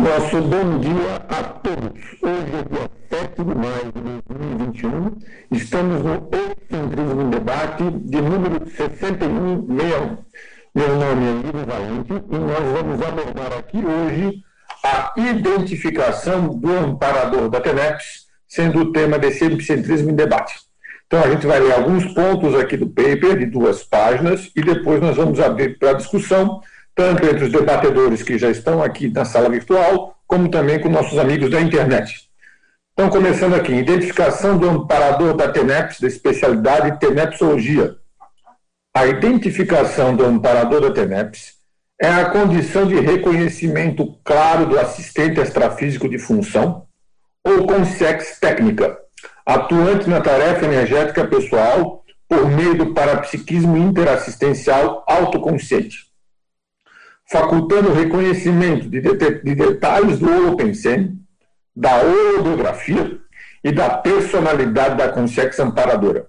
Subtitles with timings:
[0.00, 2.00] Nosso bom dia a todos.
[2.22, 5.18] Hoje é dia 7 de maio de 2021.
[5.52, 10.16] Estamos no Excentrismo Debate de número 6161.
[10.74, 14.42] Meu nome é Ivo Valente e nós vamos abordar aqui hoje
[14.82, 20.54] a identificação do amparador da TENEPS, sendo o tema desse Epicentrismo em Debate.
[21.06, 24.98] Então a gente vai ler alguns pontos aqui do paper, de duas páginas, e depois
[24.98, 26.62] nós vamos abrir para discussão
[26.94, 31.18] tanto entre os debatedores que já estão aqui na sala virtual, como também com nossos
[31.18, 32.28] amigos da internet.
[32.92, 37.96] Então, começando aqui, identificação do amparador da TENEPS, da especialidade TENEPSologia.
[38.94, 41.54] A identificação do amparador da TENEPS
[42.00, 46.86] é a condição de reconhecimento claro do assistente extrafísico de função,
[47.44, 48.98] ou consex técnica,
[49.46, 56.09] atuante na tarefa energética pessoal por meio do parapsiquismo interassistencial autoconsciente
[57.30, 61.16] facultando o reconhecimento de, de, de detalhes do holopensene,
[61.74, 63.18] da holografia
[63.62, 66.26] e da personalidade da consciência amparadora,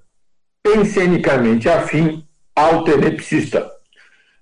[0.61, 2.23] pensenicamente afim
[2.55, 3.67] ao tenepsista.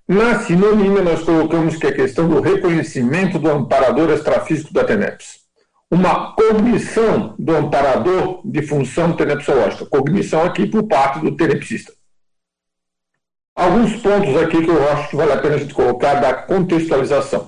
[0.06, 5.40] Na sinonímia, nós colocamos que a questão do reconhecimento do amparador extrafísico da TENEPS.
[5.90, 9.86] Uma cognição do amparador de função tenepsológica.
[9.86, 11.92] Cognição aqui por parte do tenepsista.
[13.60, 17.46] Alguns pontos aqui que eu acho que vale a pena a gente colocar da contextualização.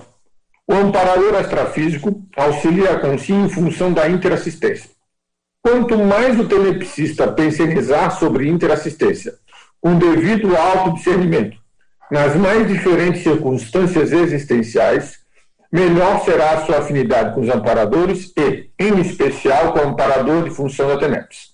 [0.67, 4.91] O amparador extrafísico auxilia a consciência em função da interassistência.
[5.59, 9.33] Quanto mais o telepsista pensionizar sobre interassistência,
[9.81, 11.57] com devido autodiscernimento,
[12.11, 15.17] nas mais diferentes circunstâncias existenciais,
[15.71, 20.51] melhor será a sua afinidade com os amparadores e, em especial, com o amparador de
[20.51, 21.52] função da TENEPS.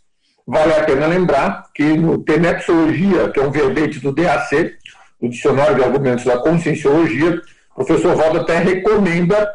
[0.50, 4.74] Vale a pena lembrar que no Tenepsologia, que é um verbete do DAC,
[5.22, 7.40] do Dicionário de Argumentos da Conscienciologia,
[7.76, 9.48] o professor Valdo até recomenda,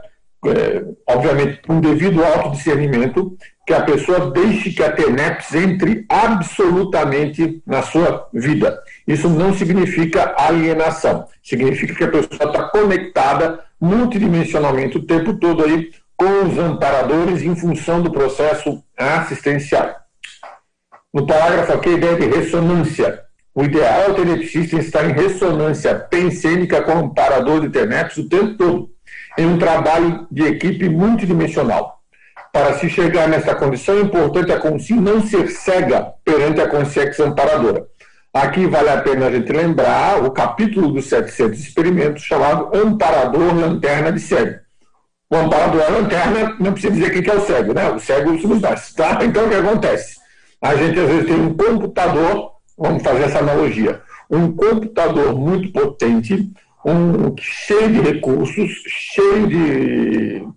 [0.47, 7.82] é, obviamente com devido autodiscernimento, que a pessoa deixe que a TENEPS entre absolutamente na
[7.82, 8.81] sua vida.
[9.05, 15.91] Isso não significa alienação, significa que a pessoa está conectada multidimensionalmente o tempo todo aí
[16.16, 20.03] com os amparadores em função do processo assistencial.
[21.14, 23.20] No parágrafo aqui, a ideia de ressonância.
[23.54, 28.28] O ideal é o telepsista estar em ressonância pensênica com o amparador de TENEPS o
[28.28, 28.91] tempo todo,
[29.38, 32.00] em um trabalho de equipe multidimensional.
[32.52, 37.25] Para se chegar nessa condição, é importante a consciência não ser cega perante a consciência
[37.25, 37.86] amparadora.
[38.32, 44.10] Aqui vale a pena a gente lembrar o capítulo dos 700 experimentos chamado Amparador Lanterna
[44.10, 44.58] de Cego.
[45.31, 47.88] O amparador é lanterna, não precisa dizer quem é o cego, né?
[47.91, 49.20] O cego somos nós, tá?
[49.22, 50.23] Então o que acontece?
[50.64, 56.50] A gente às vezes tem um computador, vamos fazer essa analogia, um computador muito potente,
[56.86, 60.48] um, cheio de recursos, cheio de,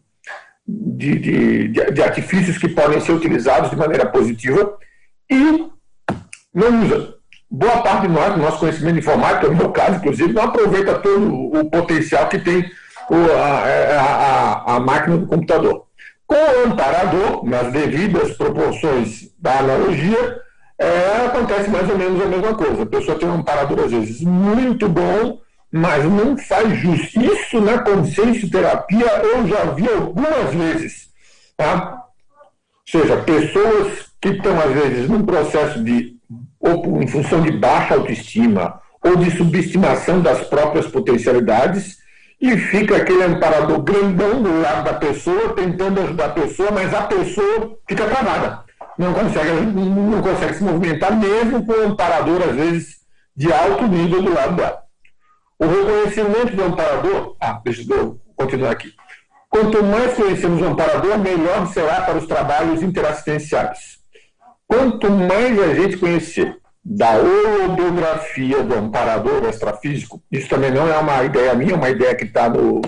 [0.65, 4.77] de, de, de, artifícios que podem ser utilizados de maneira positiva
[5.29, 5.67] e
[6.53, 7.15] não usa.
[7.51, 10.99] Boa parte de nós, do nosso conhecimento de informática, no meu caso, inclusive, não aproveita
[10.99, 12.63] todo o potencial que tem
[13.35, 15.86] a, a, a máquina do computador.
[16.27, 20.41] Com o amparador, nas devidas proporções da analogia,
[20.77, 22.83] é, acontece mais ou menos a mesma coisa.
[22.83, 25.39] A pessoa tem um amparador, às vezes, muito bom,
[25.71, 27.15] mas não faz jus.
[27.15, 31.07] Isso na consciência terapia eu já vi algumas vezes.
[31.55, 32.03] Tá?
[32.93, 36.17] Ou seja, pessoas que estão, às vezes, num processo de,
[36.59, 41.97] ou em função de baixa autoestima, ou de subestimação das próprias potencialidades,
[42.39, 47.01] e fica aquele amparador grandão do lado da pessoa, tentando ajudar a pessoa, mas a
[47.03, 48.63] pessoa fica travada.
[48.97, 52.97] Não consegue, não consegue se movimentar, mesmo com um amparador, às vezes,
[53.35, 54.83] de alto nível do lado dela.
[55.59, 57.35] O reconhecimento do amparador.
[57.41, 58.93] Ah, deixa eu continuar aqui.
[59.49, 63.97] Quanto mais conhecemos o amparador, melhor será para os trabalhos interassistenciais.
[64.67, 66.57] Quanto mais a gente conhecer
[66.89, 72.15] da holobiografia do amparador extrafísico, isso também não é uma ideia minha, é uma ideia
[72.15, 72.81] que está no,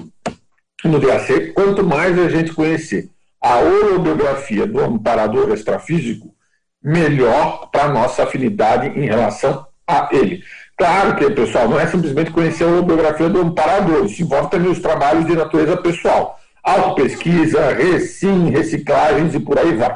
[0.86, 1.52] no DAC.
[1.52, 3.10] Quanto mais a gente conhecer
[3.42, 6.34] a holobiografia do amparador extrafísico,
[6.82, 10.44] melhor para a nossa afinidade em relação a ele.
[10.78, 14.80] Claro que, pessoal, não é simplesmente conhecer a holobiografia do amparador, isso envolve também os
[14.80, 16.40] trabalhos de natureza pessoal.
[16.64, 19.94] Autopesquisa, recim, reciclagens e por aí vai.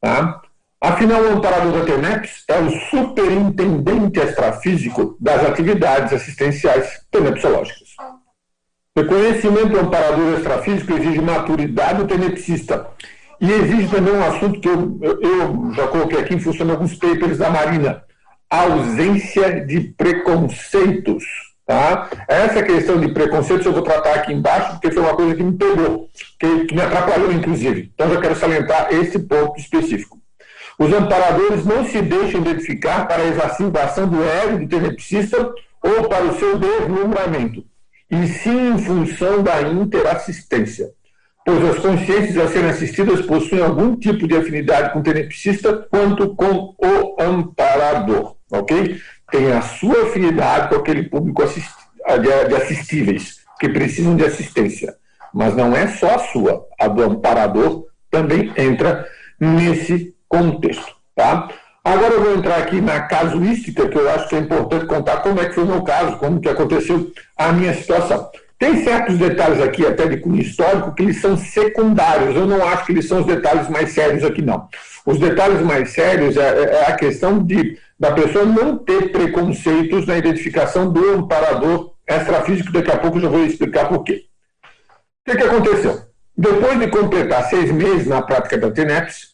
[0.00, 0.40] Tá?
[0.84, 7.88] Afinal, o amparador da TENEPS é o superintendente extrafísico das atividades assistenciais tenepsológicas.
[8.94, 12.86] O conhecimento do amparador extrafísico exige maturidade do tenepsista.
[13.40, 16.94] E exige também um assunto que eu, eu já coloquei aqui em função de alguns
[16.96, 18.04] papers da Marina:
[18.50, 21.24] ausência de preconceitos
[21.66, 22.10] Tá?
[22.28, 25.56] Essa questão de preconceito eu vou tratar aqui embaixo, porque foi uma coisa que me
[25.56, 27.90] pegou, que, que me atrapalhou, inclusive.
[27.94, 30.18] Então, eu quero salientar esse ponto específico.
[30.78, 36.24] Os amparadores não se deixam identificar para a exacerbação do ego do tenepsista ou para
[36.24, 37.64] o seu deslumbramento,
[38.10, 40.90] e sim em função da interassistência,
[41.44, 46.34] pois as consciências a serem assistidas possuem algum tipo de afinidade com o tenepsista quanto
[46.34, 48.98] com o amparador, ok?
[49.30, 51.70] Tem a sua afinidade com aquele público assist,
[52.48, 54.94] de assistíveis, que precisam de assistência,
[55.32, 59.06] mas não é só a sua, a do amparador também entra
[59.38, 61.48] nesse contexto, tá?
[61.84, 65.38] Agora eu vou entrar aqui na casuística, que eu acho que é importante contar como
[65.38, 68.30] é que foi o meu caso, como que aconteceu a minha situação.
[68.58, 72.34] Tem certos detalhes aqui, até de cunho histórico, que eles são secundários.
[72.34, 74.66] Eu não acho que eles são os detalhes mais sérios aqui, não.
[75.04, 80.06] Os detalhes mais sérios é, é, é a questão de, da pessoa não ter preconceitos
[80.06, 82.72] na identificação do amparador extrafísico.
[82.72, 84.24] Daqui a pouco eu já vou explicar por quê.
[85.26, 86.00] O que, que aconteceu?
[86.36, 89.33] Depois de completar seis meses na prática da TENEPS,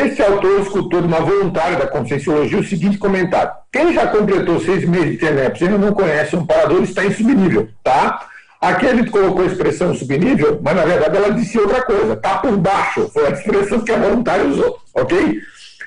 [0.00, 3.52] esse autor escutou de uma voluntária da Conscienciologia o seguinte comentário.
[3.72, 7.68] Quem já completou seis meses de TENEPS e não conhece um parador está em subnível,
[7.82, 8.26] tá?
[8.60, 12.38] Aqui a gente colocou a expressão subnível, mas na verdade ela disse outra coisa, está
[12.38, 15.40] por baixo, foi a expressão que a voluntária usou, ok?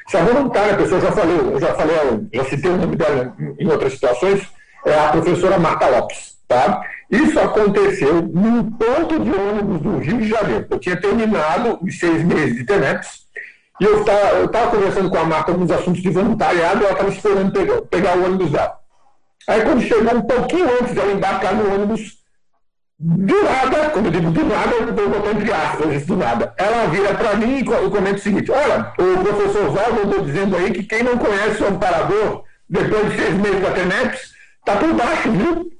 [0.08, 1.96] Se a voluntária, a pessoa já falou, já falei,
[2.34, 4.42] já citei o nome dela em outras situações,
[4.86, 6.82] é a professora Marta Lopes, tá?
[7.12, 10.68] Isso aconteceu num ponto de ônibus do Rio de Janeiro.
[10.70, 13.28] Eu tinha terminado os seis meses de TENEPS,
[13.80, 17.82] e eu estava conversando com a Marta alguns assuntos de voluntariado, ela estava esperando pegar,
[17.84, 18.78] pegar o ônibus dela.
[19.48, 22.20] Aí quando chegou um pouquinho antes dela embarcar no ônibus,
[23.00, 26.54] do nada, quando eu digo do nada, eu vou botar entre aspas, do nada.
[26.58, 30.72] Ela vira para mim e comenta o seguinte: olha, o professor Valdo andou dizendo aí
[30.72, 35.32] que quem não conhece o amparador, depois de seis meses da TENEPS, está por baixo,
[35.32, 35.70] viu?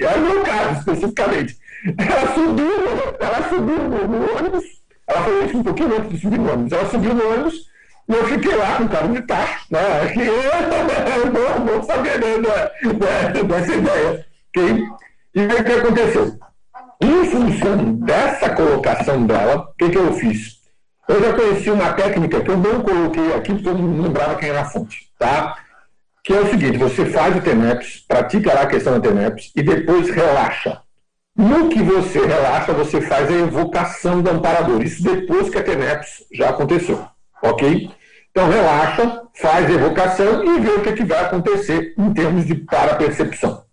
[0.00, 1.58] É o meu caso, especificamente.
[1.98, 2.70] Ela subiu,
[3.18, 3.76] ela subiu
[4.08, 4.79] no ônibus
[5.10, 6.72] ela falou isso um pouquinho antes de subir no ônibus.
[6.72, 7.54] Ela subiu no ônibus
[8.08, 9.58] e eu fiquei lá com o carro de taxa.
[9.70, 9.80] Né?
[10.12, 14.26] Que eu não saber né, dessa ideia.
[14.48, 14.84] Okay?
[15.34, 16.38] E o que aconteceu?
[17.00, 20.60] Em função dessa colocação dela, o que, que eu fiz?
[21.08, 24.50] Eu já conheci uma técnica que eu não coloquei aqui porque eu não lembrava quem
[24.50, 25.08] era a fonte.
[25.18, 25.56] Tá?
[26.22, 29.62] Que é o seguinte: você faz o TENEPS, pratica lá a questão do TENEPS e
[29.62, 30.82] depois relaxa.
[31.36, 34.82] No que você relaxa, você faz a evocação do amparador.
[34.82, 37.06] Isso depois que a TENEPS já aconteceu.
[37.42, 37.90] Ok?
[38.30, 42.54] Então relaxa, faz a evocação e vê o que, que vai acontecer em termos de
[42.54, 43.64] parapercepção.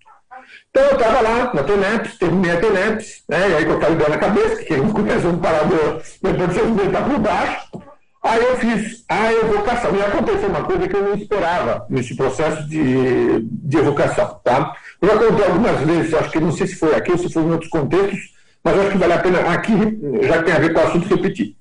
[0.70, 4.10] Então eu estava lá na TENEPS, terminei a TENEPS, né, e aí com aquela ideia
[4.10, 7.68] na cabeça, que quem não conhece um amparador, depois de você está por baixo.
[8.24, 9.96] Aí eu fiz a evocação.
[9.96, 14.40] E aconteceu uma coisa que eu não esperava nesse processo de, de evocação.
[14.44, 14.76] Tá?
[15.02, 17.44] Eu já contei algumas vezes, acho que não sei se foi aqui ou se foi
[17.44, 19.74] em outros contextos, mas acho que vale a pena aqui,
[20.24, 21.56] já tem a ver com o assunto, repetir.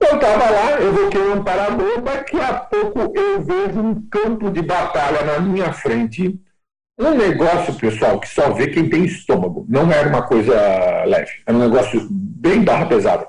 [0.00, 5.22] Eu estava lá, evoquei um amparador, daqui a pouco eu vejo um campo de batalha
[5.24, 6.40] na minha frente.
[6.98, 9.66] Um negócio, pessoal, que só vê quem tem estômago.
[9.68, 10.54] Não era uma coisa
[11.04, 13.26] leve, era um negócio bem barra pesada.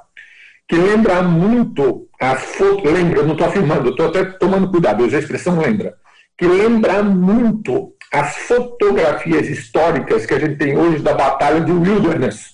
[0.68, 5.20] Que lembra muito as fotos, lembra, não estou afirmando, estou até tomando cuidado, eu a
[5.20, 5.96] expressão lembra,
[6.38, 12.52] que lembra muito as fotografias históricas que a gente tem hoje da Batalha de Wilderness,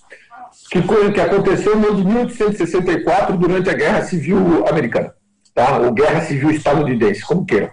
[0.72, 0.82] que,
[1.12, 5.14] que aconteceu no ano de 1864 durante a Guerra Civil Americana,
[5.54, 5.80] tá?
[5.80, 7.70] ou Guerra Civil Estadunidense, como queiram.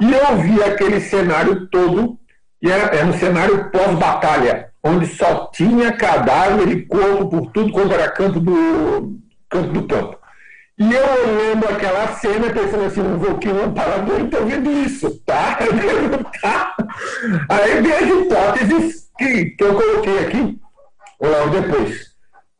[0.00, 2.18] E eu vi aquele cenário todo,
[2.60, 7.94] e era, era um cenário pós-batalha, onde só tinha cadáver e corpo por tudo quanto
[7.94, 9.16] era campo do
[9.48, 9.72] campo.
[9.72, 10.23] Do campo.
[10.76, 14.72] E eu olhando aquela cena, pensando assim, não vou que um amparador e estou vendo
[14.72, 15.58] isso, tá?
[16.42, 16.76] tá?
[17.48, 20.58] Aí vem as hipóteses que, que eu coloquei aqui,
[21.20, 22.14] logo depois.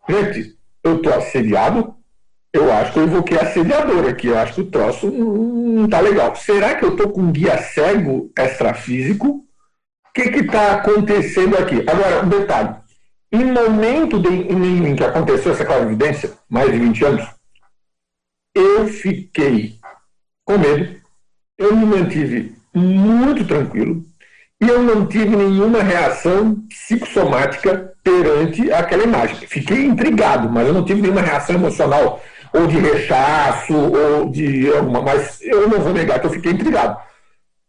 [0.08, 1.94] Gente, eu estou assediado,
[2.52, 6.36] eu acho que eu invoquei assediador aqui, eu acho que o troço não está legal.
[6.36, 9.26] Será que eu estou com um guia cego extrafísico?
[9.28, 11.84] O que está acontecendo aqui?
[11.88, 12.76] Agora, um detalhe.
[13.32, 17.33] Em momento de, em, em que aconteceu essa clarividência, mais de 20 anos,
[18.54, 19.74] eu fiquei
[20.44, 20.96] com medo,
[21.58, 24.04] eu me mantive muito tranquilo
[24.60, 29.36] e eu não tive nenhuma reação psicossomática perante aquela imagem.
[29.46, 35.02] Fiquei intrigado, mas eu não tive nenhuma reação emocional ou de rechaço ou de alguma,
[35.02, 36.96] mas eu não vou negar que eu fiquei intrigado.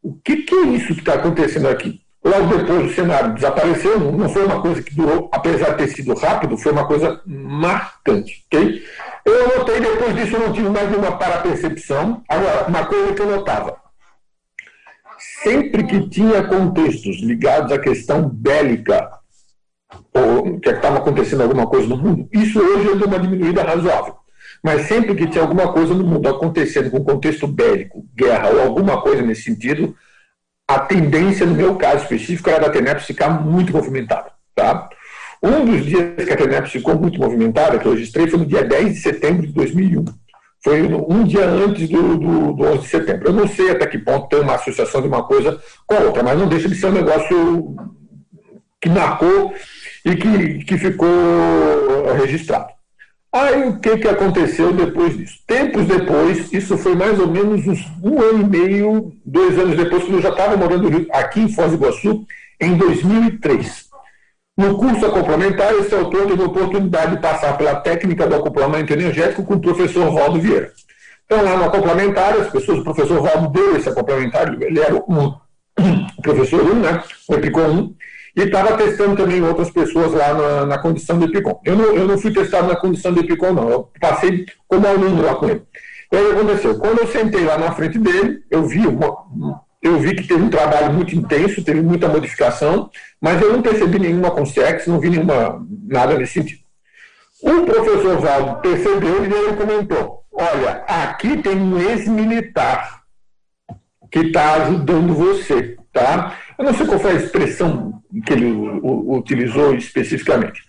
[0.03, 1.99] O que, que é isso que está acontecendo aqui?
[2.23, 6.13] Logo depois o cenário desapareceu, não foi uma coisa que durou, apesar de ter sido
[6.15, 8.43] rápido, foi uma coisa marcante.
[8.47, 8.83] Okay?
[9.25, 12.23] Eu notei, depois disso, eu não tive mais nenhuma parapercepção.
[12.29, 13.75] Agora, uma coisa que eu notava:
[15.43, 19.09] sempre que tinha contextos ligados à questão bélica,
[20.13, 24.15] ou que estava acontecendo alguma coisa no mundo, isso hoje deu uma diminuída razoável.
[24.63, 29.01] Mas sempre que tinha alguma coisa no mundo acontecendo com contexto bélico, guerra ou alguma
[29.01, 29.95] coisa nesse sentido,
[30.67, 34.31] a tendência, no meu caso específico, era da TENEPS ficar muito movimentada.
[34.55, 34.89] Tá?
[35.41, 38.63] Um dos dias que a TENEPS ficou muito movimentada, que eu registrei, foi no dia
[38.63, 40.05] 10 de setembro de 2001.
[40.63, 43.27] Foi um dia antes do, do, do 11 de setembro.
[43.27, 46.23] Eu não sei até que ponto tem uma associação de uma coisa com a outra,
[46.23, 47.75] mas não deixa de ser um negócio
[48.81, 49.53] que marcou
[50.03, 51.07] e que, que ficou
[52.17, 52.73] registrado.
[53.31, 55.39] Aí o que, que aconteceu depois disso?
[55.45, 60.03] Tempos depois, isso foi mais ou menos uns um ano e meio, dois anos depois,
[60.03, 62.25] quando eu já estava morando aqui em Foz do Iguaçu,
[62.61, 63.84] em 2003.
[64.57, 69.43] No curso complementar, esse autor teve a oportunidade de passar pela técnica do acoplamento energético
[69.43, 70.71] com o professor Valdo Vieira.
[71.25, 75.33] Então, lá no complementar, as pessoas, o professor Valdo deu esse complementar, ele era um,
[76.23, 77.03] professor 1, um, né?
[77.27, 77.95] O Epicom 1,
[78.37, 81.59] e estava testando também outras pessoas lá na, na condição do Epicom.
[81.65, 83.69] Eu não, eu não fui testado na condição do Epicom, não.
[83.69, 85.63] Eu passei como aluno lá com ele.
[86.11, 86.77] E aí aconteceu?
[86.77, 90.49] Quando eu sentei lá na frente dele, eu vi uma, eu vi que teve um
[90.49, 92.89] trabalho muito intenso, teve muita modificação,
[93.21, 96.61] mas eu não percebi nenhuma consex, não vi nenhuma, nada nesse sentido.
[97.41, 103.03] O professor Valdo percebeu e ele comentou: olha, aqui tem um ex-militar
[104.11, 106.35] que está ajudando você, tá?
[106.57, 110.63] Eu não sei qual foi a expressão que ele utilizou especificamente.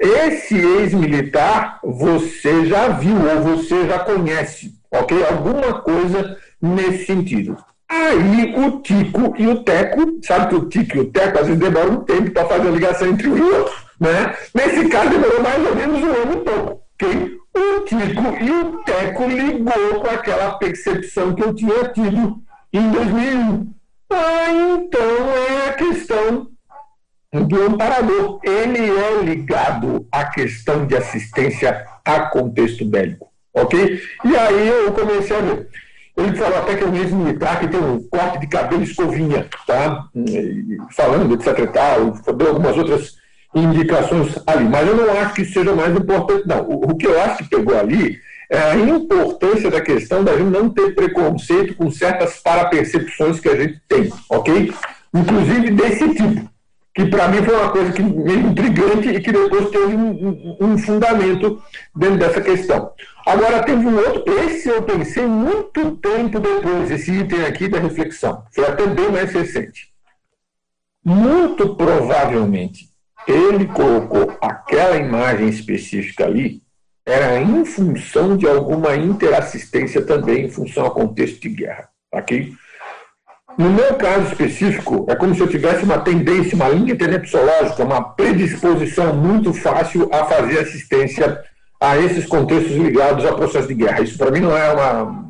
[0.00, 5.24] Esse ex-militar você já viu ou você já conhece, ok?
[5.26, 7.56] Alguma coisa nesse sentido.
[7.90, 11.60] Aí o Tico e o Teco, sabe que o Tico e o Teco às vezes
[11.60, 13.74] demoram um tempo para fazer a ligação entre um e outro.
[13.98, 14.36] Né?
[14.54, 16.82] Nesse caso demorou mais ou menos um ano pouco.
[16.94, 17.38] Okay?
[17.56, 22.38] O Tico e o Teco ligou com aquela percepção que eu tinha tido
[22.72, 23.72] em 2001.
[24.10, 26.48] Ah, então é a questão
[27.32, 28.40] do amparador.
[28.44, 33.28] Ele é ligado à questão de assistência a contexto bélico.
[33.52, 34.00] Ok?
[34.24, 35.68] E aí eu comecei a ver.
[36.18, 40.08] Ele falou até que é um ex-militar que tem um corte de cabelo escovinha, tá?
[40.90, 43.14] Falando, etc e tal, deu algumas outras
[43.54, 44.64] indicações ali.
[44.64, 46.68] Mas eu não acho que seja mais importante, não.
[46.68, 48.18] O que eu acho que pegou ali
[48.50, 53.56] é a importância da questão da gente não ter preconceito com certas parapercepções que a
[53.56, 54.72] gente tem, ok?
[55.14, 56.50] Inclusive desse tipo
[56.98, 60.76] que para mim foi uma coisa que meio intrigante e que depois teve um, um,
[60.76, 61.62] fundamento
[61.94, 62.90] dentro dessa questão.
[63.24, 68.42] Agora, teve um outro, esse eu pensei muito tempo depois, esse item aqui da reflexão,
[68.52, 69.92] foi até bem mais recente.
[71.04, 72.88] Muito provavelmente,
[73.28, 76.60] ele colocou aquela imagem específica ali,
[77.06, 81.88] era em função de alguma interassistência também, em função ao contexto de guerra.
[82.12, 82.52] Ok?
[83.58, 88.00] No meu caso específico, é como se eu tivesse uma tendência, uma linha tenepsológica, uma
[88.14, 91.42] predisposição muito fácil a fazer assistência
[91.80, 94.00] a esses contextos ligados ao processo de guerra.
[94.00, 95.24] Isso para mim não é uma.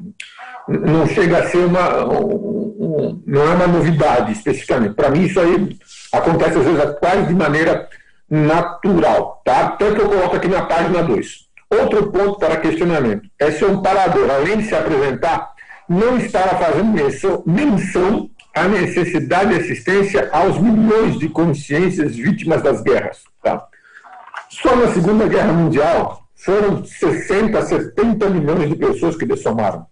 [0.68, 2.04] não chega a ser uma.
[2.04, 4.94] Um, não é uma novidade especificamente.
[4.94, 5.78] Para mim, isso aí
[6.12, 7.88] acontece às vezes quase de maneira
[8.28, 9.40] natural.
[9.42, 9.70] Tá?
[9.70, 11.48] Tanto eu coloco aqui na página 2.
[11.70, 13.26] Outro ponto para questionamento.
[13.38, 15.56] É se um parador, além de se apresentar
[15.88, 23.22] não estava fazendo menção à necessidade de assistência aos milhões de consciências vítimas das guerras.
[23.42, 23.66] Tá?
[24.50, 29.86] Só na Segunda Guerra Mundial foram 60, 70 milhões de pessoas que dessomaram.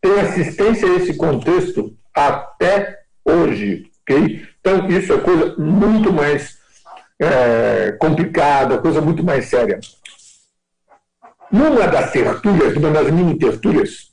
[0.00, 3.90] Tem assistência a esse contexto até hoje.
[4.02, 4.46] Okay?
[4.60, 6.58] Então, isso é coisa muito mais
[7.18, 9.78] é, complicada, coisa muito mais séria.
[11.50, 14.09] Numa das tertúlias, numa das mini tertúlias,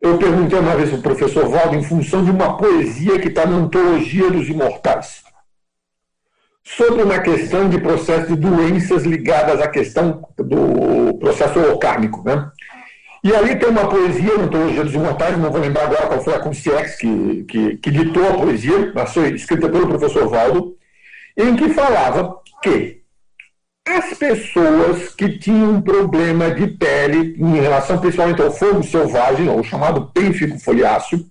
[0.00, 3.44] eu perguntei uma vez para o professor Valdo em função de uma poesia que está
[3.46, 5.22] na Antologia dos Imortais,
[6.62, 12.22] sobre uma questão de processo de doenças ligadas à questão do processo orcárnico.
[12.24, 12.50] Né?
[13.24, 16.34] E ali tem uma poesia na Antologia dos Imortais, não vou lembrar agora qual foi
[16.34, 20.76] a Concierge que, que, que ditou a poesia, mas foi escrita pelo professor Valdo,
[21.36, 22.97] em que falava que
[23.96, 29.62] as pessoas que tinham um problema de pele em relação principalmente ao fogo selvagem, ou
[29.62, 31.24] chamado pênfigo foliáceo,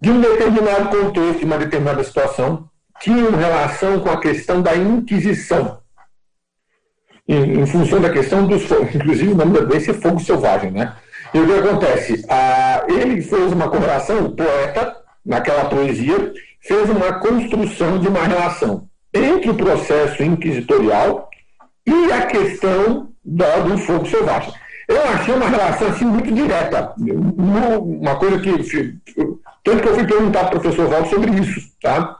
[0.00, 2.68] de um determinado contexto, de uma determinada situação,
[3.00, 5.78] tinham relação com a questão da Inquisição.
[7.26, 10.70] Em, em função da questão dos fogos, inclusive o nome da doença é fogo selvagem,
[10.70, 10.94] né?
[11.34, 12.24] E o que acontece?
[12.28, 18.88] Ah, ele fez uma correlação, o poeta, naquela poesia, fez uma construção de uma relação
[19.12, 21.28] entre o processo inquisitorial
[21.88, 24.52] e a questão da, do fogo selvagem.
[24.86, 26.94] Eu achei uma relação assim muito direta.
[26.98, 28.96] Uma coisa que.
[29.64, 31.60] Tanto que eu fui perguntar para o professor Valdo sobre isso.
[31.82, 32.16] Tá?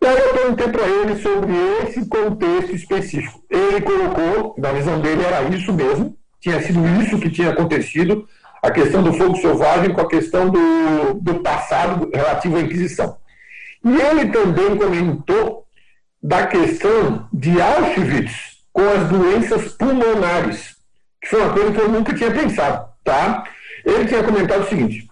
[0.00, 3.42] E aí eu perguntei para ele sobre esse contexto específico.
[3.50, 8.26] Ele colocou, na visão dele, era isso mesmo, tinha sido isso que tinha acontecido,
[8.62, 13.16] a questão do fogo selvagem com a questão do, do passado relativo à Inquisição.
[13.84, 15.64] E ele também comentou
[16.22, 20.76] da questão de Auschwitz com as doenças pulmonares,
[21.20, 22.88] que foi uma coisa que eu nunca tinha pensado.
[23.02, 23.42] Tá?
[23.84, 25.08] Ele tinha comentado o seguinte: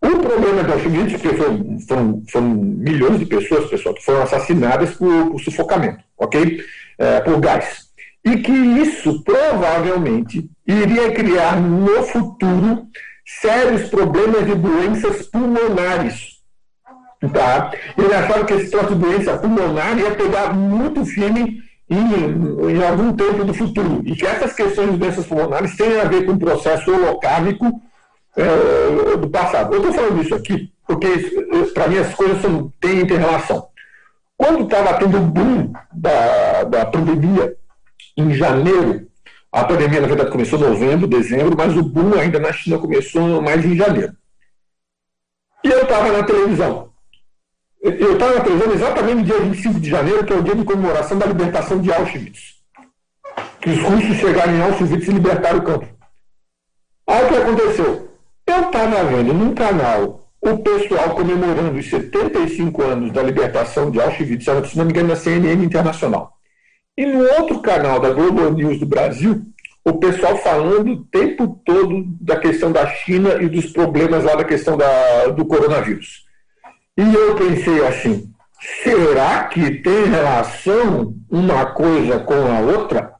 [0.00, 4.94] o problema de Auschwitz, porque foram, foram, foram, milhões de pessoas, pessoal, que foram assassinadas
[4.94, 6.62] por, por sufocamento, ok?
[6.96, 7.88] É, por gás.
[8.24, 12.86] E que isso provavelmente iria criar no futuro
[13.40, 16.38] sérios problemas de doenças pulmonares.
[17.32, 17.72] Tá?
[17.96, 23.12] Ele achava que esse troço de doença pulmonar ia pegar muito firme em, em algum
[23.12, 24.02] tempo do futuro.
[24.04, 27.80] E que essas questões de doenças pulmonares têm a ver com o processo holocármico
[28.36, 29.74] é, do passado.
[29.74, 31.06] Eu estou falando isso aqui porque,
[31.74, 33.68] para mim, as coisas são, têm interrelação.
[34.34, 37.54] Quando estava tendo o boom da, da pandemia,
[38.16, 39.06] em janeiro,
[39.52, 43.42] a pandemia, na verdade, começou em novembro, dezembro, mas o boom ainda na China começou
[43.42, 44.14] mais em janeiro.
[45.62, 46.90] E eu estava na televisão.
[47.80, 51.16] Eu estava televisão exatamente no dia 25 de janeiro, que é o dia de comemoração
[51.16, 52.56] da libertação de Auschwitz.
[53.60, 55.86] Que os russos chegaram em Auschwitz e libertaram o campo.
[57.06, 58.08] Aí o que aconteceu?
[58.46, 64.44] Eu estava vendo num canal o pessoal comemorando os 75 anos da libertação de Auschwitz,
[64.44, 66.32] se não me engano, na CNN Internacional.
[66.96, 69.42] E no outro canal da Globo News do Brasil,
[69.84, 74.44] o pessoal falando o tempo todo da questão da China e dos problemas lá da
[74.44, 76.27] questão da, do coronavírus.
[76.98, 78.28] E eu pensei assim,
[78.82, 83.12] será que tem relação uma coisa com a outra?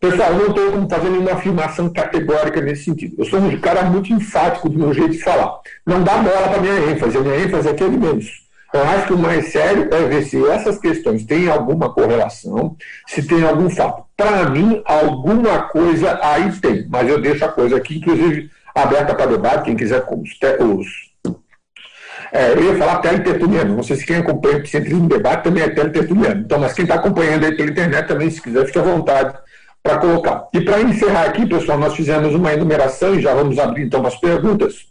[0.00, 3.16] Pessoal, eu não como fazer nenhuma afirmação categórica nesse sentido.
[3.18, 5.58] Eu sou um cara muito enfático do meu jeito de falar.
[5.86, 7.18] Não dá bola para minha ênfase.
[7.18, 8.48] A minha ênfase aqui é de menos.
[8.72, 13.22] Eu acho que o mais sério é ver se essas questões têm alguma correlação, se
[13.22, 14.04] tem algum fato.
[14.16, 19.26] Para mim, alguma coisa aí tem, mas eu deixo a coisa aqui, inclusive, aberta para
[19.26, 21.07] debate, quem quiser, os, os
[22.32, 25.68] é, eu ia falar teletertuliano, não sei se quem acompanha o Epicentrismo Debate também é
[25.70, 26.40] teletertuliano.
[26.42, 29.34] Então, mas quem está acompanhando aí pela internet também, se quiser, fique à vontade
[29.82, 30.48] para colocar.
[30.52, 34.16] E para encerrar aqui, pessoal, nós fizemos uma enumeração e já vamos abrir então as
[34.16, 34.86] perguntas.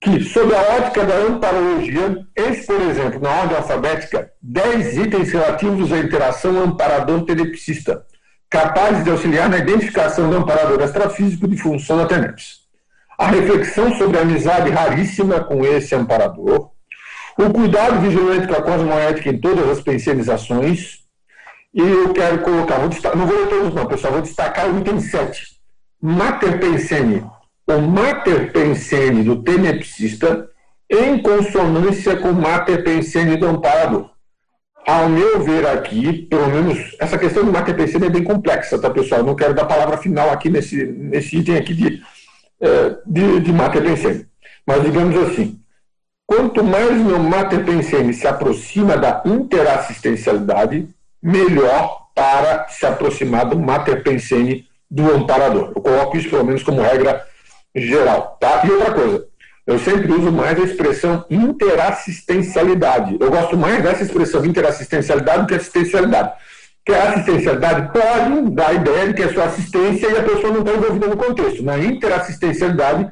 [0.00, 5.92] Que, sob a ótica da amparologia, esse, por exemplo, na ordem alfabética, 10 itens relativos
[5.92, 8.04] à interação amparador-tenepsista,
[8.48, 12.57] capazes de auxiliar na identificação do amparador astrafísico de função da TENEPS.
[13.18, 16.70] A reflexão sobre a amizade raríssima com esse amparador,
[17.36, 21.00] o cuidado vigilante com a cosmoética em todas as pensionizações,
[21.74, 24.78] e eu quero colocar, vou destacar, não vou ler todos não, pessoal, vou destacar o
[24.78, 25.58] item 7.
[26.00, 27.24] Mater pensene.
[27.66, 30.48] O mater pensene do tenepsista
[30.88, 34.10] em consonância com mater pensene do amparador.
[34.86, 38.88] Ao meu ver aqui, pelo menos, essa questão do mater pensene é bem complexa, tá,
[38.88, 39.22] pessoal?
[39.22, 42.00] Não quero dar palavra final aqui nesse, nesse item aqui de,
[42.60, 44.26] é, de, de mater pensene.
[44.66, 45.58] Mas digamos assim,
[46.26, 50.88] quanto mais meu mater pensene se aproxima da interassistencialidade,
[51.22, 55.72] melhor para se aproximar do mater pensene do amparador.
[55.74, 57.24] Eu coloco isso pelo menos como regra
[57.74, 58.36] geral.
[58.40, 58.62] Tá?
[58.64, 59.26] E outra coisa,
[59.66, 63.16] eu sempre uso mais a expressão interassistencialidade.
[63.20, 66.32] Eu gosto mais dessa expressão interassistencialidade do que assistencialidade.
[66.88, 70.50] Porque a assistencialidade pode dar a ideia de que é só assistência e a pessoa
[70.50, 71.62] não está envolvida no contexto.
[71.62, 73.10] Na interassistencialidade,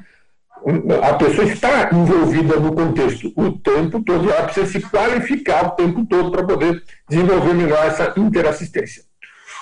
[1.02, 6.06] a pessoa está envolvida no contexto o tempo todo ela precisa se qualificar o tempo
[6.06, 9.02] todo para poder desenvolver melhor essa interassistência.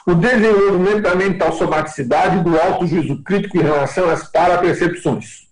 [0.06, 5.43] O desenvolvimento da mental somaticidade do alto juízo crítico em relação às parapercepções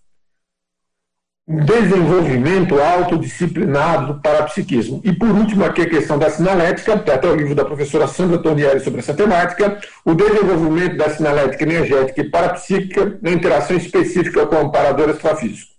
[1.46, 5.00] desenvolvimento autodisciplinado do parapsiquismo.
[5.04, 8.38] E por último, aqui a questão da sinalética, tem até o livro da professora Sandra
[8.38, 14.54] Tonieri sobre essa temática, o desenvolvimento da sinalética energética e parapsíquica na interação específica com
[14.54, 15.72] o amparador extrafísico.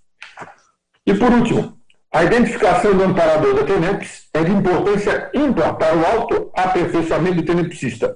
[1.06, 1.78] E por último,
[2.12, 8.15] a identificação do amparador da TENEPS é de importância ímpar para o autoaperfeiçoamento do tenepsista,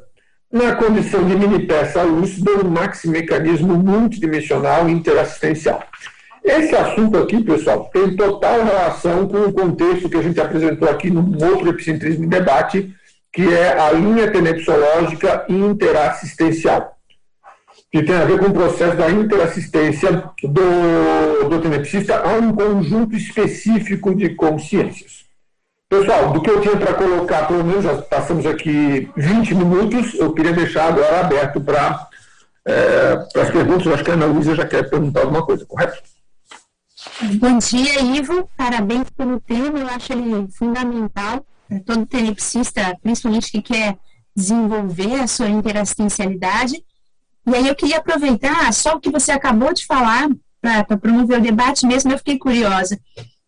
[0.51, 5.83] na condição de mini peça lúcida um maxi-mecanismo multidimensional interassistencial.
[6.47, 11.11] Esse assunto aqui, pessoal, tem total relação com o contexto que a gente apresentou aqui
[11.11, 12.95] num outro epicentrismo em debate,
[13.33, 16.95] que é a linha tenepsológica interassistencial,
[17.91, 23.17] que tem a ver com o processo da interassistência do, do tenepsista a um conjunto
[23.17, 25.25] específico de consciências.
[25.89, 30.31] Pessoal, do que eu tinha para colocar, pelo menos já passamos aqui 20 minutos, eu
[30.31, 32.07] queria deixar agora aberto para
[32.65, 35.65] é, para as perguntas, eu acho que a Ana Luísa já quer perguntar alguma coisa,
[35.65, 36.16] correto?
[37.39, 38.47] Bom dia, Ivo.
[38.55, 39.79] Parabéns pelo tema.
[39.79, 43.97] Eu acho ele fundamental para todo tenepsista, principalmente que quer
[44.35, 46.83] desenvolver a sua interassistencialidade.
[47.47, 50.29] E aí eu queria aproveitar só o que você acabou de falar
[50.61, 52.99] para promover o debate mesmo, eu fiquei curiosa.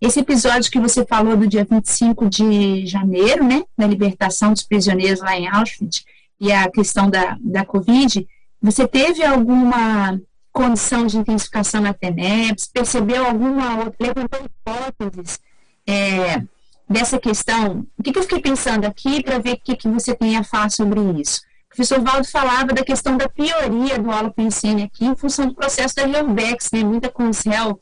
[0.02, 5.20] Esse episódio que você falou do dia 25 de janeiro, né, da libertação dos prisioneiros
[5.20, 6.06] lá em Auschwitz,
[6.40, 8.26] e a questão da, da Covid,
[8.62, 10.20] você teve alguma
[10.60, 12.68] condição de intensificação na TENEPS?
[12.68, 15.40] Percebeu alguma outra, levantou hipóteses
[15.88, 16.44] é,
[16.90, 17.88] dessa questão?
[17.98, 20.44] O que, que, eu fiquei pensando aqui para ver o que, que você tem a
[20.44, 21.40] falar sobre isso?
[21.68, 25.96] O professor Valdo falava da questão da pioria do alopensine aqui em função do processo
[25.96, 27.80] da Helbex, né, muita com céu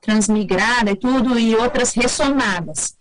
[0.00, 2.94] transmigrada e tudo, e outras ressonadas,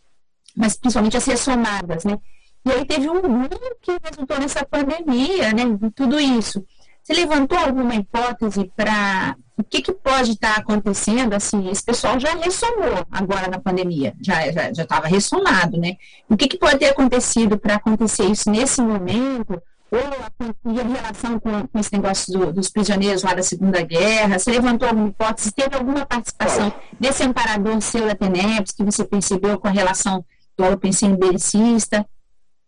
[0.56, 2.18] mas principalmente as ressonadas, né?
[2.66, 3.48] E aí teve um boom
[3.82, 5.64] que resultou nessa pandemia, né?
[5.96, 6.66] Tudo isso.
[7.10, 11.34] Você levantou alguma hipótese para o que, que pode estar tá acontecendo?
[11.34, 15.98] Assim, esse pessoal já ressomou agora na pandemia, já estava já, já ressomado, né?
[16.30, 19.60] O que, que pode ter acontecido para acontecer isso nesse momento?
[19.92, 24.38] Ou a, relação com, com esse negócio do, dos prisioneiros lá da Segunda Guerra?
[24.38, 25.52] Você levantou alguma hipótese?
[25.52, 30.24] Teve alguma participação desse amparador seu da TENEPS que você percebeu com a relação
[30.56, 32.06] do alopensino belicista?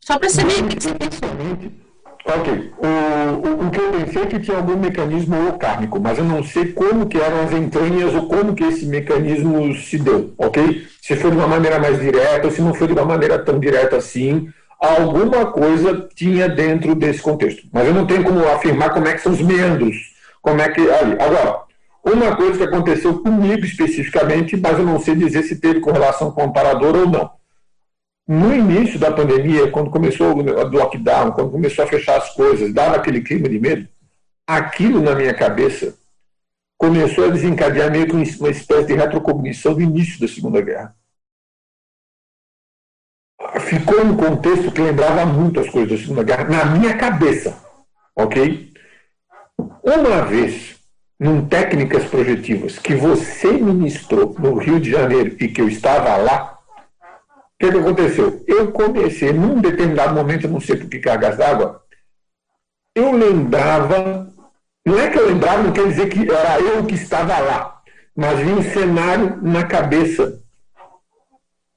[0.03, 1.90] Só para saber o que você pensou.
[2.25, 2.71] Ok.
[2.77, 6.43] O, o, o, que eu pensei é que tinha algum mecanismo kármico, mas eu não
[6.43, 10.85] sei como que eram as entranhas ou como que esse mecanismo se deu, ok?
[11.01, 13.59] Se foi de uma maneira mais direta ou se não foi de uma maneira tão
[13.59, 17.67] direta assim, alguma coisa tinha dentro desse contexto.
[17.73, 19.95] Mas eu não tenho como afirmar como é que são os meandros,
[20.41, 20.81] como é que...
[20.81, 21.13] Ali.
[21.19, 21.61] Agora,
[22.03, 26.41] uma coisa que aconteceu comigo especificamente, mas eu não sei dizer se teve correlação com
[26.41, 27.40] o amparador ou não
[28.31, 32.95] no início da pandemia, quando começou o lockdown, quando começou a fechar as coisas, dava
[32.95, 33.85] aquele clima de medo,
[34.47, 35.97] aquilo na minha cabeça
[36.77, 40.95] começou a desencadear meio que uma espécie de retrocognição do início da Segunda Guerra.
[43.59, 47.61] Ficou um contexto que lembrava muito as coisas da Segunda Guerra, na minha cabeça,
[48.15, 48.71] ok?
[49.83, 50.77] Uma vez,
[51.19, 56.50] num Técnicas Projetivas, que você ministrou no Rio de Janeiro e que eu estava lá,
[57.61, 58.43] que, que aconteceu?
[58.47, 61.83] Eu comecei, num determinado momento, eu não sei por que cargas d'água,
[62.95, 64.27] eu lembrava,
[64.85, 67.81] não é que eu lembrava, não quer dizer que era eu que estava lá,
[68.15, 70.41] mas vi um cenário na cabeça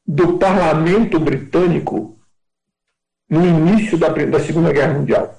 [0.07, 2.19] do parlamento britânico
[3.29, 5.39] no início da, da Segunda Guerra Mundial.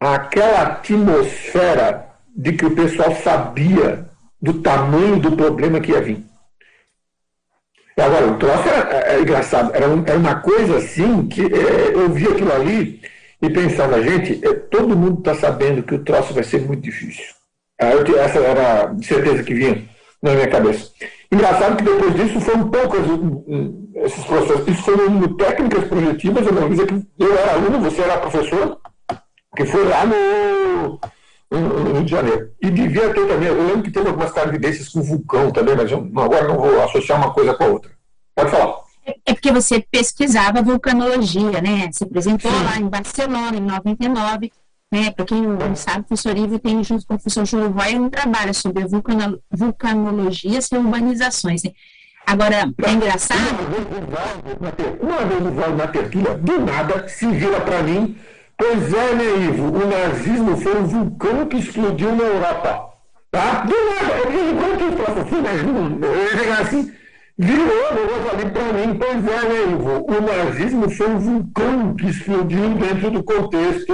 [0.00, 4.08] Aquela atmosfera de que o pessoal sabia
[4.40, 6.24] do tamanho do problema que ia vir.
[7.98, 11.40] Agora, o troço era, era é, é engraçado, era, um, era, uma coisa assim que
[11.42, 13.00] é, eu vi aquilo ali
[13.40, 17.24] e pensava, gente, é, todo mundo está sabendo que o troço vai ser muito difícil.
[17.80, 19.82] Ah, eu, essa era a certeza que vinha
[20.22, 20.90] na minha cabeça.
[21.32, 24.68] Engraçado que depois disso foram poucas hum, hum, esses processos.
[24.68, 28.78] Isso foi no técnicas projetivas, eu não dizer que eu era aluno, você era professor,
[29.56, 31.00] que foi lá no,
[31.50, 32.50] no Rio de Janeiro.
[32.60, 35.98] E devia ter também, eu lembro que teve algumas clarividências com vulcão também, mas eu
[36.16, 37.90] agora não vou associar uma coisa com a outra.
[38.34, 38.76] Pode falar.
[39.24, 41.88] É porque você pesquisava vulcanologia, né?
[41.92, 42.64] Se apresentou Sim.
[42.64, 44.52] lá em Barcelona, em 99.
[44.92, 45.10] Né?
[45.10, 48.08] Para quem não sabe, o professor Ivo tem, junto com o professor Júlio Vai, um
[48.08, 48.86] trabalho sobre a
[49.50, 51.62] vulcanologia e urbanizações.
[51.62, 51.72] Né?
[52.26, 53.40] Agora, é engraçado.
[55.00, 58.16] Uma vez o Valdo na tertúlia, do nada, se vira para mim
[58.58, 59.64] Pois é, né, Ivo?
[59.66, 62.90] O nazismo foi um vulcão que explodiu na Europa.
[63.30, 63.64] Tá?
[63.64, 66.92] Do nada, enquanto eu faço assim, mas eu assim,
[67.36, 68.98] virou o negócio ali para mim.
[68.98, 70.06] Pois é, né, Ivo?
[70.08, 73.92] O nazismo foi um vulcão que explodiu dentro do contexto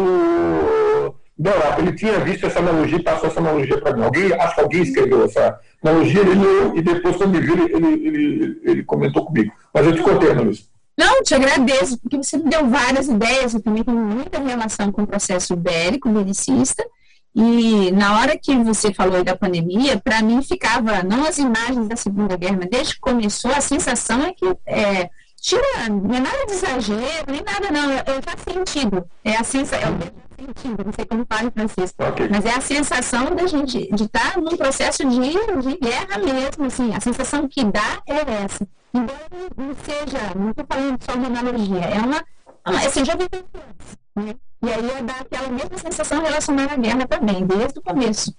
[1.36, 1.80] da Europa.
[1.80, 4.04] Ele tinha visto essa analogia passou essa analogia para mim.
[4.04, 7.74] Alguém, acho que alguém escreveu essa analogia, ele leu e depois, quando me viu, ele,
[7.74, 9.52] ele, ele, ele comentou comigo.
[9.74, 10.52] Mas eu te contei, Ana.
[10.96, 15.02] Não, te agradeço, porque você me deu várias ideias, eu também tenho muita relação com
[15.02, 16.84] o processo bélico, belicista,
[17.34, 21.96] e na hora que você falou da pandemia, para mim ficava, não as imagens da
[21.96, 25.08] Segunda Guerra, mas desde que começou, a sensação é que, é,
[25.40, 29.44] tira, não é nada de exagero, nem nada não, eu, eu já sentido, é a
[29.44, 31.94] sensação, eu sentido, não sei como fala em francês,
[32.30, 36.94] mas é a sensação da gente de estar num processo de, de guerra mesmo, assim,
[36.94, 38.66] a sensação que dá é essa.
[38.92, 42.24] Não seja, não estou falando só de analogia, é uma,
[42.64, 43.44] assim, já viveu
[44.14, 44.34] né?
[44.62, 48.34] E aí é dar aquela mesma sensação relacionada à guerra também, desde o começo.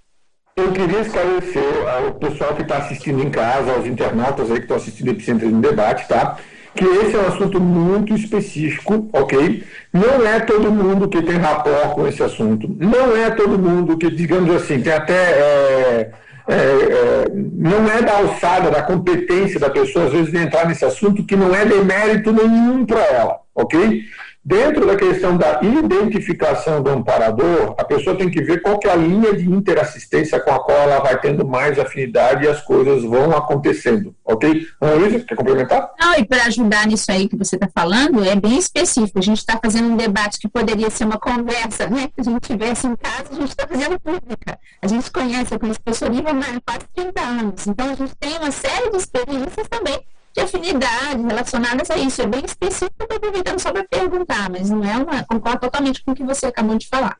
[0.56, 4.76] Eu queria esclarecer ao pessoal que está assistindo em casa, aos internautas aí que estão
[4.76, 6.38] assistindo Epicentro no Debate, tá?
[6.74, 9.62] que esse é um assunto muito específico, ok?
[9.92, 12.68] Não é todo mundo que tem rapport com esse assunto.
[12.78, 15.14] Não é todo mundo que, digamos assim, tem até.
[15.14, 16.10] É,
[16.46, 20.84] é, é, não é da alçada, da competência da pessoa, às vezes, de entrar nesse
[20.84, 24.02] assunto que não é demérito nenhum para ela, ok?
[24.44, 28.92] Dentro da questão da identificação do amparador, a pessoa tem que ver qual que é
[28.92, 33.02] a linha de interassistência com a qual ela vai tendo mais afinidade e as coisas
[33.04, 34.66] vão acontecendo, ok?
[34.78, 35.90] Ana Luísa, quer complementar?
[35.98, 39.18] Não, e para ajudar nisso aí que você está falando, é bem específico.
[39.18, 42.10] A gente está fazendo um debate que poderia ser uma conversa, né?
[42.14, 44.58] Que a gente tivesse em casa, a gente está fazendo pública.
[44.82, 47.66] A gente conhece, eu conheço a professor Iva há quase 30 anos.
[47.66, 52.20] Então, a gente tem uma série de experiências também de afinidade relacionadas a isso.
[52.22, 55.24] É bem específico, estou aproveitando só para perguntar, mas não é uma.
[55.24, 57.16] Concordo totalmente com o que você acabou de falar.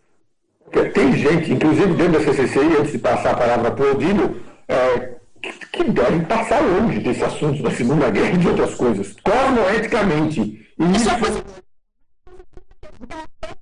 [0.92, 5.14] Tem gente, inclusive dentro da CCCI, antes de passar a palavra para o Odílio, é,
[5.72, 10.40] que devem passar longe desse assunto da Segunda Guerra e de outras coisas, cosmoeticamente.
[10.40, 11.08] E isso...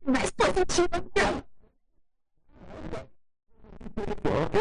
[0.06, 1.42] mais positiva que eu.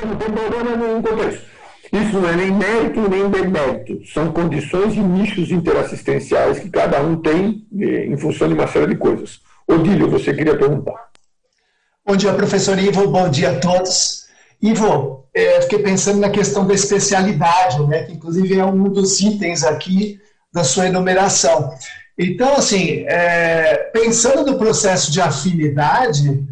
[0.06, 1.61] Não tem problema nenhum com isso.
[1.92, 7.18] Isso não é nem mérito nem demérito, são condições e nichos interassistenciais que cada um
[7.18, 9.42] tem eh, em função de uma série de coisas.
[9.68, 11.10] Odílio, você queria perguntar.
[12.06, 14.26] Bom dia, professor Ivo, bom dia a todos.
[14.62, 19.64] Ivo, é, fiquei pensando na questão da especialidade, né, que inclusive é um dos itens
[19.64, 20.20] aqui
[20.52, 21.72] da sua enumeração.
[22.18, 26.46] Então, assim, é, pensando no processo de afinidade,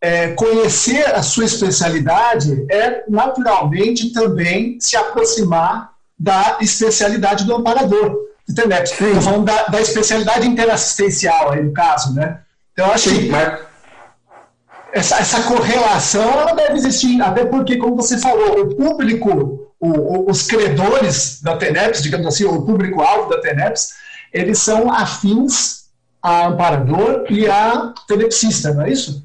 [0.00, 8.26] é, conhecer a sua especialidade é naturalmente também se aproximar da especialidade do amparador.
[8.48, 8.82] Entendeu?
[8.82, 12.40] Estou falando da, da, especialidade interassistencial aí no caso, né?
[12.72, 13.60] Então, eu acho Sim, que mas...
[14.92, 20.30] essa, essa correlação ela deve existir, até porque, como você falou, o público, o, o,
[20.30, 23.94] os credores da TENEPS, digamos assim, o público-alvo da TENEPS,
[24.32, 25.86] eles são afins
[26.22, 29.24] a amparador e a tenepsista, não é isso?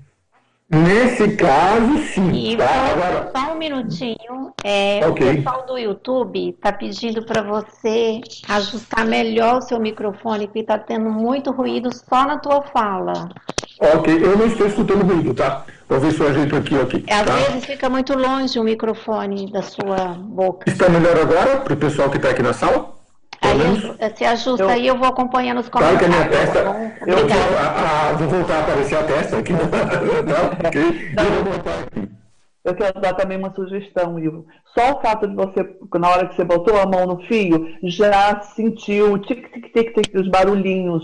[0.72, 2.32] Nesse caso, sim.
[2.32, 2.66] E tá?
[2.66, 3.32] Agora...
[3.36, 4.54] Só um minutinho.
[4.64, 5.32] É, okay.
[5.32, 10.80] O pessoal do YouTube está pedindo para você ajustar melhor o seu microfone, porque está
[10.80, 13.30] tendo muito ruído só na tua fala.
[13.82, 15.66] Ok, eu não estou escutando ruído, tá?
[15.90, 17.04] Vou ver se eu ajeito aqui, ok.
[17.10, 17.36] Às tá?
[17.36, 20.70] vezes fica muito longe o microfone da sua boca.
[20.70, 23.01] Está melhor agora para o pessoal que está aqui na sala?
[23.42, 26.08] Aí se ajusta eu, aí, eu vou acompanhando os comentários.
[26.08, 26.64] Claro que a minha testa.
[26.64, 29.54] Tá eu, eu a, a, vou voltar a aparecer a testa aqui.
[30.32, 30.68] tá?
[30.68, 32.12] okay.
[32.64, 34.46] Eu quero dar também uma sugestão, Ivo.
[34.78, 38.40] Só o fato de você, na hora que você botou a mão no fio, já
[38.42, 41.04] sentiu o tic-tic-tic-tic dos barulhinhos.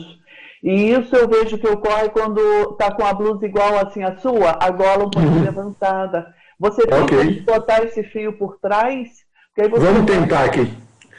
[0.63, 2.39] E isso eu vejo que ocorre quando
[2.71, 5.43] está com a blusa igual assim a sua, a gola um pouquinho uhum.
[5.43, 6.27] levantada.
[6.59, 7.35] Você tem okay.
[7.35, 9.25] que botar esse fio por trás.
[9.57, 10.71] Vamos tentar aqui.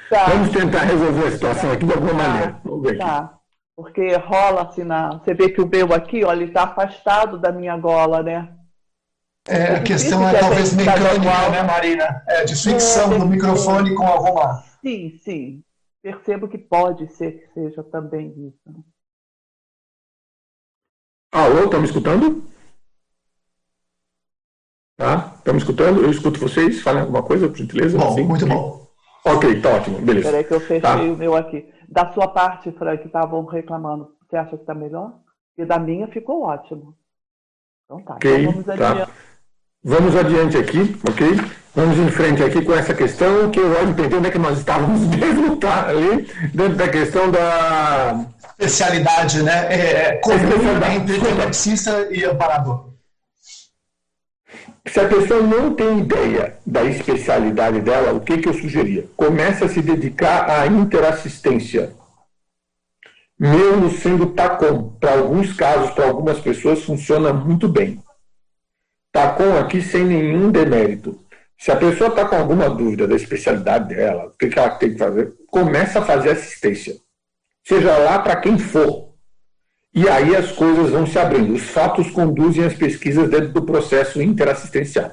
[0.09, 0.27] Tá.
[0.27, 2.29] Vamos tentar resolver a situação aqui de alguma tá.
[2.29, 2.61] maneira.
[2.65, 3.19] Vamos ver tá.
[3.19, 3.39] aqui.
[3.77, 5.11] Porque rola assim na.
[5.19, 8.53] Você vê que o meu aqui, olha, ele está afastado da minha gola, né?
[9.47, 12.23] É, a questão é talvez mecânica, né, Marina?
[12.27, 14.63] É, de fricção é, do microfone com alguma.
[14.83, 15.65] Sim, sim.
[16.03, 18.85] Percebo que pode ser que seja também isso.
[21.33, 22.43] Alô, estão me escutando?
[24.97, 25.35] Tá?
[25.37, 26.03] Estão me escutando?
[26.03, 26.83] Eu escuto vocês.
[26.83, 27.97] Falem alguma coisa, por gentileza?
[27.97, 28.25] Bom, Sim.
[28.25, 28.88] muito bom.
[29.35, 30.31] Ok, tá ótimo, beleza.
[30.31, 30.97] Peraí que eu fechei tá.
[30.97, 31.69] o meu aqui.
[31.89, 34.13] Da sua parte, Frank, estavam reclamando.
[34.29, 35.13] Você acha que está melhor?
[35.57, 36.95] E da minha ficou ótimo.
[37.85, 38.15] Então tá.
[38.15, 38.73] Ok, então vamos tá.
[38.73, 39.11] adiante.
[39.85, 41.29] Vamos adiante aqui, ok?
[41.75, 44.59] Vamos em frente aqui com essa questão que eu olho entender onde é que nós
[44.59, 45.89] estávamos mesmo, tá?
[45.89, 48.27] Ali, dentro da questão da...
[48.59, 49.73] Especialidade, né?
[49.73, 50.37] É, é comum
[50.93, 52.88] entre tenepsista e amparador.
[54.93, 59.07] Se a pessoa não tem ideia da especialidade dela, o que, que eu sugeria?
[59.17, 61.93] Comece a se dedicar à interassistência.
[63.39, 68.03] Mesmo sendo TACOM, para alguns casos, para algumas pessoas, funciona muito bem.
[69.13, 71.25] TACOM aqui sem nenhum demérito.
[71.59, 74.93] Se a pessoa está com alguma dúvida da especialidade dela, o que, que ela tem
[74.93, 76.97] que fazer, começa a fazer assistência.
[77.65, 79.08] Seja lá para quem for.
[79.99, 81.53] E aí as coisas vão se abrindo.
[81.55, 85.11] Os fatos conduzem as pesquisas dentro do processo interassistencial.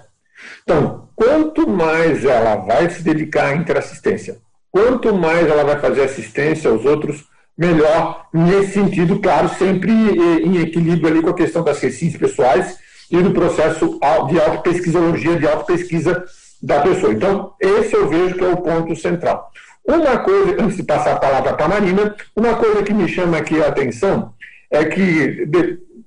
[0.62, 4.38] Então, quanto mais ela vai se dedicar à interassistência,
[4.70, 7.26] quanto mais ela vai fazer assistência aos outros,
[7.58, 8.28] melhor.
[8.32, 12.78] Nesse sentido, claro, sempre em equilíbrio ali com a questão das recins pessoais
[13.10, 16.24] e do processo de autopesquisologia, de autopesquisa
[16.62, 17.12] da pessoa.
[17.12, 19.50] Então, esse eu vejo que é o ponto central.
[19.84, 23.38] Uma coisa, antes de passar a palavra para a Marina, uma coisa que me chama
[23.38, 24.36] aqui a atenção
[24.72, 25.48] é que,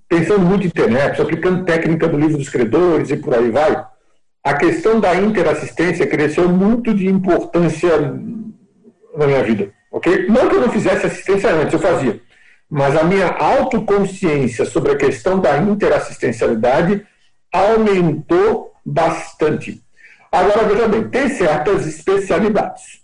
[0.08, 3.84] pensando muito em internet, aplicando técnica do livro dos credores e por aí vai,
[4.42, 7.90] a questão da interassistência cresceu muito de importância
[9.16, 9.70] na minha vida.
[9.90, 10.26] ok?
[10.28, 12.20] Não que eu não fizesse assistência antes, eu fazia.
[12.70, 17.04] Mas a minha autoconsciência sobre a questão da interassistencialidade
[17.52, 19.82] aumentou bastante.
[20.30, 23.02] Agora, veja bem, tem certas especialidades.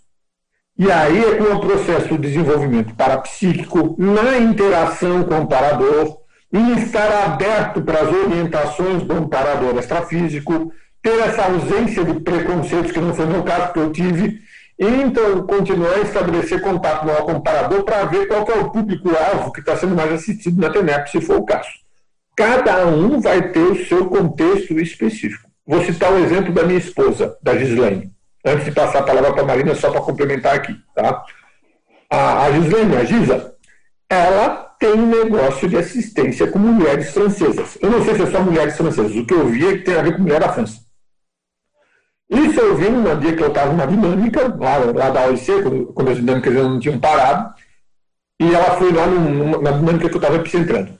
[0.77, 6.17] E aí é com o processo de desenvolvimento parapsíquico, na interação com o amparador,
[6.51, 12.99] em estar aberto para as orientações do amparador extrafísico, ter essa ausência de preconceitos, que
[12.99, 14.41] não foi meu caso, que eu tive,
[14.77, 19.53] e então continuar a estabelecer contato com o comparador para ver qual é o público-alvo
[19.53, 21.69] que está sendo mais assistido na TENEP, se for o caso.
[22.35, 25.49] Cada um vai ter o seu contexto específico.
[25.65, 28.14] Vou citar um exemplo da minha esposa, da Gislaine
[28.45, 30.75] antes de passar a palavra para a Marina, só para complementar aqui.
[30.93, 31.23] Tá?
[32.09, 33.55] A, a Gislaine, a Gisa,
[34.09, 37.77] ela tem um negócio de assistência com mulheres francesas.
[37.81, 39.95] Eu não sei se é só mulheres francesas, o que eu vi é que tem
[39.95, 40.85] a ver com mulher da França.
[42.29, 45.85] Isso eu vi num dia que eu estava numa dinâmica, lá, lá da OIC, quando,
[45.93, 47.53] quando as dinâmicas não tinham parado,
[48.39, 50.97] e ela foi lá num, na dinâmica que eu estava epicentrando.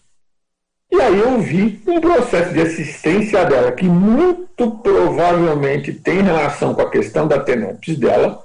[0.96, 6.84] E aí eu vi um processo de assistência dela que muito provavelmente tem relação com
[6.84, 8.42] a questão da tenepes dela,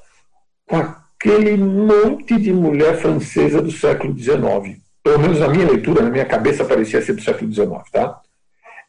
[0.66, 4.80] com aquele monte de mulher francesa do século XIX.
[5.00, 7.88] Pelo menos na minha leitura, na minha cabeça, parecia ser do século XIX.
[7.92, 8.20] Tá?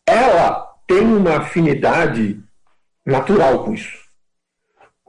[0.07, 2.39] Ela tem uma afinidade
[3.05, 4.00] natural com isso.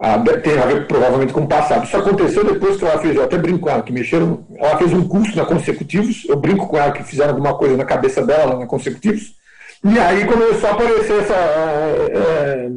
[0.05, 1.85] Ah, tem a ver provavelmente com o passado.
[1.85, 4.93] Isso aconteceu depois que ela fez, eu até brinco com ela, que mexeram, ela fez
[4.93, 8.59] um curso na Consecutivos, eu brinco com ela que fizeram alguma coisa na cabeça dela
[8.59, 9.37] na Consecutivos,
[9.85, 12.69] e aí começou a aparecer essa, é,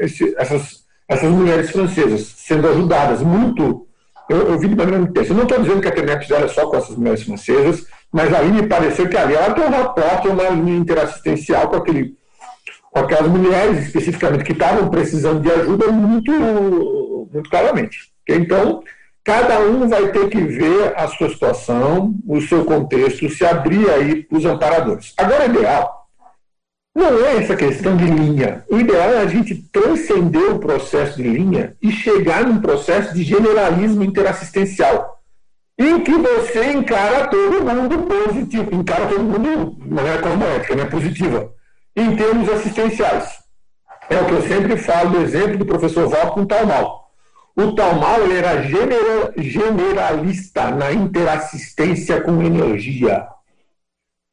[0.00, 3.86] esse, essas, essas mulheres francesas sendo ajudadas muito,
[4.28, 5.30] eu, eu vi de maneira muito intensa.
[5.30, 8.50] Eu não estou dizendo que a TENEP é só com essas mulheres francesas, mas aí
[8.50, 12.18] me pareceu que ali ela tem um rapport, uma linha interassistencial com aquele
[12.98, 16.32] aquelas mulheres especificamente que estavam precisando de ajuda muito,
[17.32, 18.10] muito claramente.
[18.28, 18.82] Então,
[19.24, 24.22] cada um vai ter que ver a sua situação, o seu contexto, se abrir aí
[24.22, 25.12] para os amparadores.
[25.16, 25.98] Agora, o ideal
[26.94, 28.64] não é essa questão de linha.
[28.68, 33.22] O ideal é a gente transcender o processo de linha e chegar num processo de
[33.22, 35.20] generalismo interassistencial,
[35.78, 41.57] em que você encara todo mundo positivo, encara todo mundo de maneira cosmoética, né, positiva
[42.00, 43.38] em termos assistenciais.
[44.08, 47.10] É o que eu sempre falo do exemplo do professor Val com o Talmal.
[47.54, 53.26] O Talmal era general, generalista na interassistência com energia.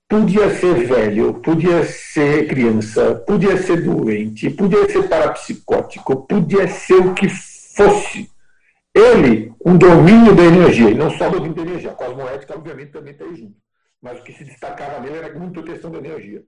[0.07, 7.13] Podia ser velho, podia ser criança, podia ser doente, podia ser parapsicótico, podia ser o
[7.13, 8.29] que fosse.
[8.93, 13.11] Ele, um domínio da energia, e não só domínio da energia, a cosmoética, obviamente, também
[13.11, 13.55] está junto.
[14.01, 16.43] Mas o que se destacava nele era muito a questão da energia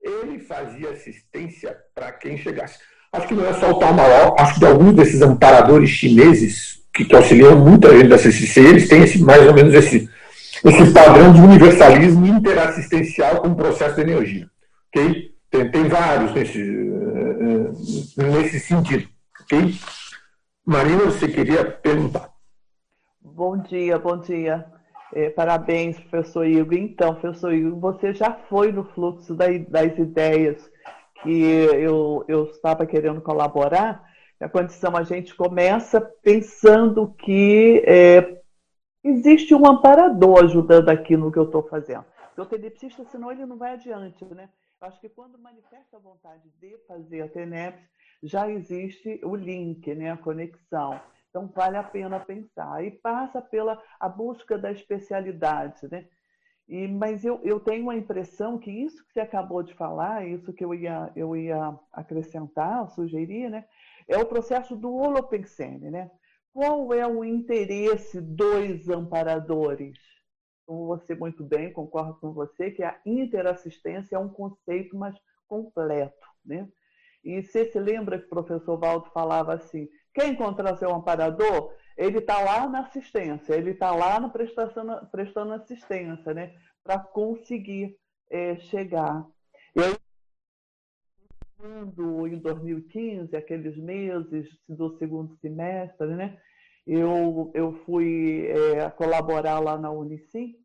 [0.00, 2.78] ele fazia assistência para quem chegasse.
[3.12, 6.82] Acho que não é só o tal maior, acho que de alguns desses amparadores chineses
[6.92, 10.08] que, que auxiliam muita gente da CCC, eles têm esse, mais ou menos esse,
[10.64, 14.50] esse padrão de universalismo interassistencial com o processo de energia.
[14.88, 15.30] Okay?
[15.50, 19.08] Tem, tem vários nesse, eh, nesse sentido.
[19.42, 19.74] Okay?
[20.66, 22.28] Marina, você queria perguntar.
[23.22, 24.66] Bom dia, bom dia.
[25.12, 26.74] É, parabéns, professor Igor.
[26.74, 30.70] Então, professor Igor, você já foi no fluxo das ideias
[31.22, 34.06] que eu, eu estava querendo colaborar.
[34.40, 38.40] A condição, a gente começa pensando que é,
[39.02, 42.04] existe um amparador ajudando aqui no que eu estou fazendo.
[42.36, 44.48] O tenepsista, senão ele não vai adiante, né?
[44.80, 47.82] Acho que quando manifesta a vontade de fazer a TENEPS,
[48.22, 50.12] já existe o link, né?
[50.12, 51.00] a conexão.
[51.28, 52.84] Então, vale a pena pensar.
[52.84, 56.08] E passa pela a busca da especialidade, né?
[56.68, 60.52] E, mas eu, eu tenho a impressão que isso que você acabou de falar, isso
[60.52, 63.64] que eu ia, eu ia acrescentar, sugerir, né?
[64.06, 66.10] É o processo do holopensene, né?
[66.52, 69.98] Qual é o interesse dos amparadores?
[70.66, 75.16] Como você muito bem, concordo com você, que a interassistência é um conceito mais
[75.46, 76.68] completo, né?
[77.24, 79.88] E você se lembra que o professor Valdo falava assim,
[80.18, 81.72] quer encontrar seu amparador?
[81.96, 86.54] Ele está lá na assistência, ele está lá no prestação, prestando assistência, né?
[86.82, 87.96] Para conseguir
[88.28, 89.24] é, chegar.
[89.76, 89.98] E
[91.56, 96.38] quando em 2015, aqueles meses do segundo semestre, né?
[96.86, 100.56] Eu, eu fui é, colaborar lá na Unicim,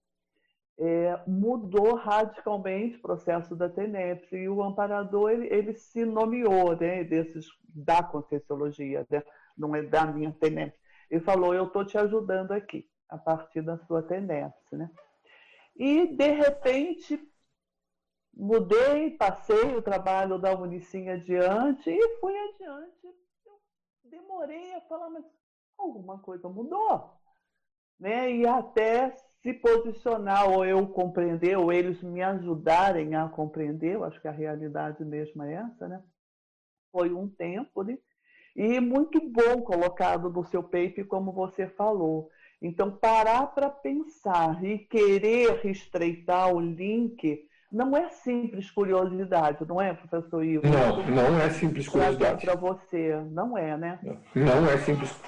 [0.79, 7.03] é, mudou radicalmente o processo da TENEPS e o amparador ele, ele se nomeou né,
[7.03, 7.45] desses
[7.75, 9.21] da Conscienciologia, né?
[9.57, 10.77] Não é da minha tenência.
[11.09, 14.53] Ele falou, eu estou te ajudando aqui, a partir da sua tenência.
[14.71, 14.89] Né?
[15.75, 17.19] E, de repente,
[18.33, 23.05] mudei, passei o trabalho da Unicim adiante e fui adiante.
[23.05, 25.25] Eu demorei a falar, mas
[25.77, 27.19] alguma coisa mudou.
[27.99, 28.31] né?
[28.31, 34.19] E até se posicionar, ou eu compreender, ou eles me ajudarem a compreender, eu acho
[34.21, 36.01] que a realidade mesmo é essa, né?
[36.91, 37.97] Foi um tempo, né?
[38.55, 42.29] E muito bom colocado no seu paper, como você falou.
[42.61, 49.93] Então, parar para pensar e querer estreitar o link não é simples curiosidade, não é,
[49.95, 50.61] professor Ivo?
[50.67, 52.45] Não, não é simples curiosidade.
[52.45, 53.99] Para você, não é, né?
[54.35, 55.19] Não é simples.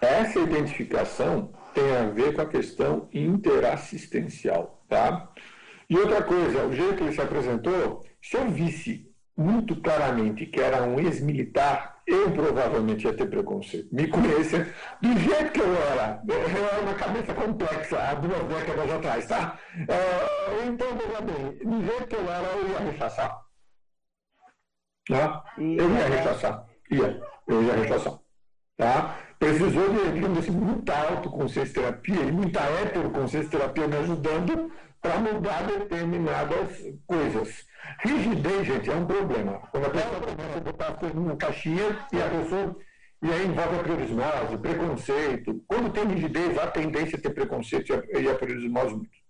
[0.00, 5.30] Essa identificação tem a ver com a questão interassistencial, tá?
[5.90, 10.58] E outra coisa, o jeito que ele se apresentou, se eu visse muito claramente que
[10.58, 13.88] era um ex-militar, eu provavelmente ia ter preconceito.
[13.94, 16.22] Me conhecer do jeito que eu era.
[16.28, 19.58] Eu era uma cabeça complexa há duas décadas atrás, tá?
[19.88, 23.40] É, então, veja bem, do jeito que eu era, eu ia rechaçar.
[25.08, 25.44] Tá?
[25.58, 26.66] Eu ia rechaçar.
[26.90, 27.22] Ia.
[27.48, 28.18] Eu ia rechaçar.
[28.76, 29.16] Tá?
[29.38, 35.62] Precisou de, digamos assim, muita autoconsciência terapia e muita heteroconsciência terapia me ajudando para mudar
[35.62, 37.64] determinadas coisas.
[38.02, 39.58] Rigidez, gente, é um problema.
[39.70, 42.76] Quando a pessoa começa a botar as coisas numa caixinha e a pessoa.
[43.22, 45.62] E aí envolve a priorismose, preconceito.
[45.66, 49.20] Quando tem rigidez, há tendência a ter preconceito e a priorismose muito.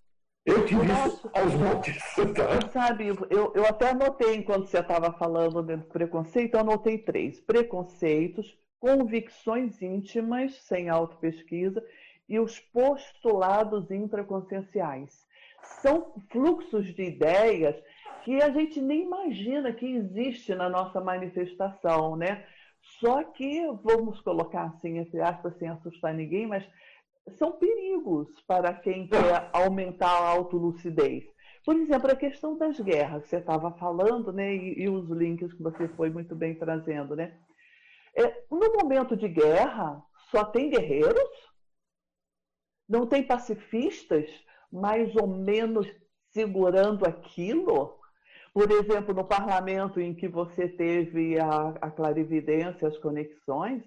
[0.46, 1.98] Eu tive isso aos montes.
[2.34, 2.68] Tá?
[2.68, 8.56] Sabe, eu, eu até anotei enquanto você estava falando do preconceito, eu anotei três: preconceitos,
[8.78, 11.84] convicções íntimas, sem autopesquisa,
[12.28, 15.26] e os postulados intraconscienciais.
[15.62, 17.76] São fluxos de ideias
[18.24, 22.46] que a gente nem imagina que existe na nossa manifestação, né?
[22.82, 26.66] Só que, vamos colocar assim, entre aspas, sem assustar ninguém, mas
[27.36, 31.24] são perigos para quem quer aumentar a autolucidez.
[31.64, 35.52] Por exemplo, a questão das guerras que você estava falando, né, e, e, os links
[35.52, 37.38] que você foi muito bem trazendo, né?
[38.16, 41.50] É, no momento de guerra, só tem guerreiros?
[42.88, 44.28] Não tem pacifistas
[44.70, 45.86] mais ou menos
[46.30, 47.98] segurando aquilo?
[48.52, 53.82] Por exemplo, no parlamento em que você teve a, a clarividência, as conexões,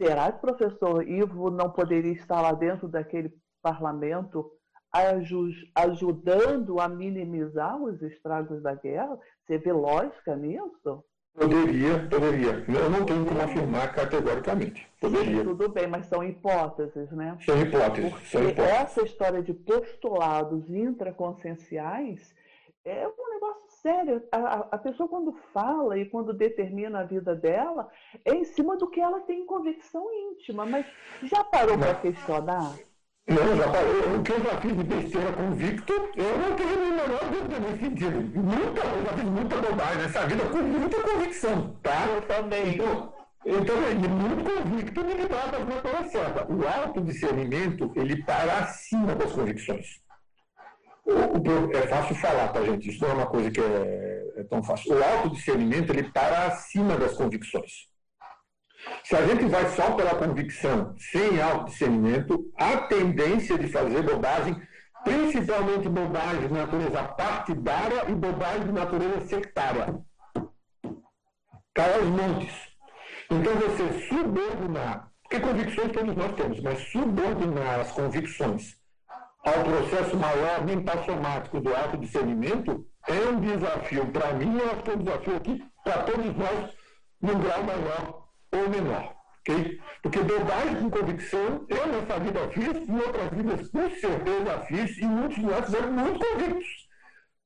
[0.00, 4.50] será que o professor Ivo não poderia estar lá dentro daquele parlamento
[5.74, 9.18] ajudando a minimizar os estragos da guerra?
[9.46, 11.04] Você vê lógica nisso?
[11.34, 12.64] Poderia, poderia.
[12.68, 14.86] Eu não tenho como afirmar categoricamente.
[15.00, 15.38] Poderia.
[15.38, 17.38] Sim, tudo bem, mas são hipóteses, né?
[17.44, 18.10] São hipóteses.
[18.10, 18.72] Porque são hipóteses.
[18.72, 22.34] essa história de postulados intraconscienciais
[22.84, 24.22] é um negócio sério.
[24.30, 27.88] A, a, pessoa, quando fala e quando determina a vida dela,
[28.24, 30.66] é em cima do que ela tem convicção íntima.
[30.66, 30.86] Mas
[31.22, 32.76] já parou para questionar?
[33.28, 34.16] Não, já parou.
[34.18, 37.84] O que eu já fiz de besteira convicto, eu não tenho nem menor dúvida nesse
[37.84, 38.20] sentido.
[38.20, 42.06] Muita, eu já fiz muita bobagem nessa vida com muita convicção, tá?
[42.08, 42.74] Eu também.
[42.74, 43.12] Então,
[43.46, 46.52] então ele muito convicto me livrar da coisa certa.
[46.52, 50.02] O autodiscernimento, ele para acima das convicções.
[51.04, 52.88] O, é fácil falar, tá, gente?
[52.88, 54.96] Isso não é uma coisa que é, é tão fácil.
[54.96, 57.91] O autodiscernimento, ele para acima das convicções.
[59.04, 64.60] Se a gente vai só pela convicção, sem autodiscernimento, a tendência de fazer bobagem,
[65.04, 70.00] principalmente bobagem de natureza partidária e bobagem de natureza sectária.
[71.74, 72.54] Cai aos montes.
[73.30, 78.76] Então, você subordinar, porque convicções todos nós temos, mas subordinar as convicções
[79.44, 84.94] ao processo maior mentossomático do autodiscernimento é um desafio para mim, eu acho que é
[84.94, 86.70] um desafio aqui para todos nós,
[87.20, 88.21] num grau maior
[88.52, 89.14] ou menor.
[89.40, 89.80] Okay?
[90.02, 95.04] Porque bobagem com convicção, eu nessa vida fiz, em outras vidas com certeza fiz, e
[95.04, 96.92] muitos de nós fizemos muito convictos.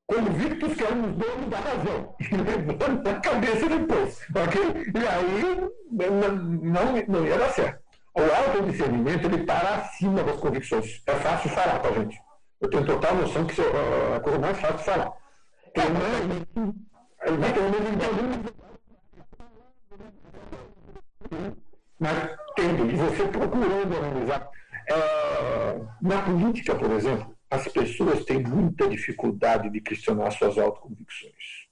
[0.06, 2.16] Convictos que eram os donos da razão.
[2.30, 4.20] E levando na cabeça depois.
[4.30, 4.92] Okay?
[4.94, 7.80] E aí não, não, não ia dar certo.
[8.14, 11.02] O autodiscernimento ele para acima das convicções.
[11.06, 12.18] É fácil falar para gente.
[12.60, 15.12] Eu tenho total noção que isso é a coisa mais fácil de falar.
[15.74, 16.46] Tem mais.
[21.98, 24.48] Mas tendo, e você procurando analisar.
[24.88, 31.66] É, na política, por exemplo, as pessoas têm muita dificuldade de questionar suas autoconvicções.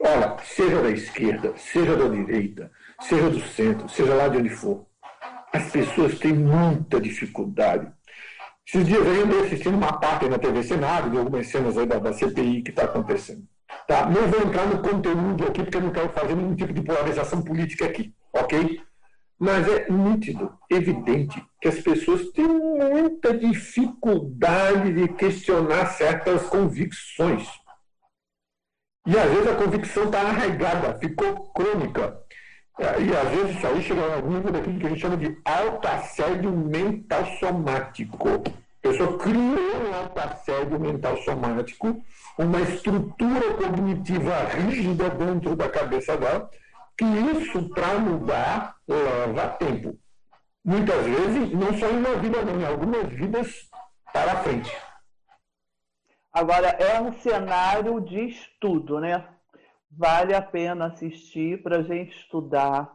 [0.00, 4.86] Olha, seja da esquerda, seja da direita, seja do centro, seja lá de onde for,
[5.52, 7.90] as pessoas têm muita dificuldade.
[8.66, 11.98] Esses dias eu andei assistindo uma parte na TV Senado, de algumas cenas aí da,
[11.98, 13.46] da CPI que está acontecendo.
[13.86, 14.06] Tá?
[14.06, 17.42] Não vou entrar no conteúdo aqui, porque eu não quero fazer nenhum tipo de polarização
[17.42, 18.80] política aqui, ok?
[19.38, 27.48] Mas é nítido, evidente, que as pessoas têm muita dificuldade de questionar certas convicções.
[29.06, 32.20] E às vezes a convicção está arraigada, ficou crônica.
[32.78, 35.38] É, e às vezes isso aí chega ao nível daquilo que a gente chama de
[35.44, 38.42] autoassédio mental somático.
[38.82, 42.02] A pessoa criou um autoassédio mental somático,
[42.38, 46.50] uma estrutura cognitiva rígida dentro da cabeça dela,
[46.96, 49.98] que isso, para mudar, leva tempo.
[50.64, 53.68] Muitas vezes, não só em uma vida, não, em algumas vidas
[54.12, 54.74] para frente.
[56.32, 59.26] Agora, é um cenário de estudo, né?
[59.90, 62.90] Vale a pena assistir para a gente estudar,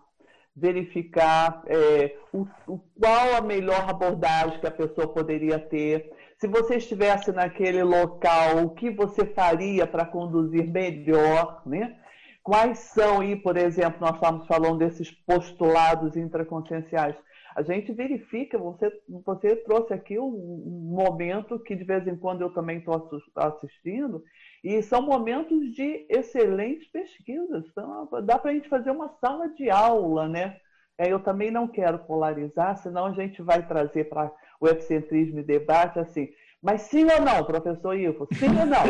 [0.55, 6.11] verificar é, o, o, qual a melhor abordagem que a pessoa poderia ter.
[6.37, 11.97] Se você estivesse naquele local, o que você faria para conduzir melhor, né?
[12.41, 17.15] Quais são, e, por exemplo, nós estamos falando desses postulados intraconscienciais.
[17.55, 18.91] A gente verifica, você,
[19.25, 24.23] você trouxe aqui um, um momento que de vez em quando eu também estou assistindo,
[24.65, 27.63] e são momentos de excelentes pesquisas.
[27.69, 30.57] Então, dá para a gente fazer uma sala de aula, né?
[30.97, 35.43] É, eu também não quero polarizar, senão a gente vai trazer para o epicentrismo e
[35.43, 36.29] debate assim.
[36.63, 38.27] Mas sim ou não, professor Ivo?
[38.33, 38.85] Sim ou não?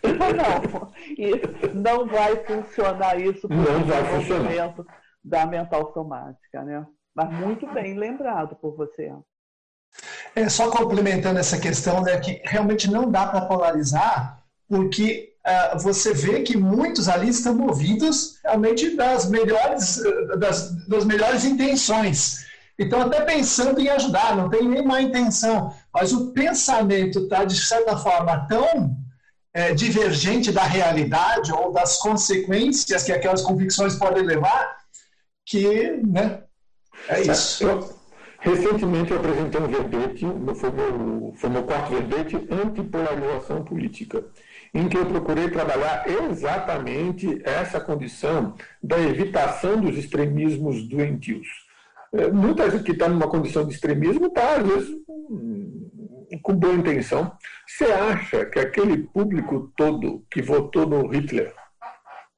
[0.00, 0.92] Sim ou não?
[1.10, 4.74] E não vai funcionar isso por não vai funcionar.
[5.22, 6.86] da mental somática, né?
[7.14, 9.12] Mas muito bem lembrado por você.
[10.34, 14.37] É, só complementando essa questão, né, que realmente não dá para polarizar,
[14.68, 20.00] porque uh, você vê que muitos ali estão movidos realmente das melhores,
[20.38, 22.46] das, das melhores intenções.
[22.78, 27.56] Então, até pensando em ajudar, não tem nem má intenção, mas o pensamento está, de
[27.56, 28.96] certa forma, tão
[29.52, 34.76] é, divergente da realidade ou das consequências que aquelas convicções podem levar,
[35.44, 36.42] que né,
[37.08, 37.64] é isso.
[37.64, 37.98] Eu,
[38.38, 44.24] recentemente eu apresentei um verbete, foi meu, foi meu quarto verbete, antipolarização política,
[44.74, 51.46] em que eu procurei trabalhar exatamente essa condição da evitação dos extremismos doentios.
[52.12, 54.96] É, muita gente que está numa condição de extremismo está, às vezes,
[56.42, 57.32] com boa intenção.
[57.66, 61.54] Você acha que aquele público todo que votou no Hitler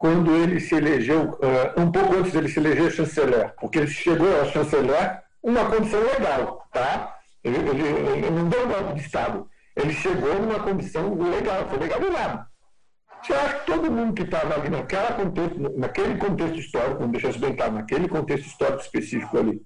[0.00, 4.40] quando ele se elegeu, uh, um pouco antes dele se eleger chanceler, porque ele chegou
[4.40, 7.18] a chanceler uma condição legal, tá?
[7.44, 9.46] Ele, ele, ele não deu um golpe de Estado.
[9.76, 12.46] Ele chegou numa condição legal, foi legal do lado.
[13.22, 17.38] Você acha que todo mundo que estava ali naquela contexto, naquele contexto histórico, deixa eu
[17.38, 19.60] bem naquele contexto histórico específico ali,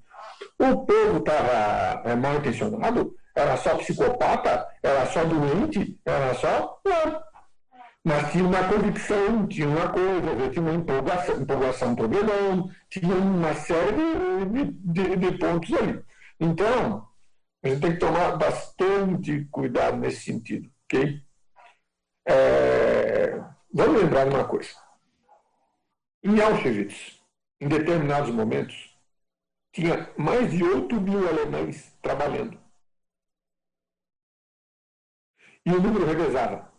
[0.59, 3.15] o povo estava é, mal intencionado?
[3.35, 4.67] Era só psicopata?
[4.83, 5.99] Era só doente?
[6.05, 6.81] Era só.
[6.85, 7.25] Não
[8.05, 14.45] mas tinha uma convicção, tinha uma coisa, tinha uma empolgação, empolgação problemão, tinha uma série
[14.51, 16.03] de, de, de, pontos ali.
[16.39, 17.09] Então,
[17.65, 21.23] a gente tem que tomar bastante cuidado nesse sentido, ok?
[22.27, 23.39] É,
[23.73, 24.71] vamos lembrar de uma coisa.
[26.23, 27.23] Em Auschwitz,
[27.59, 28.95] em determinados momentos,
[29.73, 32.59] tinha mais de 8 mil alemães trabalhando.
[35.65, 36.71] E o número revezava.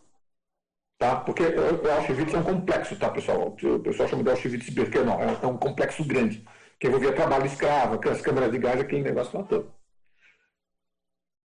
[0.98, 1.16] Tá?
[1.16, 3.48] Porque o Auschwitz é um complexo, tá, pessoal?
[3.48, 5.20] O pessoal chama de Auschwitz-Birkenau.
[5.20, 6.46] É um complexo grande,
[6.78, 9.74] que envolvia trabalho escravo, aquelas câmeras de gás, aquele negócio lá todo.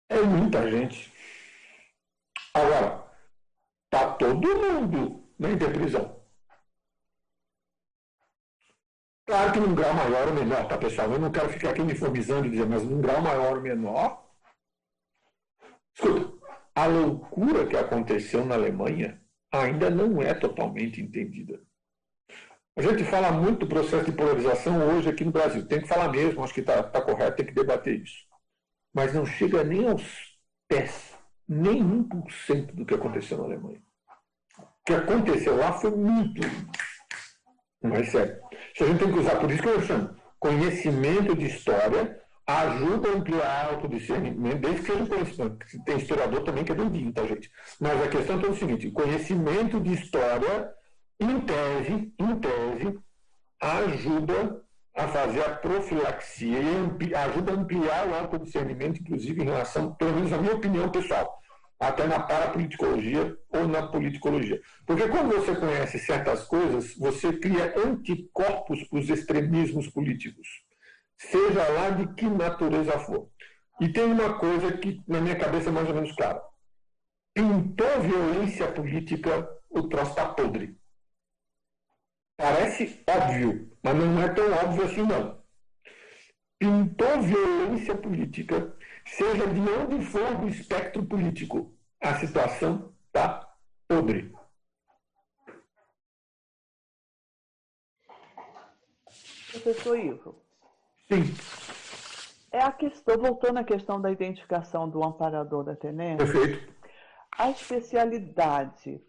[0.09, 1.11] É muita gente.
[2.53, 3.03] Agora,
[3.89, 6.23] tá todo mundo na interprisão.
[9.25, 11.11] Claro que num grau maior ou menor, tá, pessoal?
[11.11, 14.23] Eu não quero ficar aqui uniformizando e dizer, mas num grau maior ou menor.
[15.95, 16.33] Escuta,
[16.75, 21.61] a loucura que aconteceu na Alemanha ainda não é totalmente entendida.
[22.75, 25.67] A gente fala muito do processo de polarização hoje aqui no Brasil.
[25.67, 28.25] Tem que falar mesmo, acho que está tá correto, tem que debater isso.
[28.93, 30.37] Mas não chega nem aos
[30.67, 31.13] pés,
[31.47, 33.81] nem 1% do que aconteceu na Alemanha.
[34.59, 36.41] O que aconteceu lá foi muito
[37.81, 38.39] mais sério.
[38.75, 43.07] Se a gente tem que usar, por isso que eu chamo conhecimento de história ajuda
[43.07, 45.65] a ampliar o autodiscernimento, desde que seja conhecimento.
[45.85, 47.49] Tem historiador também que é doidinho, tá, gente?
[47.79, 50.69] Mas a questão é o seguinte: conhecimento de história,
[51.19, 52.99] em tese, em tese,
[53.61, 54.62] ajuda
[54.95, 60.31] a fazer a profilaxia e ajuda a ampliar o autodiscernimento, inclusive em relação, pelo menos
[60.31, 61.39] na minha opinião pessoal,
[61.79, 64.61] até na parapoliticologia ou na politicologia.
[64.85, 70.47] Porque quando você conhece certas coisas, você cria anticorpos para os extremismos políticos
[71.17, 73.29] seja lá de que natureza for.
[73.81, 76.41] E tem uma coisa que na minha cabeça é mais ou menos clara.
[77.33, 80.77] Pintou violência política, o troço está podre.
[82.37, 85.43] Parece óbvio, mas não é tão óbvio assim não.
[86.57, 88.75] Pintou violência política,
[89.05, 93.53] seja de onde for do espectro político, a situação está
[93.87, 94.33] podre.
[99.53, 100.35] professor Ivo.
[101.07, 101.23] Sim.
[102.51, 106.17] É a questão, voltando à questão da identificação do amparador da tenência.
[106.17, 106.73] Perfeito.
[107.31, 109.01] A especialidade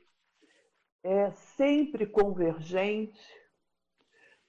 [1.02, 3.20] é sempre convergente.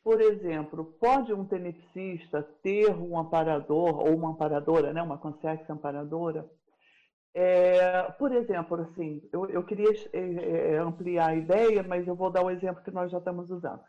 [0.05, 6.47] Por exemplo, pode um tenepsista ter um amparador ou uma amparadora, né, uma consciência amparadora?
[7.33, 12.29] É, por exemplo, assim, eu, eu queria é, é, ampliar a ideia, mas eu vou
[12.29, 13.81] dar o um exemplo que nós já estamos usando.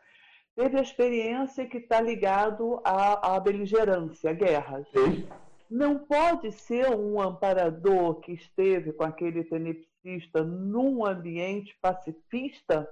[0.54, 4.82] Teve a experiência que está ligado à, à beligerância, à guerra.
[4.84, 5.28] Sim.
[5.70, 12.88] Não pode ser um amparador que esteve com aquele tenepsista num ambiente pacifista,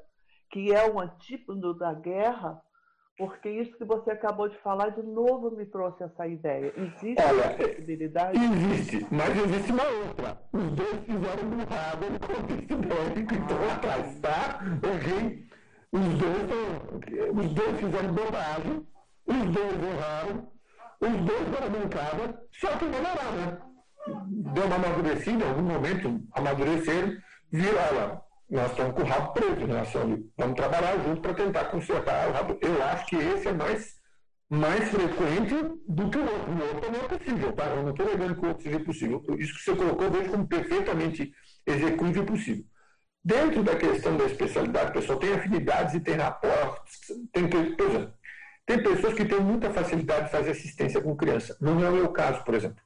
[0.50, 2.62] que é um antípodo da guerra,
[3.16, 6.72] porque isso que você acabou de falar, de novo me trouxe essa ideia.
[6.76, 8.38] Existe Olha, essa possibilidade?
[8.38, 10.38] Existe, mas existe uma outra.
[10.52, 14.60] Os dois fizeram burrada no contexto bélico, então atrás, tá?
[14.78, 15.46] Ok?
[15.92, 18.86] Os dois, os dois fizeram bobagem,
[19.26, 20.48] os dois erraram,
[21.00, 23.58] os dois foram bancadas, só que melhoraram, né?
[24.26, 27.16] Deu uma amadurecida, em algum momento amadureceram,
[27.52, 28.22] olha,
[28.54, 32.28] nós estamos com o rabo preso em relação a Vamos trabalhar junto para tentar consertar
[32.28, 32.58] o rabo.
[32.60, 33.96] Eu acho que esse é mais,
[34.48, 35.54] mais frequente
[35.88, 36.52] do que o outro.
[36.52, 37.64] O outro não é possível, tá?
[37.66, 39.24] Eu não estou negando que o outro seja possível.
[39.38, 41.32] Isso que você colocou, eu vejo como perfeitamente
[41.66, 42.64] executível e possível.
[43.24, 47.00] Dentro da questão da especialidade, pessoal, tem afinidades e tem raportes.
[47.32, 48.14] Tem, por exemplo,
[48.66, 51.56] tem pessoas que têm muita facilidade de fazer assistência com criança.
[51.60, 52.80] Não é o meu caso, por exemplo.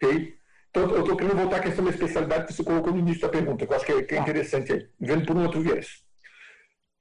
[0.00, 0.35] Ok?
[0.76, 3.30] Então, eu estou querendo voltar à questão da especialidade que você colocou no início da
[3.30, 6.04] pergunta, que eu acho que é, que é interessante aí, vendo por um outro viés.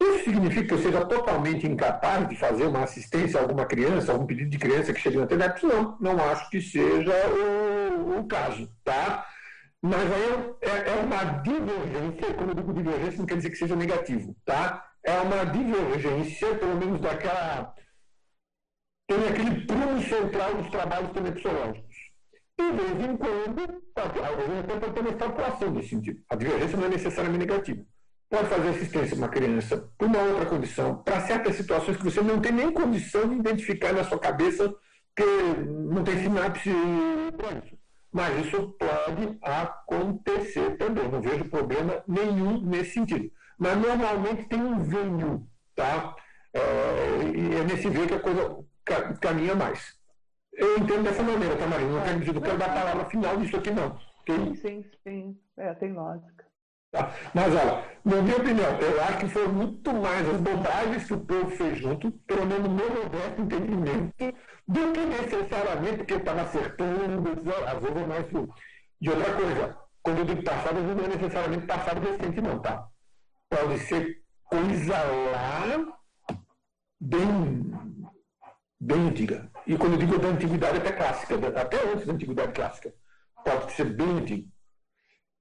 [0.01, 4.26] Isso significa que eu seja totalmente incapaz de fazer uma assistência a alguma criança, algum
[4.26, 5.65] pedido de criança que chegue na internet?
[5.65, 9.28] Não, não acho que seja o, o caso, tá?
[9.82, 13.76] Mas aí é, é, uma divergência, quando eu digo divergência, não quer dizer que seja
[13.76, 14.89] negativo, tá?
[15.03, 17.76] É uma divergência, pelo menos daquela.
[19.05, 21.11] Tem aquele prumo central dos trabalhos
[22.56, 22.66] telepsológicos.
[22.66, 26.22] De vez em quando, até pode ter uma extrapolação nesse sentido.
[26.30, 27.86] A divergência não é necessariamente negativa.
[28.30, 32.22] Pode fazer assistência a uma criança por uma outra condição, para certas situações que você
[32.22, 34.74] não tem nem condição de identificar na sua cabeça,
[35.16, 35.32] porque
[35.68, 36.72] não tem sinapse
[37.38, 37.78] para isso.
[38.12, 41.08] Mas isso pode acontecer também.
[41.10, 43.30] Não vejo problema nenhum nesse sentido.
[43.58, 46.16] Mas normalmente tem um venho, tá?
[46.53, 46.60] É,
[47.36, 48.66] e é nesse veio que a coisa
[49.20, 49.95] caminha mais.
[50.58, 51.91] Eu entendo dessa maneira, tá, Marina?
[51.91, 53.97] Não quero dizer, não quero dar a palavra final disso aqui, não.
[54.26, 55.38] Sim, sim, sim.
[55.58, 56.45] É, tem lógica.
[56.91, 57.12] Tá.
[57.34, 61.20] Mas, olha, na minha opinião, eu acho que foi muito mais as bobagens que o
[61.20, 64.14] povo fez junto, pelo menos no meu modesto entendimento,
[64.68, 67.30] do que necessariamente porque estava acertando,
[67.68, 68.26] às vezes é mais.
[69.01, 72.88] E outra coisa, quando eu digo passado, não é necessariamente passado recente, não, tá?
[73.49, 75.95] Pode ser coisa lá
[77.01, 77.74] bem
[78.80, 79.51] bem antiga.
[79.68, 82.93] E quando eu digo da antiguidade, até clássica, até antes da antiguidade clássica.
[83.43, 84.47] Pode ser bem antigo.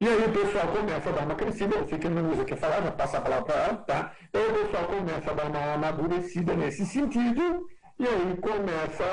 [0.00, 2.58] E aí o pessoal começa a dar uma crescida, eu sei que não usa quer
[2.58, 4.12] falar, vou passar a palavra para ela, tá?
[4.28, 7.66] Então o pessoal começa a dar uma amadurecida nesse sentido,
[7.98, 9.04] e aí começa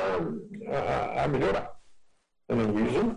[0.68, 1.72] a, a melhorar.
[2.50, 3.16] Ana Luísa?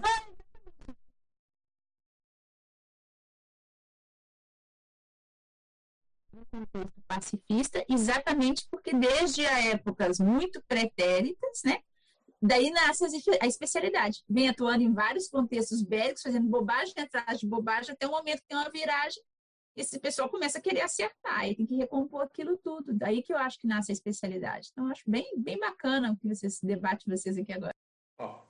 [6.55, 11.81] Contexto pacifista, exatamente porque desde épocas muito pretéritas, né,
[12.41, 13.05] daí nasce
[13.41, 14.23] a especialidade.
[14.29, 18.49] Vem atuando em vários contextos bélicos, fazendo bobagem atrás de bobagem, até o momento que
[18.49, 19.23] tem uma viragem,
[19.77, 22.95] esse pessoal começa a querer acertar, e tem que recompor aquilo tudo.
[22.95, 24.69] Daí que eu acho que nasce a especialidade.
[24.71, 27.75] Então, acho bem, bem bacana o que vocês debate vocês aqui agora.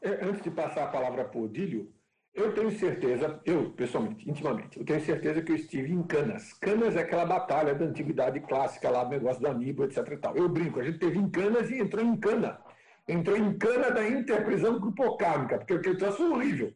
[0.03, 1.91] antes de passar a palavra para o Odílio,
[2.35, 6.53] eu tenho certeza, eu pessoalmente, intimamente, eu tenho certeza que eu estive em Canas.
[6.55, 9.99] Canas é aquela batalha da antiguidade clássica lá, negócio do Aníbal, etc.
[10.11, 10.37] E tal.
[10.37, 12.59] Eu brinco, a gente teve em Canas e entrou em Cana.
[13.07, 16.75] Entrou em Cana da interprisão grupocármica, porque aquele troço horrível.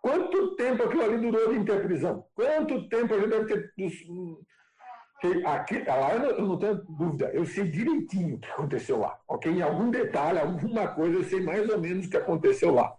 [0.00, 2.24] Quanto tempo aquilo ali durou de interprisão?
[2.34, 5.44] Quanto tempo a gente deve ter.
[5.44, 9.18] Aqui, lá eu não tenho dúvida, eu sei direitinho o que aconteceu lá.
[9.28, 9.52] Ok?
[9.52, 12.96] Em algum detalhe, alguma coisa, eu sei mais ou menos o que aconteceu lá.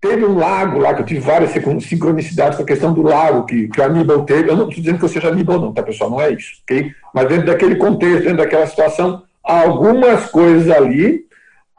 [0.00, 3.66] Teve um lago lá, que eu tive várias sincronicidades com a questão do lago que,
[3.66, 4.48] que o Aníbal teve.
[4.48, 6.10] Eu não estou dizendo que eu seja Aníbal, não, tá, pessoal?
[6.10, 6.92] Não é isso, ok?
[7.12, 11.26] Mas dentro daquele contexto, dentro daquela situação, algumas coisas ali.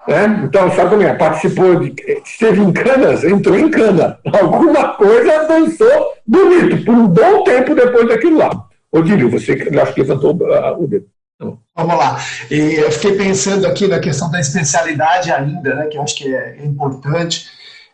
[0.05, 0.41] Né?
[0.43, 1.13] Então, sabe como é?
[1.13, 1.93] Participou, de,
[2.25, 4.17] esteve em canas, entrou em cana.
[4.33, 8.49] Alguma coisa dançou bonito, por um bom tempo depois daquilo lá.
[8.91, 11.05] Odílio, você acho que levantou uh, o dedo.
[11.75, 12.19] Vamos lá.
[12.49, 16.65] Eu fiquei pensando aqui na questão da especialidade ainda, né, que eu acho que é
[16.65, 17.47] importante.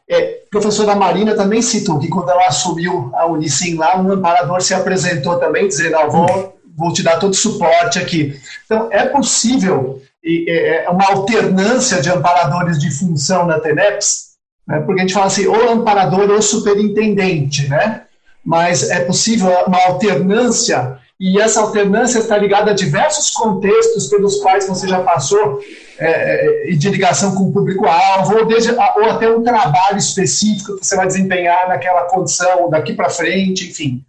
[0.09, 4.61] É, a professora Marina também citou que quando ela assumiu a Unicim lá, um amparador
[4.61, 8.39] se apresentou também, dizendo: ah, vou, vou te dar todo o suporte aqui.
[8.65, 10.01] Então, é possível
[10.47, 14.31] é uma alternância de amparadores de função na TENEPS,
[14.67, 14.79] né?
[14.79, 18.01] porque a gente fala assim, ou amparador ou superintendente, né?
[18.43, 24.67] mas é possível uma alternância, e essa alternância está ligada a diversos contextos pelos quais
[24.67, 25.61] você já passou,
[25.97, 30.95] é, é de ligação com o público-alvo, ou, ou, até um trabalho específico que você
[30.95, 34.03] vai desempenhar naquela condição daqui para frente, enfim.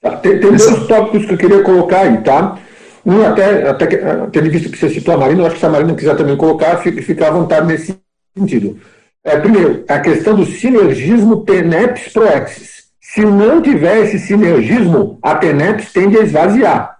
[0.00, 2.58] Tá, tem, tem dois tópicos que eu queria colocar aí, tá?
[3.04, 5.70] Um, até, até tendo visto que você citou a Marina, eu acho que se a
[5.70, 7.96] Marina quiser também colocar, fica, fica à vontade nesse
[8.36, 8.78] sentido.
[9.24, 12.75] É, primeiro, a questão do sinergismo TENEPS-PROEXIS.
[13.16, 16.98] Se não tiver esse sinergismo, a TENEPS tende a esvaziar.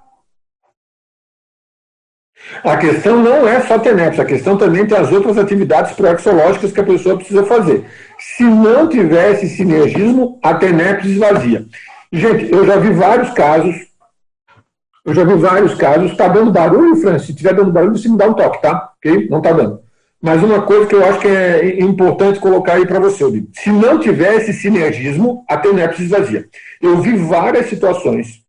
[2.64, 6.80] A questão não é só TENEPS, a questão também tem as outras atividades proexológicas que
[6.80, 7.84] a pessoa precisa fazer.
[8.18, 11.66] Se não tiver esse sinergismo, a TENEPS esvazia.
[12.10, 13.76] Gente, eu já vi vários casos,
[15.04, 17.26] eu já vi vários casos, está dando barulho, Francis?
[17.26, 18.90] Se estiver dando barulho, você me dá um toque, tá?
[18.96, 19.28] Ok?
[19.28, 19.85] Não está dando.
[20.26, 23.48] Mas uma coisa que eu acho que é importante colocar aí para você, Obi.
[23.52, 26.48] se não tiver esse sinergismo, a TENEPS esvazia.
[26.82, 28.42] Eu vi várias situações,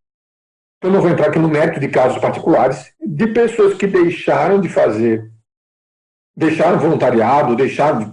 [0.82, 4.68] eu não vou entrar aqui no mérito de casos particulares, de pessoas que deixaram de
[4.68, 5.30] fazer,
[6.36, 8.12] deixaram voluntariado, deixaram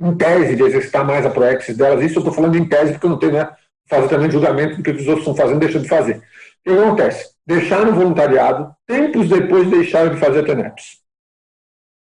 [0.00, 2.02] em tese de exercitar mais a proexis delas.
[2.02, 3.48] Isso eu estou falando em tese porque eu não tenho né,
[3.88, 6.16] fazer também julgamento do que os outros estão fazendo, deixando de fazer.
[6.16, 6.20] O
[6.64, 7.30] que acontece?
[7.46, 11.01] Deixaram o voluntariado, tempos depois deixaram de fazer a TENEPS.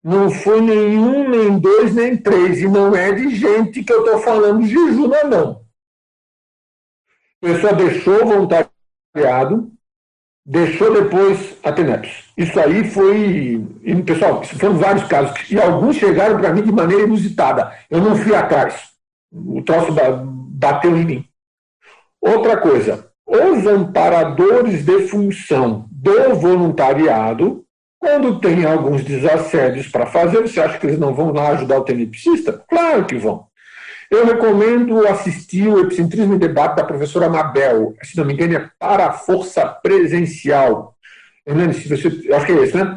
[0.06, 2.60] Não foi nenhum, nem dois, nem três.
[2.60, 5.60] E não é de gente que eu estou falando de Juna, não.
[7.42, 9.72] A pessoa deixou voluntariado,
[10.46, 12.32] deixou depois a TENEPS.
[12.36, 13.66] Isso aí foi.
[13.82, 15.50] E, pessoal, foram vários casos.
[15.50, 17.76] E alguns chegaram para mim de maneira inusitada.
[17.90, 18.90] Eu não fui atrás.
[19.32, 21.28] O troço bateu em mim.
[22.20, 27.65] Outra coisa, os amparadores de função do voluntariado
[28.06, 31.84] quando tem alguns desassédios para fazer, você acha que eles não vão lá ajudar o
[31.84, 32.62] tenepsista?
[32.68, 33.46] Claro que vão.
[34.08, 37.96] Eu recomendo assistir o Epicentrismo em Debate da professora Mabel.
[38.04, 40.94] Se não me engano, é para a força presencial.
[41.44, 42.96] Hernani, se você, acho que é esse, né?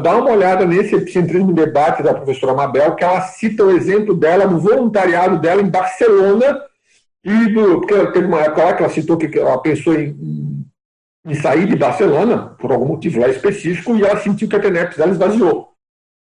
[0.00, 4.14] Dá, uma olhada nesse Epicentrismo em Debate da professora Mabel, que ela cita o exemplo
[4.14, 6.62] dela no voluntariado dela em Barcelona,
[7.24, 10.55] e do, porque teve uma época lá que ela citou que ela pensou em
[11.26, 14.96] em sair de Barcelona, por algum motivo lá específico, e ela sentiu que a TENEPS
[14.96, 15.72] dela esvaziou.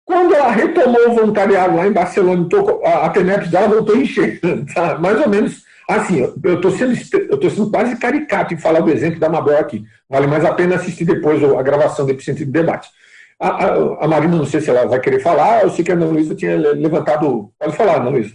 [0.06, 2.46] Quando ela retomou o voluntariado lá em Barcelona,
[2.84, 4.40] a TENEPS dela voltou a encher.
[4.74, 4.98] Tá?
[4.98, 6.94] Mais ou menos assim, eu estou sendo,
[7.30, 9.84] eu sendo quase caricato em falar do exemplo da Mabel aqui.
[10.08, 12.88] Vale mais a pena assistir depois a gravação do Epicentro de Debate.
[13.38, 15.94] A, a, a, Marina, não sei se ela vai querer falar, eu sei que a
[15.94, 17.52] Ana Luísa tinha levantado.
[17.58, 18.34] Pode falar, Ana Luísa.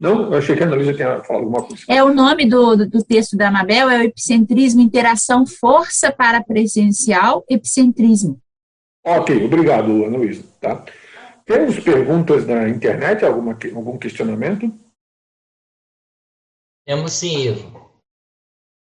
[0.00, 1.82] Não, eu achei que a Analisa tinha falado alguma coisa.
[1.88, 7.44] É o nome do, do texto da Amabel é o epicentrismo, interação, força para presencial,
[7.48, 8.40] epicentrismo.
[9.04, 10.44] Ok, obrigado, Ana Luísa.
[10.60, 10.84] Tá?
[11.44, 14.72] Temos perguntas na internet, alguma, algum questionamento?
[16.86, 17.90] Temos sim, Ivo.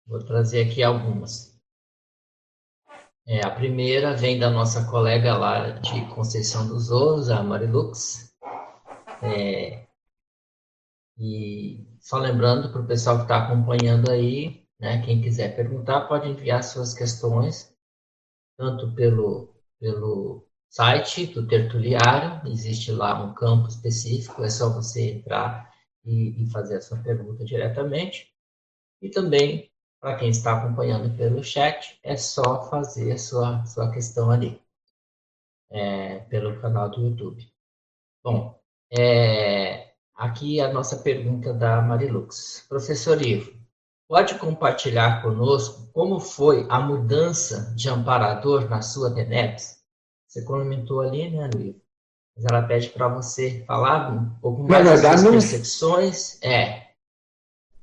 [0.06, 1.58] Vou trazer aqui algumas.
[3.26, 8.36] É, a primeira vem da nossa colega lá de Conceição dos Ouros, a Marilux.
[9.24, 9.88] É,
[11.18, 16.28] e só lembrando para o pessoal que está acompanhando aí, né, quem quiser perguntar, pode
[16.28, 17.76] enviar suas questões,
[18.58, 25.72] tanto pelo, pelo site do Tertuliário, existe lá um campo específico, é só você entrar
[26.04, 28.32] e, e fazer a sua pergunta diretamente.
[29.02, 34.32] E também, para quem está acompanhando pelo chat, é só fazer a sua, sua questão
[34.32, 34.62] ali,
[35.70, 37.52] é, pelo canal do YouTube.
[38.24, 38.60] Bom,
[38.92, 39.81] é,
[40.22, 42.64] Aqui a nossa pergunta da Marilux.
[42.70, 43.54] Professor Ivo,
[44.08, 49.80] pode compartilhar conosco como foi a mudança de amparador na sua TENEPS?
[50.28, 51.82] Você comentou ali, né, Ivo?
[52.36, 55.32] Mas ela pede para você falar um pouco mais das suas não...
[55.32, 56.40] percepções.
[56.44, 56.90] É,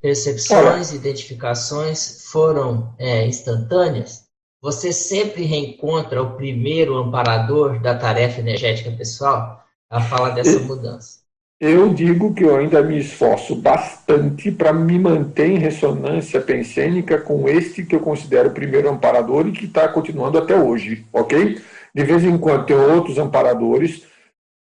[0.00, 4.28] percepções, identificações foram é, instantâneas?
[4.62, 9.66] Você sempre reencontra o primeiro amparador da tarefa energética pessoal?
[9.90, 11.26] A fala dessa mudança.
[11.60, 17.48] Eu digo que eu ainda me esforço bastante para me manter em ressonância pensênica com
[17.48, 21.60] este que eu considero o primeiro amparador e que está continuando até hoje, ok?
[21.92, 24.06] De vez em quando tem outros amparadores.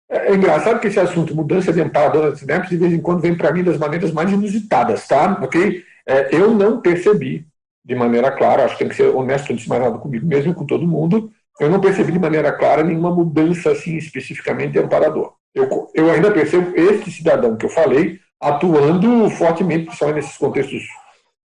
[0.08, 3.20] É, é engraçado que esse assunto, mudança de amparador das sinapses, de vez em quando
[3.22, 5.40] vem para mim das maneiras mais inusitadas, tá?
[5.42, 5.82] Ok?
[6.06, 7.44] É, eu não percebi
[7.84, 10.54] de maneira clara, acho que tem que ser honesto antes mais nada comigo mesmo e
[10.54, 11.30] com todo mundo,
[11.60, 16.32] eu não percebi de maneira clara nenhuma mudança assim especificamente de amparador eu, eu ainda
[16.32, 20.82] percebo este cidadão que eu falei atuando fortemente, principalmente nesses contextos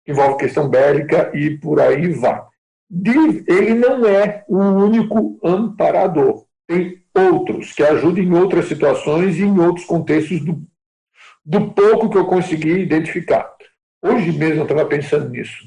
[0.04, 2.42] que envolvem questão bélica e por aí vai.
[3.46, 6.44] Ele não é o único amparador.
[6.66, 10.66] tem outros que ajudam em outras situações e em outros contextos do,
[11.44, 13.54] do pouco que eu consegui identificar.
[14.02, 15.64] Hoje mesmo eu estava pensando nisso.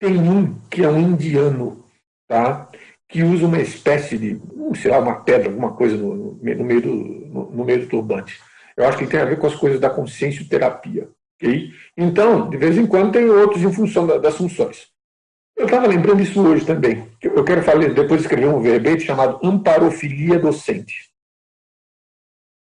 [0.00, 1.86] Tem um que é um indiano,
[2.26, 2.68] tá?
[3.14, 4.40] Que usa uma espécie de,
[4.74, 8.40] sei lá, uma pedra, alguma coisa no, no, meio, do, no, no, meio do turbante.
[8.76, 11.08] Eu acho que tem a ver com as coisas da consciência terapia.
[11.36, 11.70] Okay?
[11.96, 14.88] Então, de vez em quando tem outros em função da, das funções.
[15.56, 17.08] Eu estava lembrando isso hoje também.
[17.22, 21.08] Eu quero falar, depois escrever um verbete chamado amparofilia docente.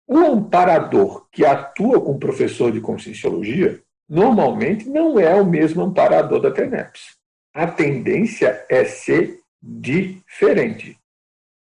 [0.06, 6.42] O amparador que atua com o professor de conscienciologia normalmente não é o mesmo amparador
[6.42, 7.16] da TENEPS.
[7.54, 10.98] A tendência é ser diferente.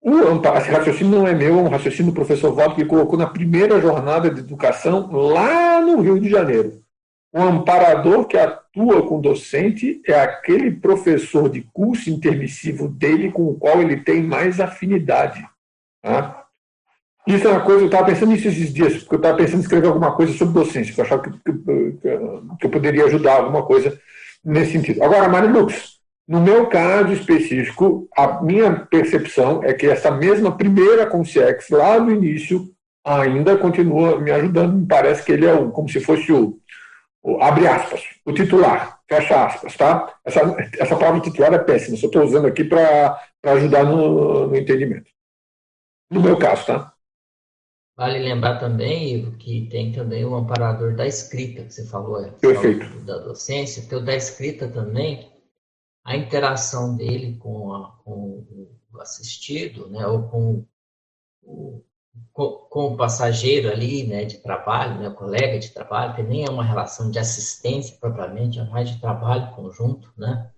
[0.03, 0.19] O
[0.57, 3.81] esse raciocínio não é meu, é um raciocínio do professor Walter que colocou na primeira
[3.81, 6.81] jornada de educação lá no Rio de Janeiro.
[7.33, 13.45] O amparador que atua com o docente é aquele professor de curso intermissivo dele com
[13.49, 15.47] o qual ele tem mais afinidade.
[16.03, 16.47] Tá?
[17.27, 19.61] Isso é uma coisa, eu estava pensando nisso esses dias, porque eu estava pensando em
[19.61, 21.53] escrever alguma coisa sobre docência, que eu achava que, que,
[22.59, 24.01] que, eu poderia ajudar alguma coisa
[24.43, 25.05] nesse sentido.
[25.05, 26.00] Agora, Mário Lux,
[26.31, 32.13] no meu caso específico, a minha percepção é que essa mesma primeira Consciex, lá no
[32.13, 32.73] início,
[33.05, 34.77] ainda continua me ajudando.
[34.79, 36.57] Me parece que ele é o, como se fosse o,
[37.21, 40.15] o abre aspas, o titular, fecha aspas, tá?
[40.25, 40.41] Essa,
[40.79, 45.11] essa palavra titular é péssima, só estou usando aqui para ajudar no, no entendimento.
[46.09, 46.93] No meu caso, tá?
[47.97, 52.31] Vale lembrar também, Ivo, que tem também o amparador da escrita, que você falou, é,
[52.31, 52.87] Perfeito.
[53.01, 55.30] da docência, tem o da escrita também,
[56.11, 58.45] a interação dele com, a, com
[58.93, 60.67] o assistido, né, ou com
[61.41, 61.85] o,
[62.33, 66.45] com, com, o passageiro ali, né, de trabalho, né, o colega de trabalho, que nem
[66.45, 70.51] é uma relação de assistência propriamente, é mais de trabalho conjunto, né,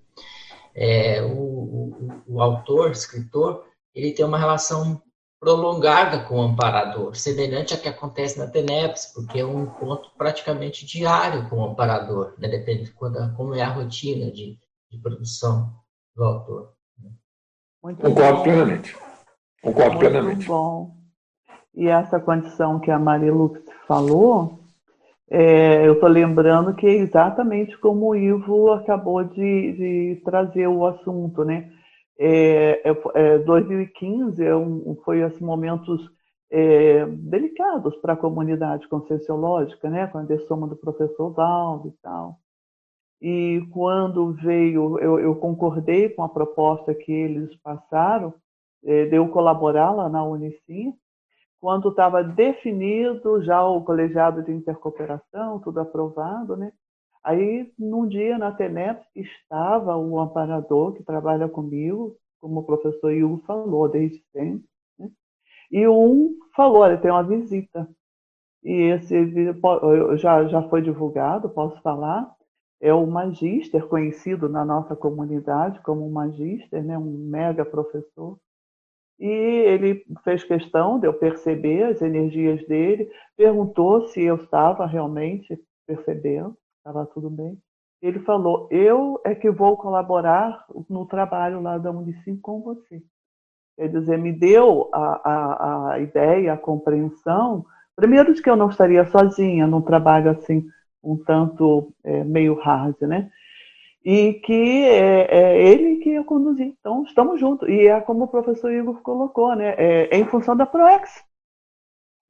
[0.74, 5.02] é, o, o, o autor, escritor, ele tem uma relação
[5.38, 10.86] prolongada com o amparador, semelhante a que acontece na TENEPS, porque é um encontro praticamente
[10.86, 12.48] diário com o amparador, né?
[12.48, 14.58] depende de quando, como é a rotina de,
[14.92, 15.72] de produção
[16.14, 16.72] do autor.
[17.02, 17.10] Né?
[17.82, 18.42] Muito Concordo bom.
[18.42, 18.96] plenamente.
[19.62, 20.46] Concordo Muito plenamente.
[20.46, 20.94] bom.
[21.74, 24.60] E essa condição que a Marilux falou,
[25.30, 30.84] é, eu estou lembrando que é exatamente como o Ivo acabou de, de trazer o
[30.86, 31.72] assunto, né?
[32.18, 32.82] É,
[33.14, 36.10] é, 2015 é, é um, foi assim, momentos
[36.50, 42.41] é, delicados para a comunidade conscienciológica, né, com a dessoma do professor Valdo e tal.
[43.22, 48.34] E quando veio, eu, eu concordei com a proposta que eles passaram,
[48.84, 50.92] é, de eu colaborar lá na Unicim,
[51.60, 56.72] quando estava definido já o colegiado de intercooperação, tudo aprovado, né?
[57.22, 63.40] Aí, num dia, na TENEP, estava o amparador que trabalha comigo, como o professor Hugo
[63.46, 64.66] falou desde sempre.
[64.98, 65.08] Né?
[65.70, 67.88] E um falou, olha, tem uma visita.
[68.64, 69.14] E esse
[70.16, 72.34] já, já foi divulgado, posso falar,
[72.82, 78.36] é o magíster, conhecido na nossa comunidade como magíster, né, um mega professor.
[79.18, 85.56] E ele fez questão de eu perceber as energias dele, perguntou se eu estava realmente
[85.86, 87.56] percebendo estava tudo bem.
[88.02, 93.00] Ele falou: Eu é que vou colaborar no trabalho lá da Unicim com você.
[93.76, 97.64] Quer dizer, me deu a, a, a ideia, a compreensão,
[97.96, 100.66] primeiro, de que eu não estaria sozinha num trabalho assim,
[101.02, 103.30] um tanto é, meio hard, né?
[104.04, 106.74] E que é, é, ele que ia conduzir.
[106.78, 107.68] Então, estamos juntos.
[107.68, 109.74] E é como o professor Igor colocou, né?
[109.78, 111.24] É, é em função da ProEx.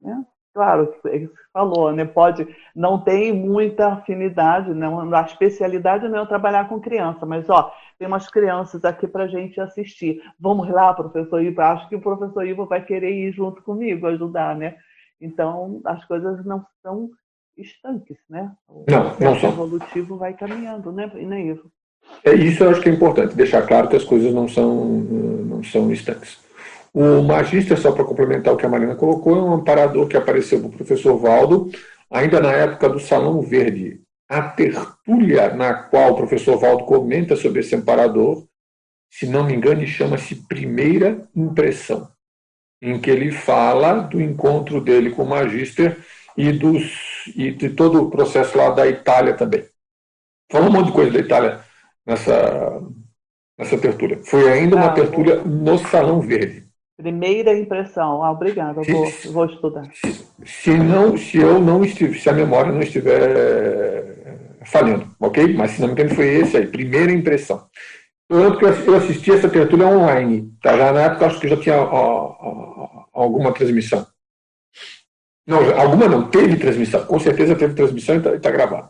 [0.01, 0.25] Né?
[0.53, 2.05] Claro, ele falou, né?
[2.05, 7.73] Pode, não tem muita afinidade, não, a especialidade não é trabalhar com criança, mas ó,
[7.97, 10.21] tem umas crianças aqui para gente assistir.
[10.39, 11.59] Vamos lá, professor Ivo.
[11.61, 14.77] Acho que o professor Ivo vai querer ir junto comigo, ajudar, né?
[15.19, 17.09] Então, as coisas não são
[17.57, 18.51] estanques, né?
[18.67, 19.49] O não, não são.
[19.49, 21.71] evolutivo vai caminhando, né, né Ivo?
[22.23, 25.63] É isso, eu acho que é importante deixar claro que as coisas não são não
[25.63, 26.37] são estanques.
[26.93, 30.59] O magíster, só para complementar o que a Marina colocou, é um amparador que apareceu
[30.59, 31.71] para o professor Valdo,
[32.11, 34.01] ainda na época do Salão Verde.
[34.29, 38.45] A tertúlia na qual o professor Valdo comenta sobre esse amparador,
[39.09, 42.07] se não me engano, chama-se Primeira Impressão,
[42.81, 45.97] em que ele fala do encontro dele com o magíster
[46.37, 49.63] e, dos, e de todo o processo lá da Itália também.
[50.51, 51.59] Falou um monte de coisa da Itália
[52.05, 52.81] nessa,
[53.57, 54.19] nessa tertúlia.
[54.23, 56.63] Foi ainda uma ah, tertúlia no Salão Verde.
[56.97, 58.23] Primeira impressão.
[58.23, 59.83] Ah, obrigada, vou, vou estudar.
[60.45, 65.53] Se, não, se eu não estiver, se a memória não estiver falhando, ok?
[65.53, 67.65] Mas se não me engano foi esse aí, primeira impressão.
[68.29, 70.51] Eu que eu assisti essa tertúlia online.
[70.61, 70.77] Tá?
[70.77, 74.05] Já na época acho que já tinha ó, ó, alguma transmissão.
[75.45, 77.05] Não, alguma não, teve transmissão.
[77.05, 78.89] Com certeza teve transmissão e está tá gravado.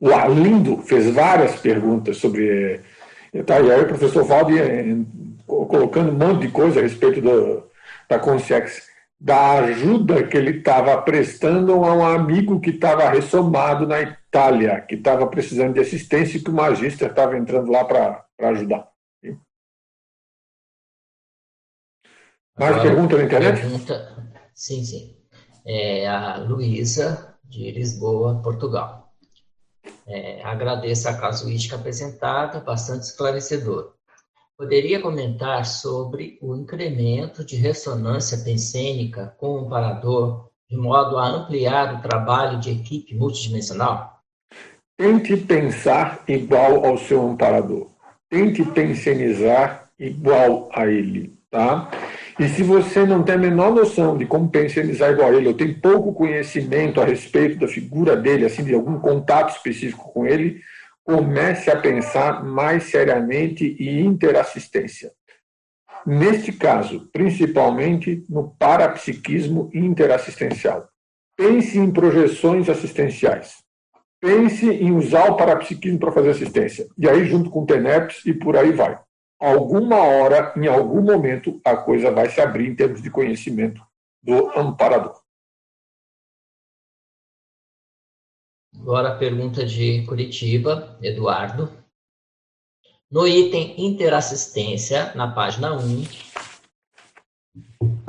[0.00, 2.80] O Arlindo fez várias perguntas sobre.
[3.46, 4.96] Tá, e aí o professor Valde eh,
[5.46, 7.70] colocando um monte de coisa a respeito do,
[8.08, 8.88] da Consciex,
[9.18, 14.96] da ajuda que ele estava prestando a um amigo que estava ressomado na Itália, que
[14.96, 18.91] estava precisando de assistência e que o magista estava entrando lá para ajudar.
[22.58, 23.60] Mais Agora, pergunta na internet?
[23.60, 25.16] Pergunta, sim, sim.
[25.66, 29.12] É a Luísa, de Lisboa, Portugal.
[30.06, 33.92] É, agradeço a casuística apresentada, bastante esclarecedor.
[34.56, 41.94] Poderia comentar sobre o incremento de ressonância pensênica com o parador, de modo a ampliar
[41.94, 44.20] o trabalho de equipe multidimensional?
[44.96, 47.90] Tente pensar igual ao seu amparador.
[48.30, 51.90] Tente pensionizar igual a ele, tá?
[52.38, 55.54] E se você não tem a menor noção de como pensionizar igual a ele, ou
[55.54, 60.60] tem pouco conhecimento a respeito da figura dele, assim, de algum contato específico com ele,
[61.04, 65.10] comece a pensar mais seriamente em interassistência.
[66.06, 70.88] Neste caso, principalmente no parapsiquismo interassistencial.
[71.36, 73.62] Pense em projeções assistenciais.
[74.20, 76.86] Pense em usar o parapsiquismo para fazer assistência.
[76.96, 78.98] E aí, junto com o TENEPS, e por aí vai.
[79.42, 83.84] Alguma hora, em algum momento, a coisa vai se abrir em termos de conhecimento
[84.22, 85.20] do amparador.
[88.72, 91.72] Agora a pergunta de Curitiba, Eduardo.
[93.10, 96.04] No item interassistência, na página 1,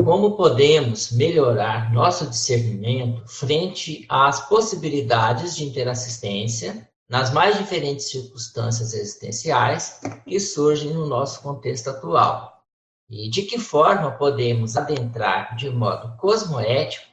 [0.05, 9.99] como podemos melhorar nosso discernimento frente às possibilidades de interassistência nas mais diferentes circunstâncias existenciais
[10.25, 12.65] que surgem no nosso contexto atual?
[13.07, 17.05] E de que forma podemos adentrar de modo cosmoético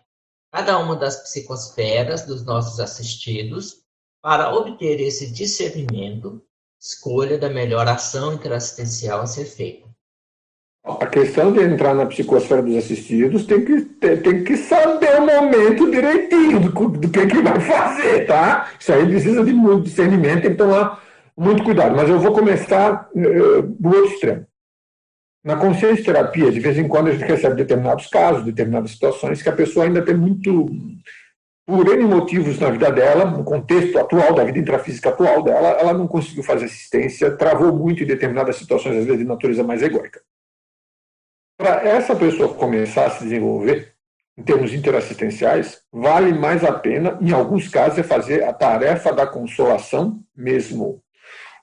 [0.50, 3.82] cada uma das psicosferas dos nossos assistidos
[4.22, 6.42] para obter esse discernimento,
[6.80, 9.89] escolha da melhor ação interassistencial a ser feita.
[10.82, 15.90] A questão de entrar na psicosfera dos assistidos tem que, tem que saber o momento
[15.90, 18.70] direitinho do, do que, que vai fazer, tá?
[18.80, 21.02] Isso aí precisa de muito discernimento, tem que tomar
[21.36, 21.94] muito cuidado.
[21.94, 24.46] Mas eu vou começar uh, do outro extremo.
[25.44, 29.48] Na consciência terapia, de vez em quando a gente recebe determinados casos, determinadas situações que
[29.48, 30.70] a pessoa ainda tem muito,
[31.66, 35.94] por N motivos na vida dela, no contexto atual, da vida intrafísica atual dela, ela
[35.94, 40.20] não conseguiu fazer assistência, travou muito em determinadas situações, às vezes de natureza mais egóica.
[41.60, 43.92] Para essa pessoa começar a se desenvolver,
[44.38, 49.26] em termos interassistenciais, vale mais a pena, em alguns casos, é fazer a tarefa da
[49.26, 51.02] consolação mesmo.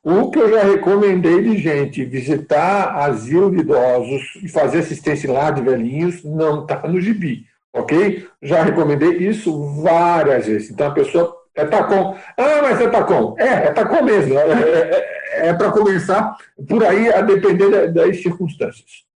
[0.03, 5.49] O que eu já recomendei de gente visitar asilo de idosos e fazer assistência lá
[5.49, 8.27] de velhinhos não está no gibi, ok?
[8.39, 10.69] Já recomendei isso várias vezes.
[10.69, 12.15] Então a pessoa é Tacom.
[12.37, 13.35] Ah, mas é Tacom.
[13.39, 14.37] É, é Tacom mesmo.
[14.37, 16.37] É, é, é, é para começar
[16.69, 19.06] por aí a depender das circunstâncias.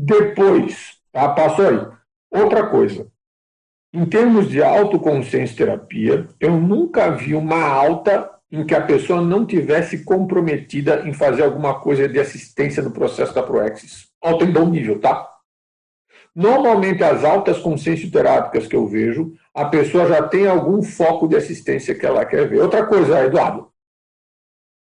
[0.00, 1.86] Depois, tá, passou aí.
[2.30, 3.10] Outra coisa.
[3.92, 9.44] Em termos de autoconsciência terapia, eu nunca vi uma alta em que a pessoa não
[9.44, 14.06] tivesse comprometida em fazer alguma coisa de assistência no processo da Proexis.
[14.22, 15.28] Alto em bom nível, tá?
[16.32, 21.34] Normalmente, as altas consciências terápicas que eu vejo, a pessoa já tem algum foco de
[21.34, 22.60] assistência que ela quer ver.
[22.60, 23.68] Outra coisa, Eduardo,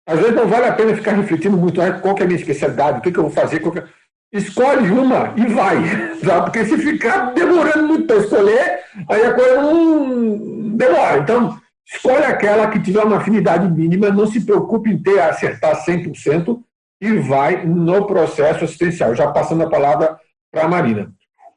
[0.05, 2.99] às vezes não vale a pena ficar refletindo muito ah, qual é a minha especialidade,
[2.99, 3.59] o que, que eu vou fazer.
[3.59, 3.98] Que...
[4.31, 5.77] Escolhe uma e vai,
[6.23, 6.41] tá?
[6.43, 11.17] porque se ficar demorando muito para escolher, aí a coisa não demora.
[11.17, 11.59] Então,
[11.91, 16.61] Escolhe aquela que tiver uma afinidade mínima, não se preocupe em ter acertar 100%
[17.01, 19.15] e vai no processo assistencial.
[19.15, 20.15] Já passando a palavra
[20.51, 21.11] para a Marina.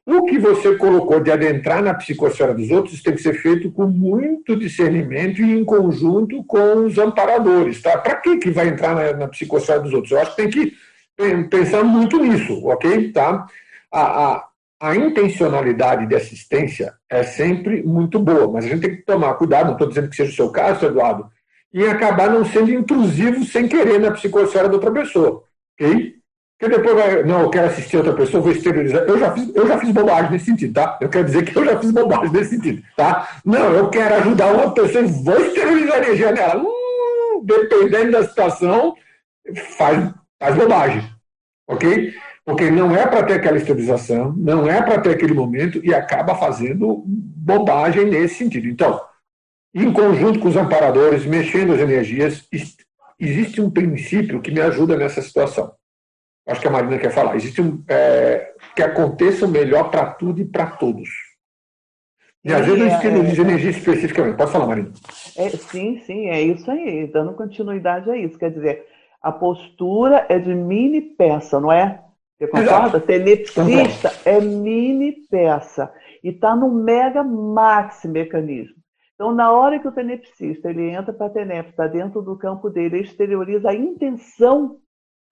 [0.06, 3.86] O que você colocou de adentrar na psicosfera dos outros tem que ser feito com
[3.86, 7.82] muito discernimento e em conjunto com os amparadores.
[7.82, 7.98] Tá?
[7.98, 10.12] Para que, que vai entrar na, na, psicosfera dos outros?
[10.12, 10.72] Eu acho que tem que
[11.48, 13.12] pensar muito nisso, ok?
[13.12, 13.46] Tá?
[13.90, 14.48] A, a,
[14.80, 19.66] a intencionalidade de assistência é sempre muito boa, mas a gente tem que tomar cuidado,
[19.66, 21.30] não estou dizendo que seja o seu caso, Eduardo,
[21.72, 25.44] e acabar não sendo intrusivo sem querer na psicosfera da outra pessoa.
[25.74, 26.22] Ok?
[26.62, 29.02] Porque depois vai, não, eu quero assistir outra pessoa, vou esterilizar.
[29.02, 30.96] Eu já, fiz, eu já fiz bobagem nesse sentido, tá?
[31.00, 33.28] Eu quero dizer que eu já fiz bobagem nesse sentido, tá?
[33.44, 36.56] Não, eu quero ajudar uma pessoa e vou esterilizar a energia.
[36.56, 38.94] Hum, dependendo da situação,
[39.76, 41.02] faz, faz bobagem.
[41.68, 42.12] Ok?
[42.44, 46.34] porque não é para ter aquela esterilização, não é para ter aquele momento e acaba
[46.34, 48.66] fazendo bobagem nesse sentido.
[48.66, 49.00] Então,
[49.74, 52.46] em conjunto com os amparadores, mexendo as energias,
[53.18, 55.72] existe um princípio que me ajuda nessa situação.
[56.46, 57.36] Acho que a Marina quer falar.
[57.36, 57.82] Existe um.
[57.88, 61.08] É, que aconteça o melhor para tudo e para todos.
[62.44, 64.36] E às vezes não estilo de energia especificamente.
[64.36, 64.90] Pode falar, Marina.
[65.36, 67.06] É, sim, sim, é isso aí.
[67.06, 68.36] Dando continuidade a isso.
[68.36, 68.84] Quer dizer,
[69.22, 72.02] a postura é de mini peça, não é?
[72.36, 73.00] Você concorda?
[73.00, 75.92] Tenepsista é mini peça.
[76.24, 78.76] E está no mega maxi mecanismo.
[79.14, 82.68] Então, na hora que o tenepsista ele entra para a tenep, está dentro do campo
[82.68, 84.80] dele, exterioriza a intenção,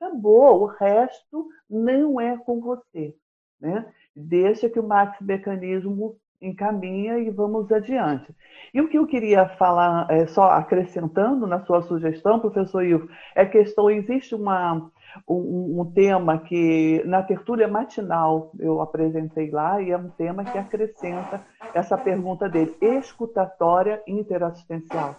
[0.01, 0.63] acabou.
[0.63, 3.15] O resto não é com você.
[3.61, 3.85] Né?
[4.15, 8.33] Deixa que o maxi mecanismo encaminha e vamos adiante.
[8.73, 13.45] E o que eu queria falar, é, só acrescentando na sua sugestão, professor Ivo, é
[13.45, 14.91] questão, existe uma,
[15.29, 20.57] um, um, tema que na tertúlia matinal eu apresentei lá e é um tema que
[20.57, 21.43] acrescenta
[21.75, 25.17] essa pergunta dele, escutatória interassistencial.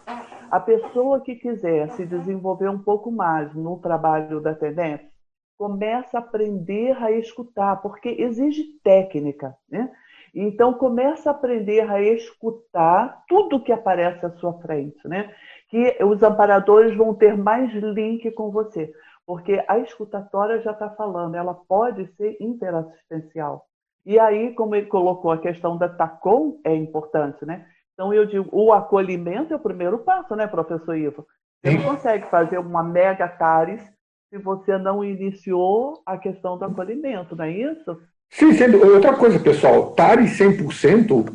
[0.50, 5.12] A pessoa que quiser se desenvolver um pouco mais no trabalho da TENEP,
[5.58, 9.92] começa a aprender a escutar, porque exige técnica, né?
[10.34, 15.34] Então, começa a aprender a escutar tudo que aparece à sua frente, né?
[15.70, 18.94] Que os amparadores vão ter mais link com você,
[19.26, 23.66] porque a escutatória já está falando, ela pode ser interassistencial.
[24.06, 27.66] E aí, como ele colocou a questão da TACOM, é importante, né?
[27.94, 31.28] Então, eu digo, o acolhimento é o primeiro passo, né, professor Ivo?
[31.64, 33.82] Você não consegue fazer uma mega TARES
[34.30, 38.02] se você não iniciou a questão do acolhimento, não é isso?
[38.32, 41.26] Sim, sendo, outra coisa, pessoal, TARI 100%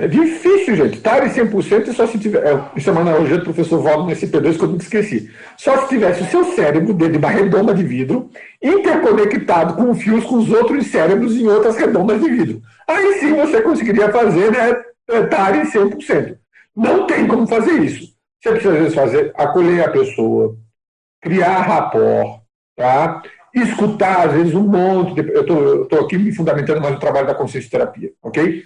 [0.00, 1.00] é difícil, gente.
[1.00, 2.46] TARI 100% é só se tiver.
[2.46, 5.30] É, isso é uma analogia do professor Valdo no SP2 que eu nunca esqueci.
[5.58, 8.30] Só se tivesse o seu cérebro dentro de uma redoma de vidro
[8.62, 12.62] interconectado com fios com os outros cérebros em outras redomas de vidro.
[12.86, 16.36] Aí sim você conseguiria fazer né, é, TARI 100%.
[16.76, 18.14] Não tem como fazer isso.
[18.40, 20.56] Você precisa, às vezes, fazer, acolher a pessoa,
[21.20, 22.40] criar rapport,
[22.74, 23.22] tá?
[23.54, 25.22] Escutar, às vezes, um monte.
[25.22, 28.64] De, eu estou aqui me fundamentando mais no trabalho da consciência terapia, ok?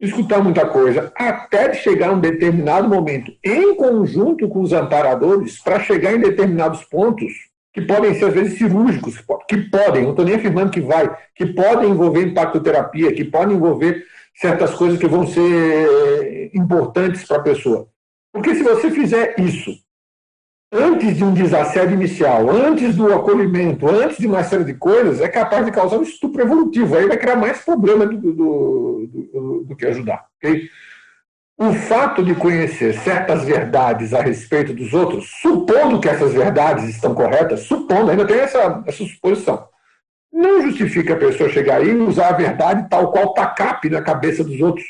[0.00, 6.12] Escutar muita coisa, até chegar um determinado momento, em conjunto com os amparadores, para chegar
[6.12, 7.32] em determinados pontos
[7.72, 11.46] que podem ser, às vezes, cirúrgicos, que podem, não estou nem afirmando que vai, que
[11.46, 14.04] podem envolver impactoterapia, que podem envolver
[14.36, 17.88] certas coisas que vão ser importantes para a pessoa.
[18.32, 19.83] Porque se você fizer isso
[20.74, 25.28] antes de um desassédio inicial, antes do acolhimento, antes de uma série de coisas, é
[25.28, 26.96] capaz de causar um estupro evolutivo.
[26.96, 30.26] Aí vai criar mais problema do, do, do, do que ajudar.
[30.38, 30.68] Okay?
[31.56, 37.14] O fato de conhecer certas verdades a respeito dos outros, supondo que essas verdades estão
[37.14, 39.68] corretas, supondo, ainda tem essa, essa suposição,
[40.32, 44.42] não justifica a pessoa chegar aí e usar a verdade tal qual tacape na cabeça
[44.42, 44.84] dos outros.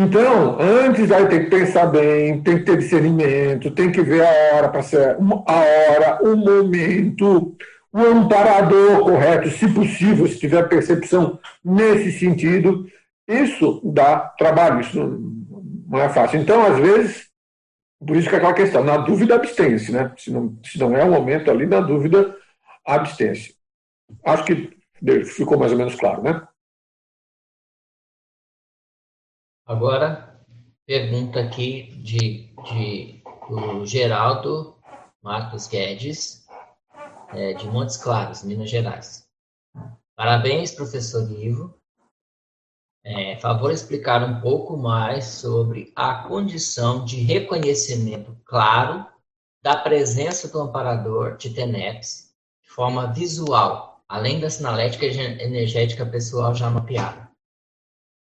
[0.00, 4.54] Então, antes aí tem que pensar bem, tem que ter discernimento, tem que ver a
[4.54, 7.56] hora para ser a hora, o momento,
[7.92, 12.86] o amparador correto, se possível, se tiver percepção nesse sentido.
[13.26, 15.00] Isso dá trabalho, isso
[15.88, 16.40] não é fácil.
[16.40, 17.26] Então, às vezes,
[17.98, 20.12] por isso que é aquela questão, na dúvida, abstência, né?
[20.16, 22.36] Se não, se não é o momento ali, na dúvida,
[22.86, 23.52] abstência.
[24.24, 24.70] Acho que
[25.24, 26.40] ficou mais ou menos claro, né?
[29.68, 30.42] Agora,
[30.86, 34.74] pergunta aqui de, de do Geraldo
[35.22, 36.46] Marcos Guedes,
[37.34, 39.28] é, de Montes Claros, Minas Gerais.
[40.16, 41.74] Parabéns, professor Ivo.
[43.04, 49.06] É, favor explicar um pouco mais sobre a condição de reconhecimento claro
[49.62, 56.70] da presença do amparador de TENEPS de forma visual, além da sinalética energética pessoal já
[56.70, 57.27] mapeada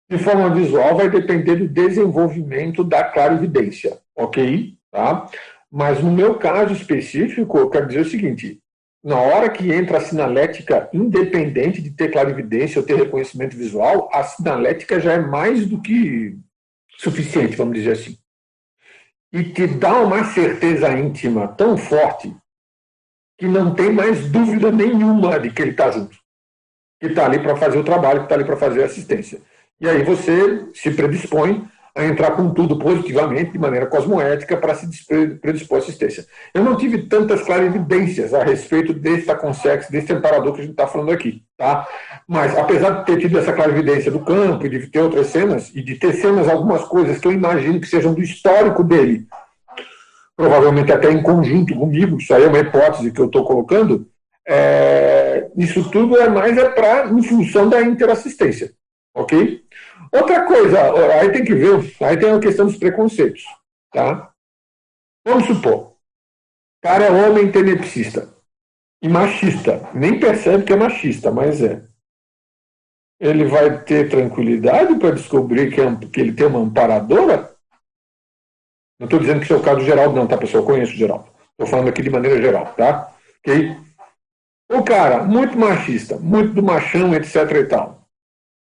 [0.10, 4.78] de forma visual vai depender do desenvolvimento da clarividência, ok?
[4.92, 5.30] Tá?
[5.72, 8.60] Mas no meu caso específico, eu quero dizer o seguinte:
[9.04, 14.24] na hora que entra a sinalética, independente de ter clarividência ou ter reconhecimento visual, a
[14.24, 16.38] sinalética já é mais do que
[16.98, 18.18] suficiente, vamos dizer assim.
[19.32, 22.34] E te dá uma certeza íntima tão forte
[23.38, 26.18] que não tem mais dúvida nenhuma de que ele está junto,
[27.00, 29.42] que está ali para fazer o trabalho, que está ali para fazer a assistência.
[29.80, 31.68] E aí você se predispõe
[31.98, 34.88] a entrar com tudo positivamente, de maneira cosmoética, para se
[35.42, 36.28] predispor à assistência.
[36.54, 40.86] Eu não tive tantas clarividências a respeito desse consexo, desse amparador que a gente está
[40.86, 41.44] falando aqui.
[41.58, 41.88] Tá?
[42.28, 45.82] Mas, apesar de ter tido essa clarividência do campo e de ter outras cenas, e
[45.82, 49.26] de ter cenas, algumas coisas que eu imagino que sejam do histórico dele,
[50.36, 54.08] provavelmente até em conjunto comigo, isso aí é uma hipótese que eu estou colocando,
[54.48, 58.72] é, isso tudo é mais é para em função da interassistência.
[59.18, 59.66] Ok?
[60.14, 60.80] Outra coisa,
[61.20, 63.44] aí tem que ver, aí tem a questão dos preconceitos,
[63.92, 64.32] tá?
[65.26, 65.98] Vamos supor,
[66.84, 68.32] cara é homem tenepsista
[69.02, 71.84] e machista, nem percebe que é machista, mas é.
[73.20, 77.56] Ele vai ter tranquilidade para descobrir que, é, que ele tem uma amparadora?
[79.00, 80.62] Não estou dizendo que isso é o caso do Geraldo, não, tá, pessoal?
[80.62, 81.28] Eu conheço o.
[81.52, 83.12] Estou falando aqui de maneira geral, tá?
[83.40, 83.76] Ok?
[84.72, 88.07] O cara, muito machista, muito do machão, etc e tal,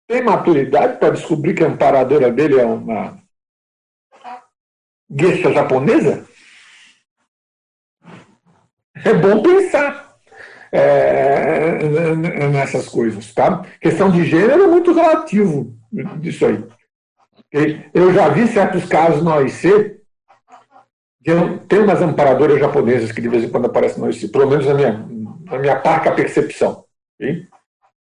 [0.06, 3.18] tem maturidade para descobrir que a amparadora dele é uma
[5.10, 6.26] geisha japonesa?
[9.04, 10.16] É bom pensar
[10.72, 12.14] é,
[12.48, 13.64] nessas coisas, tá?
[13.80, 15.76] Questão de gênero é muito relativo
[16.20, 16.64] disso aí.
[17.92, 19.94] Eu já vi certos casos na OIC
[21.68, 24.74] tem umas amparadoras japonesas que de vez em quando aparecem no OIC, pelo menos na
[24.74, 24.92] minha,
[25.44, 26.84] na minha parca percepção.
[27.14, 27.48] Okay?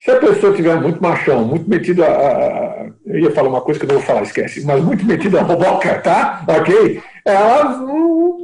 [0.02, 3.78] Se a pessoa tiver muito machão, muito metido a, a, Eu ia falar uma coisa
[3.78, 4.64] que eu não vou falar, esquece.
[4.64, 6.42] Mas muito metido a boboca, tá?
[6.48, 7.02] Ok?
[7.24, 8.38] Ela não,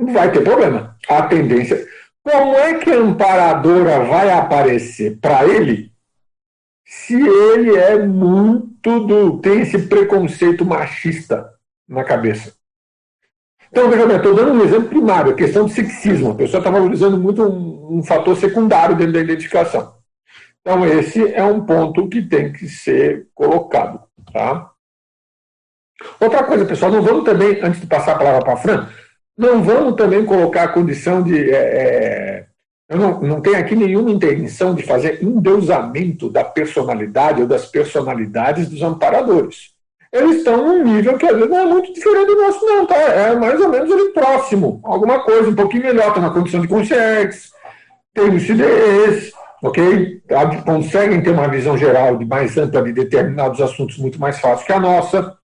[0.00, 0.96] não vai ter problema.
[1.08, 1.86] A tendência.
[2.24, 5.92] Como é que a amparadora vai aparecer para ele
[6.84, 9.38] se ele é muito do.
[9.38, 11.48] tem esse preconceito machista
[11.88, 12.52] na cabeça?
[13.70, 16.32] Então, veja bem, estou dando um exemplo primário, a questão do sexismo.
[16.32, 19.95] A pessoa está valorizando muito um, um fator secundário dentro da identificação.
[20.66, 24.00] Então, esse é um ponto que tem que ser colocado.
[24.32, 24.68] Tá?
[26.18, 28.88] Outra coisa, pessoal, não vamos também, antes de passar a palavra para a Fran,
[29.38, 31.52] não vamos também colocar a condição de.
[31.52, 32.46] É, é,
[32.88, 38.68] eu não, não tenho aqui nenhuma intenção de fazer endeusamento da personalidade ou das personalidades
[38.68, 39.72] dos amparadores.
[40.12, 42.96] Eles estão num nível que às vezes não é muito diferente do nosso, não, tá?
[42.96, 44.80] É mais ou menos ali próximo.
[44.82, 47.52] Alguma coisa, um pouquinho melhor, está na condição de consciência,
[48.12, 49.32] tem lucidez,
[49.62, 50.22] ok?
[50.64, 54.72] Conseguem ter uma visão geral de mais ampla de determinados assuntos muito mais fácil que
[54.72, 55.36] a nossa.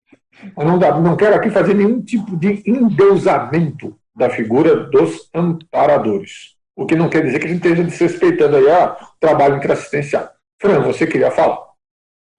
[0.56, 6.56] Eu não, dá, não quero aqui fazer nenhum tipo de endeusamento da figura dos amparadores.
[6.74, 10.28] O que não quer dizer que a gente esteja desrespeitando aí o trabalho interassistencial.
[10.60, 11.58] Fran, você queria falar?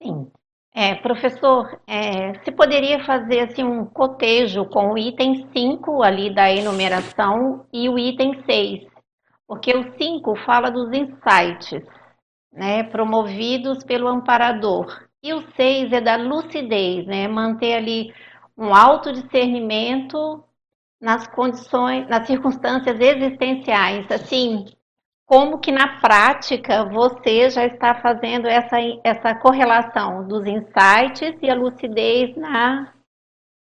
[0.02, 0.26] Sim.
[0.76, 6.50] É, professor, é, se poderia fazer assim, um cotejo com o item 5 ali da
[6.50, 8.82] enumeração e o item 6,
[9.46, 11.82] porque o 5 fala dos insights,
[12.52, 18.14] né, promovidos pelo amparador, e o 6 é da lucidez, né, manter ali
[18.56, 20.42] um autodiscernimento
[21.00, 24.66] nas condições, nas circunstâncias existenciais, assim,
[25.26, 31.54] como que na prática você já está fazendo essa, essa correlação dos insights e a
[31.54, 32.92] lucidez na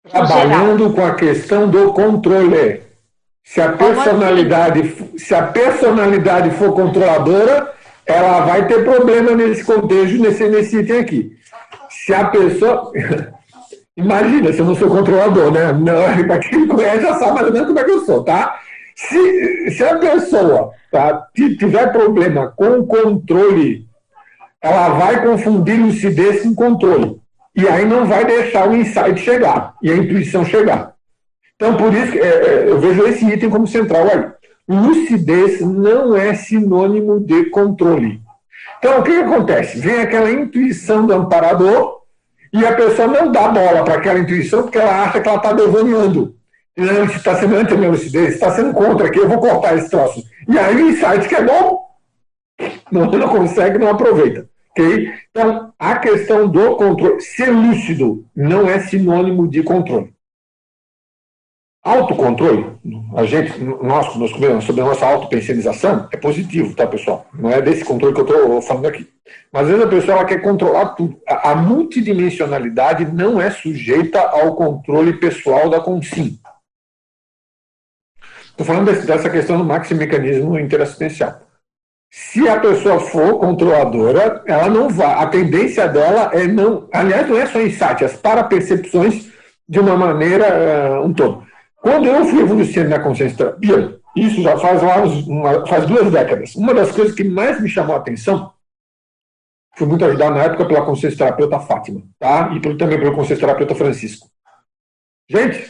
[0.10, 2.87] trabalhando com a questão do controle.
[3.48, 7.72] Se a personalidade, se a personalidade for controladora,
[8.06, 11.32] ela vai ter problema nesse contexto, nesse, nesse item aqui.
[11.90, 12.92] Se a pessoa.
[13.96, 15.72] Imagina, se eu não sou controlador, né?
[15.72, 18.24] Não, para quem me conhece já sabe mais ou menos como é que eu sou,
[18.24, 18.60] tá?
[18.94, 23.88] Se, se a pessoa tá, tiver problema com o controle,
[24.62, 27.18] ela vai confundir lucidez com controle.
[27.56, 30.97] E aí não vai deixar o insight chegar e a intuição chegar.
[31.58, 34.32] Então, por isso é, é, eu vejo esse item como central aí.
[34.70, 38.22] Lucidez não é sinônimo de controle.
[38.78, 39.80] Então, o que, que acontece?
[39.80, 42.02] Vem aquela intuição do amparador
[42.54, 45.52] e a pessoa não dá bola para aquela intuição porque ela acha que ela está
[45.52, 46.36] devaneando.
[46.78, 49.90] Não, isso está sendo anti minha lucidez, está sendo contra aqui, eu vou cortar esse
[49.90, 50.24] troço.
[50.48, 51.88] E aí o insight que é bom,
[52.92, 54.48] não, não consegue, não aproveita.
[54.72, 55.12] Okay?
[55.32, 60.14] Então, a questão do controle, ser lúcido não é sinônimo de controle.
[61.88, 62.66] Autocontrole,
[63.16, 67.26] a gente, nós, nós sobre a nossa autopensionização, é positivo, tá, pessoal?
[67.34, 69.08] Não é desse controle que eu estou falando aqui.
[69.54, 71.18] Mas às vezes a pessoa quer controlar tudo.
[71.26, 76.38] A, a multidimensionalidade não é sujeita ao controle pessoal da consim.
[78.48, 81.40] Estou falando dessa questão do maximecanismo interassistencial.
[82.12, 85.24] Se a pessoa for controladora, ela não vai.
[85.24, 86.90] A tendência dela é não.
[86.92, 89.32] Aliás, não é só insight, as para-percepções
[89.70, 91.47] de uma maneira uh, um todo.
[91.88, 94.84] Quando eu fui evolucionando na consciência terapia, isso já faz,
[95.26, 96.54] uma, faz duas décadas.
[96.54, 98.52] Uma das coisas que mais me chamou a atenção
[99.74, 102.52] foi muito ajudado na época pela consciência terapeuta Fátima, tá?
[102.54, 104.28] E também pelo consciência terapeuta Francisco.
[105.30, 105.66] Gente,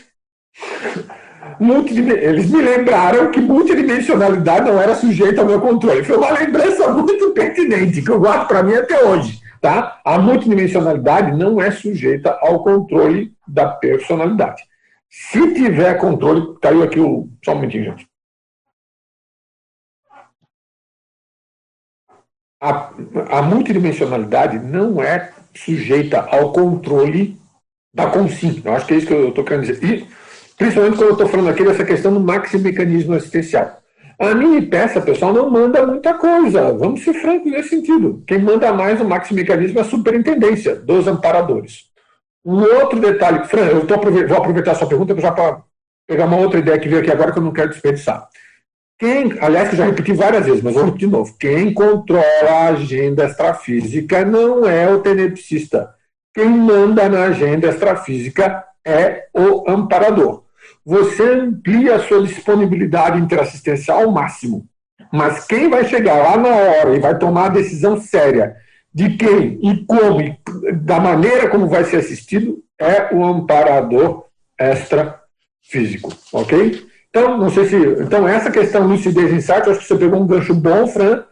[2.20, 6.04] eles me lembraram que multidimensionalidade não era sujeita ao meu controle.
[6.04, 9.40] Foi uma lembrança muito pertinente, que eu guardo para mim até hoje.
[9.62, 10.02] Tá?
[10.04, 14.64] A multidimensionalidade não é sujeita ao controle da personalidade.
[15.10, 17.30] Se tiver controle, caiu aqui o.
[17.44, 18.08] Só um momentinho, gente.
[22.62, 22.92] A,
[23.38, 27.40] a multidimensionalidade não é sujeita ao controle
[27.94, 28.62] da consciência.
[28.66, 29.84] Eu acho que é isso que eu estou querendo dizer.
[29.84, 30.08] E
[30.58, 33.82] principalmente quando eu estou falando aqui dessa questão do maxi mecanismo assistencial.
[34.20, 36.74] A minha peça, pessoal, não manda muita coisa.
[36.74, 38.24] Vamos ser francos nesse sentido.
[38.26, 41.86] Quem manda mais no maxi mecanismo é a superintendência dos amparadores.
[42.46, 45.62] Um outro detalhe, Fran, eu tô, vou aproveitar a sua pergunta já para
[46.08, 48.30] pegar uma outra ideia que veio aqui agora que eu não quero desperdiçar.
[49.00, 51.36] Quem, aliás, que já repeti várias vezes, mas vou repetir de novo.
[51.38, 55.94] Quem controla a agenda extrafísica não é o tenepsista.
[56.34, 60.44] Quem manda na agenda extrafísica é o amparador.
[60.86, 64.66] Você amplia a sua disponibilidade interassistencial ao máximo.
[65.12, 68.56] Mas quem vai chegar lá na hora e vai tomar a decisão séria
[68.94, 70.38] de quem e como, e
[70.74, 74.26] da maneira como vai ser assistido, é o amparador
[74.60, 76.14] extrafísico.
[76.34, 76.86] Ok?
[77.10, 77.76] Então, não sei se.
[77.76, 81.24] Então, essa questão lucidez insight, acho que você pegou um gancho bom, Fran.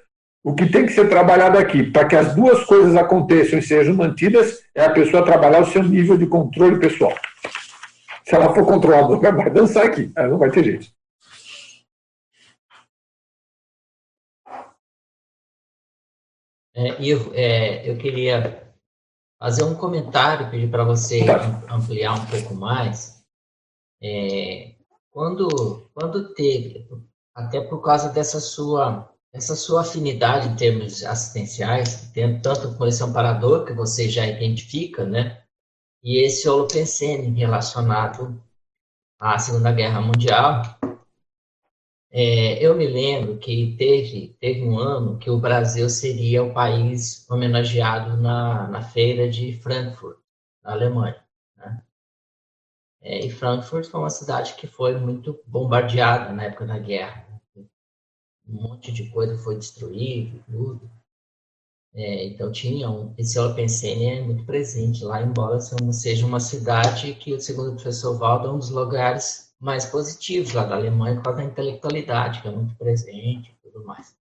[0.43, 3.95] O que tem que ser trabalhado aqui, para que as duas coisas aconteçam e sejam
[3.95, 7.13] mantidas, é a pessoa trabalhar o seu nível de controle pessoal.
[8.23, 10.11] Se ela for controladora, vai dançar aqui.
[10.15, 10.94] Aí não vai ter jeito.
[16.75, 18.73] É, Ivo, é, eu queria
[19.39, 21.63] fazer um comentário, pedir para você tá.
[21.73, 23.23] ampliar um pouco mais.
[24.03, 24.75] É,
[25.09, 26.85] quando, quando teve,
[27.33, 32.11] até por causa dessa sua, essa sua afinidade em termos assistenciais,
[32.43, 35.41] tanto com esse amparador que você já identifica, né?
[36.03, 38.43] E esse holopensene relacionado
[39.17, 40.77] à Segunda Guerra Mundial,
[42.17, 47.29] é, eu me lembro que teve, teve um ano que o Brasil seria o país
[47.29, 50.17] homenageado na, na feira de Frankfurt,
[50.63, 51.21] na Alemanha.
[53.01, 57.27] É, e Frankfurt foi uma cidade que foi muito bombardeada na época da guerra.
[58.47, 60.89] Um monte de coisa foi destruído, tudo.
[61.93, 67.37] É, então tinha um, esse Opensene é muito presente lá, embora seja uma cidade que,
[67.41, 71.39] segundo o professor Valdo, é um dos lugares mais positivos lá da Alemanha por causa
[71.39, 74.15] da intelectualidade, que é muito presente e tudo mais.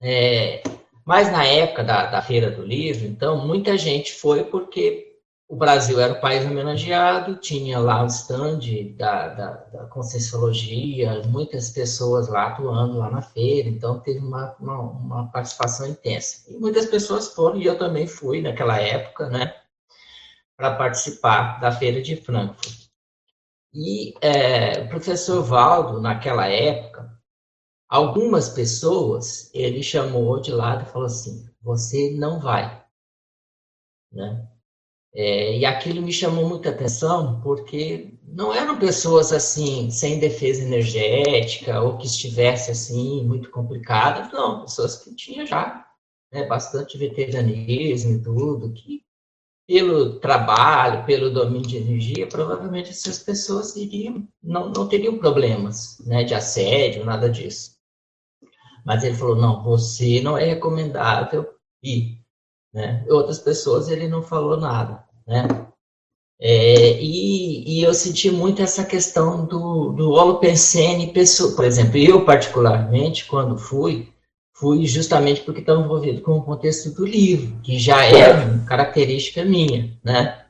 [0.00, 0.62] É,
[1.04, 5.08] mas na época da, da Feira do Livro, então, muita gente foi porque
[5.48, 8.60] o Brasil era o país homenageado, tinha lá o stand
[8.96, 14.78] da, da, da Conscienciologia, muitas pessoas lá atuando lá na feira, então teve uma, uma,
[14.78, 16.44] uma, participação intensa.
[16.48, 19.54] E muitas pessoas foram, e eu também fui naquela época, né,
[20.54, 22.87] para participar da feira de Frankfurt.
[23.80, 27.16] E é, o professor Valdo, naquela época,
[27.88, 32.84] algumas pessoas ele chamou de lado e falou assim: você não vai.
[34.10, 34.48] Né?
[35.14, 41.80] É, e aquilo me chamou muita atenção porque não eram pessoas assim sem defesa energética
[41.80, 45.86] ou que estivesse assim muito complicadas, não, pessoas que tinham já
[46.32, 49.04] né, bastante veteranismo e tudo, que
[49.68, 56.24] pelo trabalho, pelo domínio de energia, provavelmente essas pessoas iriam, não, não teriam problemas né,
[56.24, 57.76] de assédio, nada disso.
[58.86, 61.46] Mas ele falou, não, você não é recomendável
[61.82, 62.18] ir.
[62.72, 63.04] Né?
[63.10, 65.46] Outras pessoas ele não falou nada né?
[66.40, 71.12] É, e, e, eu senti muito essa questão do, do holopensene,
[71.56, 74.12] por exemplo, eu particularmente, quando fui,
[74.58, 79.96] fui justamente porque estava envolvido com o contexto do livro, que já é característica minha,
[80.02, 80.44] né?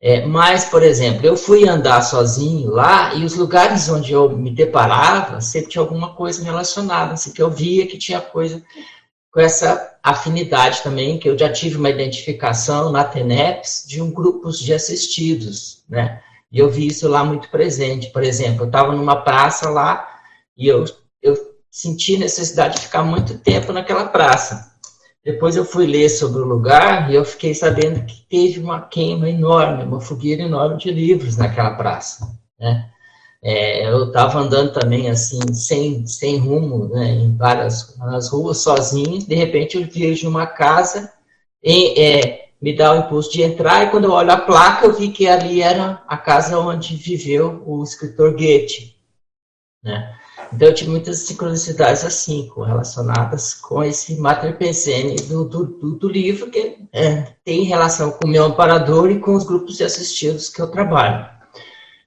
[0.00, 4.50] É, mas, por exemplo, eu fui andar sozinho lá e os lugares onde eu me
[4.50, 8.60] deparava sempre tinha alguma coisa relacionada, assim, que eu via que tinha coisa
[9.30, 14.50] com essa afinidade também, que eu já tive uma identificação na TENEPS de um grupo
[14.50, 16.20] de assistidos, né?
[16.50, 18.10] E eu vi isso lá muito presente.
[18.10, 20.06] Por exemplo, eu estava numa praça lá
[20.56, 20.84] e eu
[21.72, 24.70] senti necessidade de ficar muito tempo naquela praça.
[25.24, 29.30] Depois eu fui ler sobre o lugar e eu fiquei sabendo que teve uma queima
[29.30, 32.28] enorme, uma fogueira enorme de livros naquela praça,
[32.60, 32.90] né?
[33.44, 39.18] É, eu estava andando também assim, sem, sem rumo, né, em várias nas ruas, sozinho.
[39.18, 41.12] De repente, eu vejo uma casa,
[41.60, 43.82] e, é, me dá o impulso de entrar.
[43.82, 47.64] E quando eu olho a placa, eu vi que ali era a casa onde viveu
[47.66, 48.96] o escritor Goethe.
[49.82, 50.16] Né?
[50.54, 56.08] Então, eu tive muitas sincronicidades assim, relacionadas com esse Mater Pensene do, do, do, do
[56.08, 60.50] livro, que é, tem relação com o meu amparador e com os grupos de assistidos
[60.50, 61.26] que eu trabalho.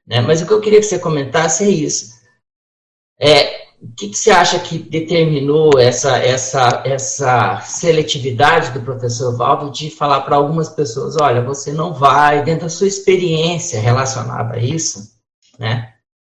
[0.06, 0.22] Né?
[0.22, 2.16] Mas o que eu queria que você comentasse é isso.
[3.20, 9.72] É, o que, que, você acha que determinou essa, essa, essa seletividade do professor Valdo
[9.72, 14.60] de falar para algumas pessoas, olha, você não vai, dentro da sua experiência relacionada a
[14.60, 15.16] isso,
[15.58, 15.95] né?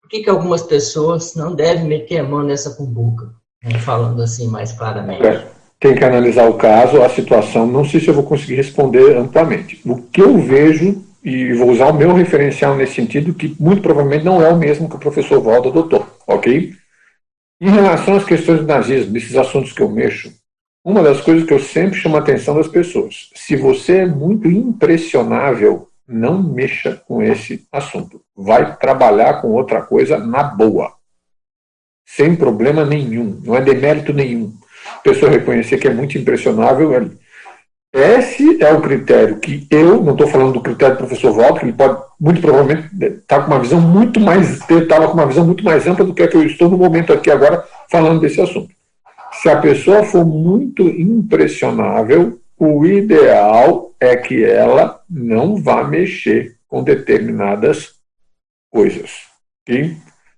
[0.10, 3.30] Por que, que algumas pessoas não devem meter a mão nessa cumbuca?
[3.64, 3.78] Né?
[3.78, 5.24] Falando assim mais claramente.
[5.24, 5.48] É,
[5.80, 7.68] tem que analisar o caso, a situação.
[7.68, 9.80] Não sei se eu vou conseguir responder amplamente.
[9.86, 14.26] O que eu vejo e vou usar o meu referencial nesse sentido, que muito provavelmente
[14.26, 16.74] não é o mesmo que o professor Valdo adotou, ok?
[17.62, 20.34] Em relação às questões do nazismo, desses assuntos que eu mexo,
[20.84, 24.48] uma das coisas que eu sempre chamo a atenção das pessoas, se você é muito
[24.48, 28.22] impressionável, não mexa com esse assunto.
[28.36, 30.94] Vai trabalhar com outra coisa na boa.
[32.06, 33.40] Sem problema nenhum.
[33.44, 34.52] Não é demérito nenhum.
[34.96, 37.12] A pessoa reconhecer que é muito impressionável ali.
[37.92, 41.66] Esse é o critério que eu, não estou falando do critério do professor Walter, que
[41.66, 45.44] ele pode, muito provavelmente, estar tá com uma visão muito mais, estava com uma visão
[45.44, 48.40] muito mais ampla do que a que eu estou no momento aqui agora falando desse
[48.40, 48.70] assunto.
[49.42, 56.84] Se a pessoa for muito impressionável, o ideal é que ela não vá mexer com
[56.84, 57.94] determinadas
[58.70, 59.12] coisas.
[59.64, 59.96] Okay?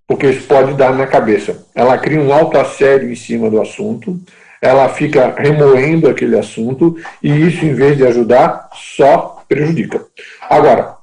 [0.08, 1.66] Porque isso pode dar na cabeça.
[1.74, 4.20] Ela cria um alto assédio em cima do assunto,
[4.62, 10.06] ela fica remoendo aquele assunto e isso, em vez de ajudar, só prejudica.
[10.48, 10.98] Agora,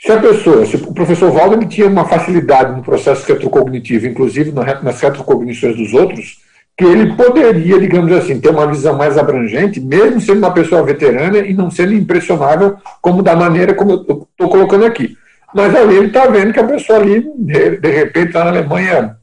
[0.00, 5.00] se a pessoa, se o professor Waldo tinha uma facilidade no processo retrocognitivo, inclusive nas
[5.00, 6.38] retrocognições dos outros,
[6.78, 11.38] que ele poderia, digamos assim, ter uma visão mais abrangente, mesmo sendo uma pessoa veterana
[11.38, 15.16] e não sendo impressionável como da maneira como eu estou colocando aqui.
[15.52, 19.16] Mas ali ele está vendo que a pessoa ali, de, de repente, está na Alemanha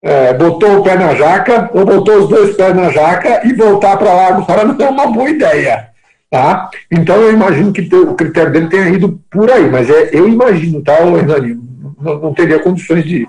[0.00, 3.96] é, botou o pé na jaca, ou botou os dois pés na jaca e voltar
[3.96, 5.88] para lá agora não é uma boa ideia.
[6.30, 6.70] Tá?
[6.92, 10.80] Então eu imagino que o critério dele tenha ido por aí, mas é, eu imagino,
[10.80, 11.58] tá, Hernani?
[12.00, 13.26] Não, não teria condições de,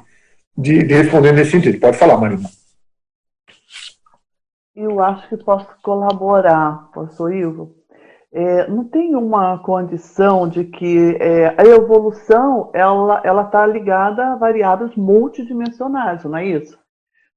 [0.55, 1.79] de, de, responder nesse sentido.
[1.79, 2.43] Pode falar, Marina.
[4.81, 7.75] Eu acho que posso colaborar, pastor Ivo.
[8.31, 14.35] É, não tem uma condição de que é, a evolução ela ela está ligada a
[14.37, 16.79] variáveis multidimensionais, não é isso?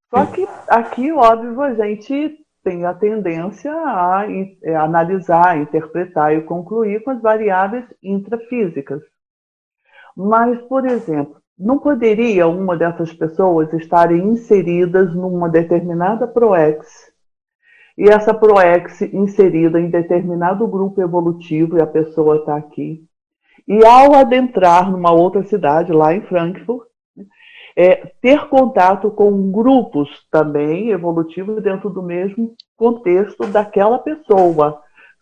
[0.09, 4.25] Só que aqui, óbvio, a gente tem a tendência a,
[4.63, 9.03] é, analisar, interpretar e concluir com as variáveis intrafísicas.
[10.17, 17.12] Mas, por exemplo, não poderia uma dessas pessoas estarem inseridas numa determinada PROEX
[17.97, 23.05] e essa PROEX inserida em determinado grupo evolutivo, e a pessoa está aqui.
[23.67, 26.89] E ao adentrar numa outra cidade, lá em Frankfurt,
[27.77, 34.81] é, ter contato com grupos também evolutivos dentro do mesmo contexto daquela pessoa.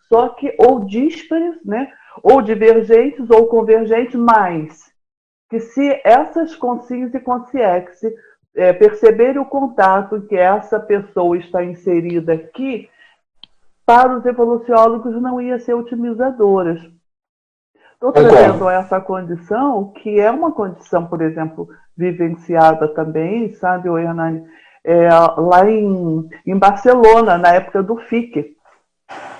[0.09, 1.91] Só que ou díspares, né,
[2.21, 4.91] ou divergentes ou convergentes, mas
[5.49, 7.99] que se essas consciência e consciex
[8.55, 12.89] é, perceber o contato que essa pessoa está inserida aqui,
[13.85, 16.81] para os evoluciólogos não ia ser otimizadoras.
[17.93, 24.43] Estou trazendo essa condição, que é uma condição, por exemplo, vivenciada também, sabe, o Hernani,
[24.83, 25.07] é,
[25.37, 28.57] lá em, em Barcelona, na época do FIC.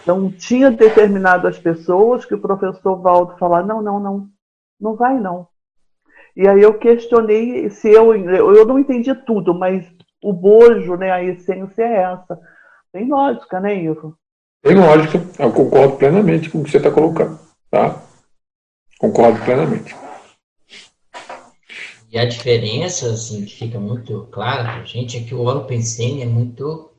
[0.03, 4.27] Então, tinha determinadas pessoas que o professor Valdo falava, não, não, não,
[4.79, 5.47] não vai não.
[6.35, 8.13] E aí eu questionei se eu.
[8.15, 9.85] Eu não entendi tudo, mas
[10.23, 12.39] o bojo, né, a essência é essa.
[12.91, 14.17] Tem lógica, né, Ivo?
[14.61, 17.39] Tem lógica, eu concordo plenamente com o que você está colocando,
[17.69, 18.01] tá?
[18.99, 19.95] Concordo plenamente.
[22.11, 26.21] E a diferença, assim, que fica muito clara para a gente é que o Holopensene
[26.21, 26.91] é muito,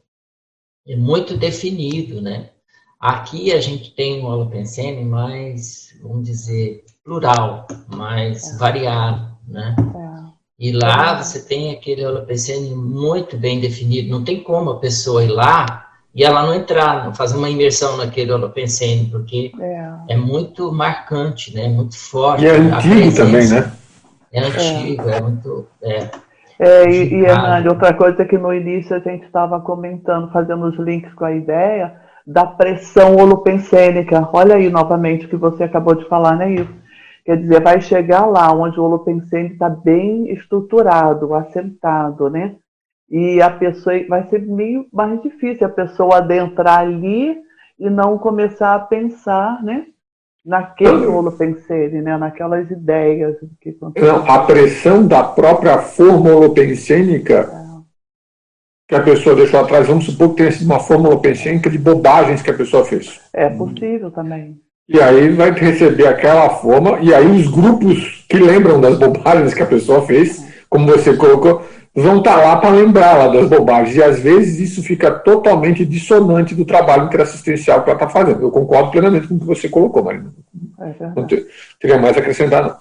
[0.87, 2.51] é muito definido, né?
[2.99, 8.59] Aqui a gente tem um Holopensene mais, vamos dizer, plural, mais é.
[8.59, 9.75] variado, né?
[9.79, 10.13] É.
[10.59, 14.11] E lá você tem aquele holopensene muito bem definido.
[14.11, 17.97] Não tem como a pessoa ir lá e ela não entrar, não fazer uma imersão
[17.97, 19.91] naquele holopensene, porque é.
[20.11, 21.69] é muito marcante, né?
[21.69, 22.45] Muito forte.
[22.45, 23.73] E é antigo também, né?
[24.33, 25.67] É antigo, é, é muito.
[25.83, 26.11] É,
[26.59, 30.79] é, e, e Hernani, outra coisa que no início a gente estava comentando, fazendo os
[30.79, 31.95] links com a ideia
[32.27, 34.29] da pressão holopensênica.
[34.33, 36.82] Olha aí novamente o que você acabou de falar, né, Ivo?
[37.25, 42.57] Quer dizer, vai chegar lá onde o holopensene está bem estruturado, assentado, né?
[43.09, 47.37] E a pessoa vai ser meio mais difícil a pessoa adentrar ali
[47.79, 49.87] e não começar a pensar, né?
[50.45, 52.17] Naquele holopensene, né?
[52.17, 53.37] Naquelas ideias.
[53.61, 57.83] Que não, a pressão da própria forma holopensênica é.
[58.89, 62.43] que a pessoa deixou atrás, vamos supor que tenha sido uma forma holopensênica de bobagens
[62.43, 63.21] que a pessoa fez.
[63.33, 64.61] É possível também.
[64.93, 69.63] E aí vai receber aquela forma, e aí os grupos que lembram das bobagens que
[69.63, 71.65] a pessoa fez, como você colocou,
[71.95, 73.97] vão estar tá lá para lembrá-la das bobagens.
[73.97, 78.43] E às vezes isso fica totalmente dissonante do trabalho interassistencial que ela está fazendo.
[78.43, 80.35] Eu concordo plenamente com o que você colocou, Marina.
[80.79, 81.27] É não
[81.81, 82.77] teria mais a acrescentar, não.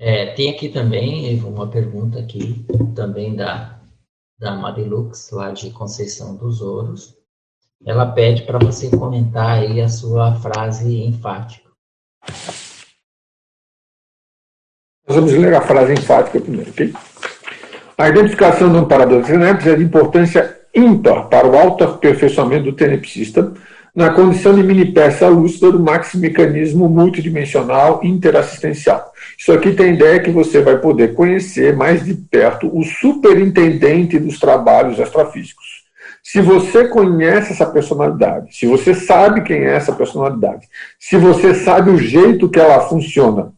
[0.00, 3.80] É, tem aqui também uma pergunta aqui, também da,
[4.38, 7.17] da Marilux, lá de Conceição dos Ouros.
[7.84, 11.68] Ela pede para você comentar aí a sua frase enfática.
[15.06, 16.92] Vamos ler a frase enfática primeiro, ok?
[17.96, 23.52] A identificação do amparador de TENEPS é de importância ímpar para o autoaperfeiçoamento do tenepsista
[23.94, 29.12] na condição de mini peça lúcida do maxi-mecanismo multidimensional interassistencial.
[29.36, 34.38] Isso aqui tem ideia que você vai poder conhecer mais de perto o superintendente dos
[34.38, 35.67] trabalhos astrofísicos.
[36.30, 40.68] Se você conhece essa personalidade, se você sabe quem é essa personalidade,
[41.00, 43.50] se você sabe o jeito que ela funciona,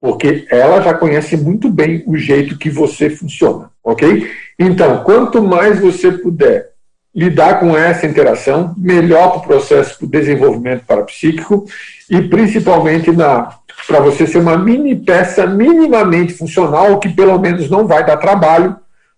[0.00, 4.30] porque ela já conhece muito bem o jeito que você funciona, ok?
[4.56, 6.70] Então, quanto mais você puder
[7.12, 11.64] lidar com essa interação, melhor para o processo de desenvolvimento parapsíquico
[12.08, 18.06] e principalmente para você ser uma mini peça minimamente funcional, que pelo menos não vai
[18.06, 18.76] dar trabalho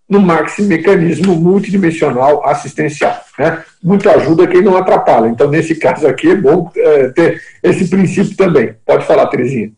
[0.09, 3.19] no máximo mecanismo multidimensional assistencial.
[3.37, 3.63] Né?
[3.83, 5.27] Muito ajuda quem não atrapalha.
[5.27, 8.75] Então, nesse caso aqui, é bom é, ter esse princípio também.
[8.85, 9.71] Pode falar, Terezinha.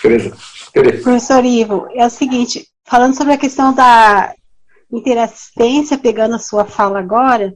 [0.00, 0.36] Tereza.
[0.72, 1.02] Tereza.
[1.02, 4.32] Professor Ivo, é o seguinte, falando sobre a questão da
[4.90, 7.54] interassistência, pegando a sua fala agora,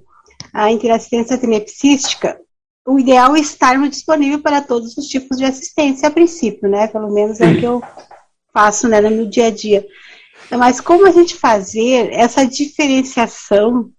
[0.53, 2.39] a interassistência tenepsística,
[2.87, 6.87] o ideal é estarmos disponível para todos os tipos de assistência a princípio, né?
[6.87, 7.83] Pelo menos é o que eu
[8.53, 9.85] faço né, no meu dia a dia.
[10.51, 13.91] Mas como a gente fazer essa diferenciação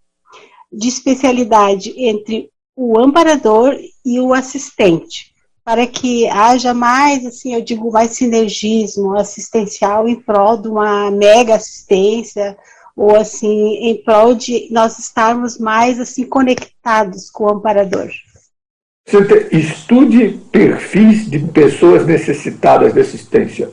[0.72, 3.76] de especialidade entre o amparador
[4.06, 5.36] e o assistente?
[5.68, 11.56] para que haja mais, assim, eu digo, mais sinergismo assistencial em prol de uma mega
[11.56, 12.57] assistência,
[12.95, 18.07] ou assim, em prol de nós estarmos mais, assim, conectados com o amparador.
[19.52, 23.69] Estude perfis de pessoas necessitadas de assistência.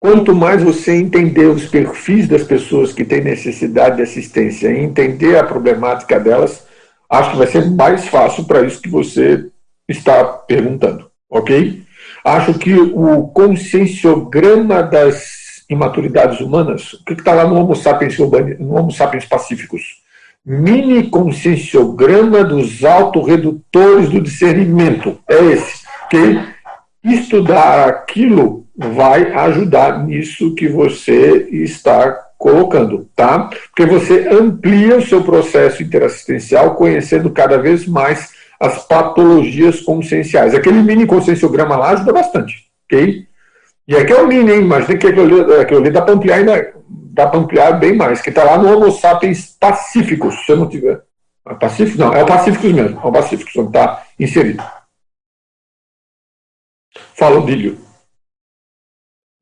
[0.00, 5.36] Quanto mais você entender os perfis das pessoas que têm necessidade de assistência e entender
[5.36, 6.66] a problemática delas,
[7.08, 9.50] acho que vai ser mais fácil para isso que você
[9.86, 11.82] está perguntando, ok?
[12.24, 18.16] Acho que o conscienciograma das imaturidades humanas, o que está lá no Homo sapiens,
[18.58, 20.00] no Homo sapiens pacíficos?
[20.44, 25.18] Mini conscienciograma dos autorredutores do discernimento.
[25.28, 26.40] É esse, ok?
[27.04, 33.50] Estudar aquilo vai ajudar nisso que você está colocando, tá?
[33.68, 40.54] Porque você amplia o seu processo interassistencial conhecendo cada vez mais as patologias conscienciais.
[40.54, 43.26] Aquele mini conscienciograma lá ajuda bastante, ok?
[43.86, 44.60] E aqui é o mini, hein?
[44.60, 48.30] Imagina que aquilo, aquilo ali dá para ampliar ainda, dá para ampliar bem mais, que
[48.30, 51.02] está lá no Homo sapiens pacíficos, se eu não tiver.
[51.48, 51.98] É pacífico?
[51.98, 54.62] Não, é o Pacíficos mesmo, é o Pacíficos, onde está inserido.
[57.14, 57.89] Fala, Bílio.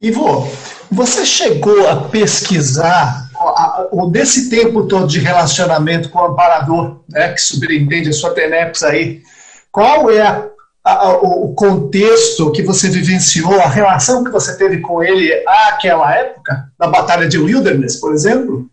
[0.00, 0.48] Ivo,
[0.90, 3.28] você chegou a pesquisar
[3.90, 8.82] ou desse tempo todo de relacionamento com o amparador, né, que superintende a sua TENEPS
[8.84, 9.22] aí,
[9.72, 10.48] qual é a,
[10.84, 16.70] a, o contexto que você vivenciou, a relação que você teve com ele àquela época,
[16.78, 18.68] na Batalha de Wilderness, por exemplo?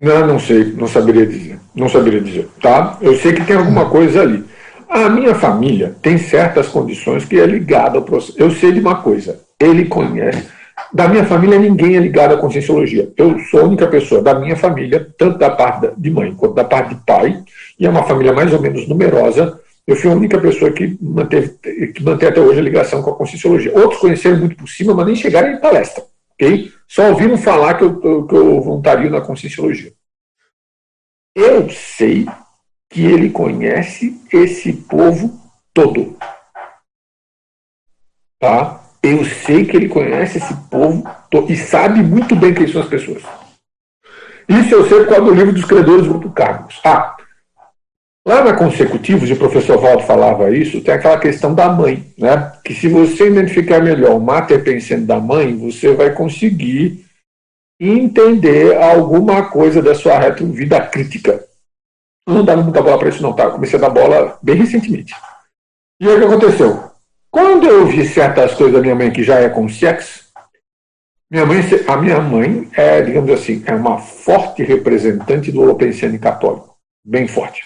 [0.00, 1.60] Não, não sei, não saberia dizer.
[1.74, 2.98] Não saberia dizer, tá?
[3.00, 4.44] Eu sei que tem alguma coisa ali.
[4.88, 8.34] A minha família tem certas condições que é ligada ao processo.
[8.36, 10.48] Eu sei de uma coisa, ele conhece
[10.92, 13.12] da minha família, ninguém é ligado à conscienciologia.
[13.16, 16.64] Eu sou a única pessoa da minha família, tanto da parte de mãe quanto da
[16.64, 17.42] parte de pai,
[17.78, 19.60] e é uma família mais ou menos numerosa.
[19.86, 21.48] Eu fui a única pessoa que manteve,
[21.92, 23.76] que mantém até hoje a ligação com a conscienciologia.
[23.76, 26.04] Outros conheceram muito por cima, mas nem chegaram em palestra.
[26.34, 26.72] ok?
[26.88, 29.92] Só ouviram falar que eu, que eu voluntario na conscienciologia.
[31.34, 32.26] Eu sei
[32.90, 35.40] que ele conhece esse povo
[35.72, 36.16] todo.
[38.40, 38.79] Tá?
[39.02, 41.02] Eu sei que ele conhece esse povo
[41.48, 43.22] e sabe muito bem quem são as pessoas.
[44.48, 46.34] Isso eu sei por causa do livro dos credores do grupo.
[46.84, 47.16] Ah,
[48.26, 52.52] lá na Consecutivos, e o professor Valdo falava isso, tem aquela questão da mãe, né?
[52.64, 57.06] Que se você identificar melhor o mater pensando da mãe, você vai conseguir
[57.80, 61.42] entender alguma coisa da sua retrovida crítica.
[62.28, 63.50] Não dá muita bola para isso não, tá?
[63.50, 65.14] comecei a dar bola bem recentemente.
[66.00, 66.89] E aí o que aconteceu?
[67.30, 70.24] Quando eu vi certas coisas da minha mãe que já é com sexo,
[71.30, 76.76] minha mãe, a minha mãe é, digamos assim, é uma forte representante do holopensiano católico,
[77.04, 77.62] bem forte.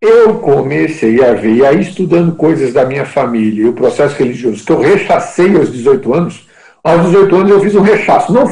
[0.00, 4.72] Eu comecei a ver, aí estudando coisas da minha família e o processo religioso, que
[4.72, 6.48] eu rechacei aos 18 anos,
[6.82, 8.32] aos 18 anos eu fiz um rechaço.
[8.32, 8.46] Não,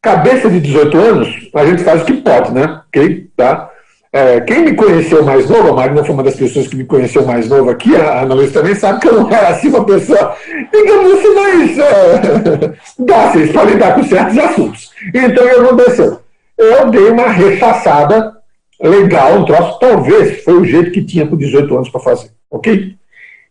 [0.00, 2.80] cabeça de 18 anos, a gente faz o que pode, né?
[2.88, 3.30] Ok?
[3.36, 3.69] Tá?
[4.12, 7.24] É, quem me conheceu mais novo, a Marina foi uma das pessoas que me conheceu
[7.24, 10.36] mais novo aqui, a Ana Luiz também sabe que eu não era assim uma pessoa,
[10.72, 14.90] digamos assim, mais é, dóceis para lidar com certos assuntos.
[15.14, 16.20] Então, o que aconteceu?
[16.58, 18.36] Eu dei uma rechaçada
[18.82, 22.96] legal, um troço, talvez foi o jeito que tinha com 18 anos para fazer, ok?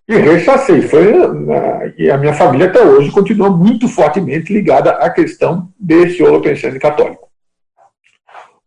[0.10, 0.81] E rechacei.
[0.81, 1.14] Foi,
[1.98, 7.29] e a minha família até hoje continua muito fortemente ligada à questão desse holopensione católico.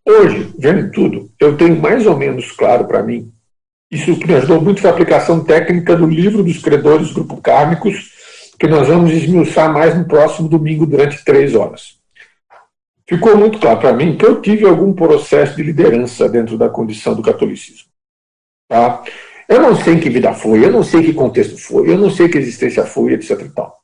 [0.04, 3.32] Hoje, vendo tudo, eu tenho mais ou menos claro para mim,
[3.90, 8.10] isso me ajudou muito foi a aplicação técnica do livro dos credores grupo kármicos,
[8.58, 12.00] que nós vamos esmiuçar mais no próximo domingo durante três horas.
[13.08, 17.14] Ficou muito claro para mim que eu tive algum processo de liderança dentro da condição
[17.14, 17.90] do catolicismo.
[18.68, 19.04] Tá?
[19.48, 22.28] Eu não sei que vida foi, eu não sei que contexto foi, eu não sei
[22.28, 23.38] que existência foi, etc.
[23.42, 23.81] E tal.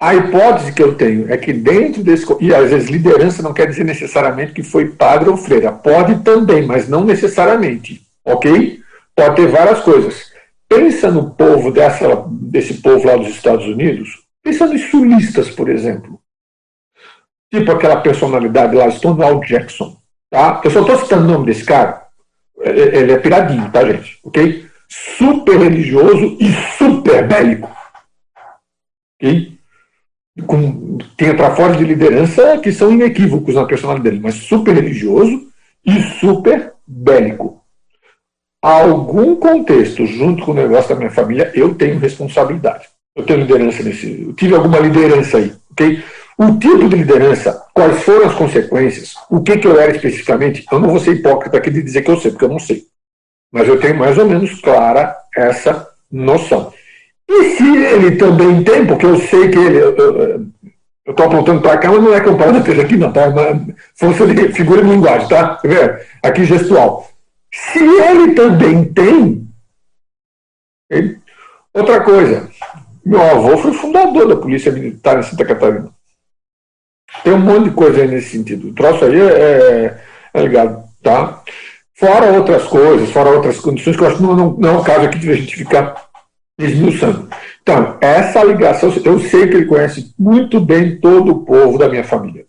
[0.00, 2.26] A hipótese que eu tenho é que dentro desse.
[2.40, 5.72] E às vezes liderança não quer dizer necessariamente que foi padre ou freira.
[5.72, 8.02] Pode também, mas não necessariamente.
[8.24, 8.80] Ok?
[9.14, 10.32] Pode ter várias coisas.
[10.68, 14.24] Pensa no povo dessa, desse povo lá dos Estados Unidos.
[14.42, 16.20] Pensa nos sulistas, por exemplo.
[17.52, 19.96] Tipo aquela personalidade lá, Stonewall Jackson.
[20.30, 20.60] Tá?
[20.64, 22.02] Eu só estou citando o nome desse cara.
[22.60, 24.18] Ele é piradinho, tá, gente?
[24.24, 24.66] Ok?
[24.88, 27.70] Super religioso e super bélico.
[29.16, 29.53] Ok?
[30.42, 35.48] Com, tem trafores de liderança que são inequívocos na personalidade dele, mas super religioso
[35.84, 37.62] e super bélico.
[38.62, 42.86] Algum contexto, junto com o negócio da minha família, eu tenho responsabilidade.
[43.14, 44.22] Eu tenho liderança nesse.
[44.22, 46.02] Eu tive alguma liderança aí, ok?
[46.36, 50.80] O tipo de liderança, quais foram as consequências, o que, que eu era especificamente, eu
[50.80, 52.84] não vou ser hipócrita aqui de dizer que eu sei, porque eu não sei.
[53.52, 56.72] Mas eu tenho mais ou menos clara essa noção.
[57.36, 59.78] E se ele também tem, porque eu sei que ele.
[61.06, 63.22] Eu estou apontando para cá, mas não é comparado esteja aqui, não, tá?
[63.24, 65.60] É força de figura de linguagem, tá?
[66.22, 67.08] Aqui gestual.
[67.52, 69.46] Se ele também tem.
[70.90, 71.18] Ele...
[71.74, 72.48] Outra coisa,
[73.04, 75.90] meu avô foi fundador da Polícia Militar em Santa Catarina.
[77.22, 78.68] Tem um monte de coisa aí nesse sentido.
[78.68, 80.00] O troço aí é,
[80.32, 81.42] é ligado, tá?
[81.94, 84.84] Fora outras coisas, fora outras condições, que eu acho que não, não, não é o
[84.84, 86.03] caso aqui de a gente ficar
[86.58, 87.28] esmiuçando.
[87.62, 92.04] Então, essa ligação, eu sei que ele conhece muito bem todo o povo da minha
[92.04, 92.46] família.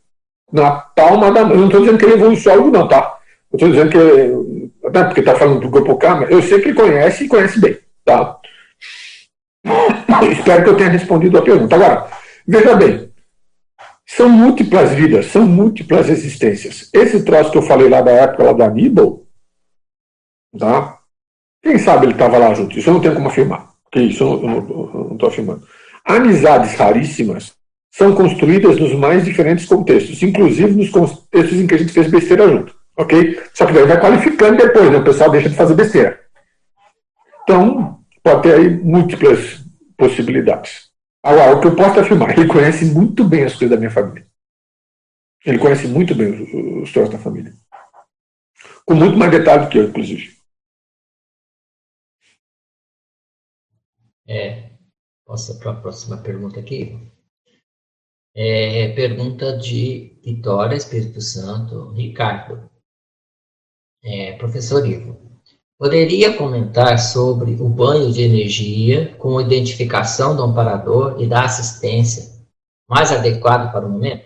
[0.51, 1.51] Na palma da mão.
[1.51, 3.17] Eu não estou dizendo que ele é evoluiu não, tá?
[3.51, 6.79] Eu estou dizendo que, até porque está falando do grupo K, eu sei que ele
[6.79, 8.37] conhece e conhece bem, tá?
[10.31, 11.75] Espero que eu tenha respondido a pergunta.
[11.75, 12.07] Agora,
[12.47, 13.09] veja bem,
[14.05, 16.89] são múltiplas vidas, são múltiplas existências.
[16.93, 19.25] Esse troço que eu falei lá da época lá do Aníbal,
[20.57, 20.99] tá?
[21.63, 22.77] Quem sabe ele estava lá junto?
[22.77, 25.67] Isso eu não tenho como afirmar isso eu não estou afirmando.
[26.03, 27.53] Amizades raríssimas
[27.91, 32.47] são construídas nos mais diferentes contextos, inclusive nos contextos em que a gente fez besteira
[32.47, 32.75] junto.
[32.97, 33.41] Ok?
[33.53, 34.97] Só que daí vai qualificando depois, né?
[34.97, 36.19] o pessoal deixa de fazer besteira.
[37.43, 39.63] Então, pode ter aí múltiplas
[39.97, 40.89] possibilidades.
[41.23, 44.25] Agora, o que eu posso afirmar, ele conhece muito bem as coisas da minha família.
[45.45, 47.53] Ele conhece muito bem os, os da família.
[48.85, 50.34] Com muito mais detalhe do que eu, inclusive.
[54.27, 54.71] É,
[55.25, 56.97] posso para a próxima pergunta aqui?
[58.35, 62.69] É, pergunta de Vitória, Espírito Santo, Ricardo.
[64.03, 65.17] É, professor Ivo,
[65.77, 72.35] poderia comentar sobre o banho de energia com identificação do amparador e da assistência
[72.89, 74.25] mais adequado para o momento?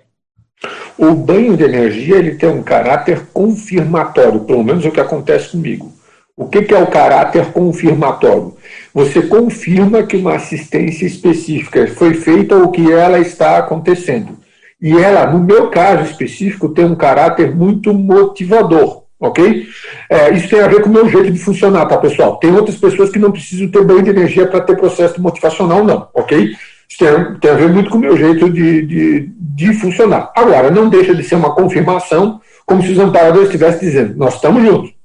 [0.97, 5.51] O banho de energia ele tem um caráter confirmatório, pelo menos é o que acontece
[5.51, 5.93] comigo.
[6.35, 8.57] O que, que é o caráter confirmatório?
[8.99, 14.37] Você confirma que uma assistência específica foi feita ou que ela está acontecendo.
[14.81, 19.65] E ela, no meu caso específico, tem um caráter muito motivador, ok?
[20.09, 22.35] É, isso tem a ver com o meu jeito de funcionar, tá, pessoal?
[22.39, 26.09] Tem outras pessoas que não precisam ter banho de energia para ter processo motivacional, não,
[26.13, 26.51] ok?
[26.89, 30.29] Isso tem, tem, a ver muito com o meu jeito de, de, de funcionar.
[30.35, 34.61] Agora, não deixa de ser uma confirmação, como se os amparadores estivessem dizendo: nós estamos
[34.61, 34.98] juntos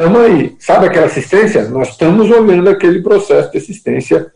[0.00, 0.56] estamos aí.
[0.58, 1.68] Sabe aquela assistência?
[1.68, 4.32] Nós estamos olhando aquele processo de assistência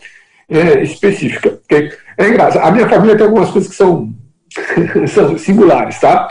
[0.48, 1.58] é, específica.
[1.64, 1.90] Okay?
[2.18, 2.66] É engraçado.
[2.66, 4.12] A minha família tem algumas coisas que são,
[5.08, 6.28] são singulares, tá?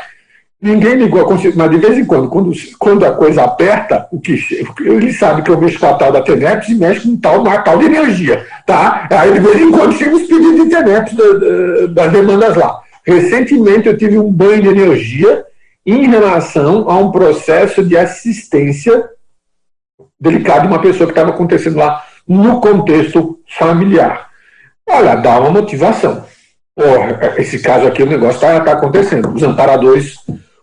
[0.62, 4.20] Ninguém ligou a consciência, mas de vez em quando, quando, quando a coisa aperta, o
[4.22, 4.40] que
[4.80, 7.58] ele sabe que eu mexo com a tal da TENEPS e mexo com tal, uma
[7.58, 9.10] tal de energia, tá?
[9.12, 11.16] Aí de vez em quando chega os pedidos de TENEPS
[11.90, 12.80] das demandas lá.
[13.06, 15.44] Recentemente eu tive um banho de energia
[15.86, 19.10] em relação a um processo de assistência
[20.24, 24.30] delicado de uma pessoa que estava acontecendo lá no contexto familiar.
[24.88, 26.24] Olha, dá uma motivação.
[26.74, 29.34] Porra, esse caso aqui, o negócio está tá acontecendo.
[29.34, 30.16] Os amparadores,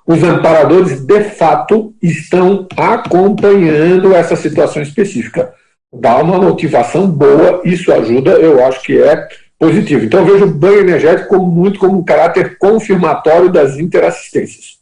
[0.07, 5.53] os amparadores de fato estão acompanhando essa situação específica.
[5.93, 9.28] Dá uma motivação boa, isso ajuda, eu acho que é
[9.59, 10.05] positivo.
[10.05, 14.78] Então vejo o banho energético muito como um caráter confirmatório das interassistências.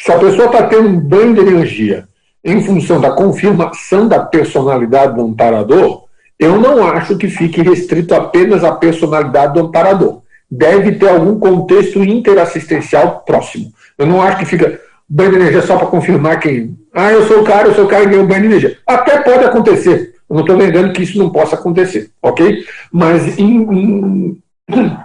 [0.00, 2.06] Se a pessoa está tendo um banho de energia
[2.46, 6.04] em função da confirmação da personalidade do amparador,
[6.38, 10.22] eu não acho que fique restrito apenas à personalidade do amparador.
[10.48, 13.72] Deve ter algum contexto interassistencial próximo.
[13.98, 16.76] Eu não acho que fica banho de energia só para confirmar quem.
[16.94, 18.78] Ah, eu sou o cara, eu sou o cara que ganhou banho de energia.
[18.86, 20.14] Até pode acontecer.
[20.30, 22.64] Eu não estou negando que isso não possa acontecer, ok?
[22.92, 24.40] Mas em,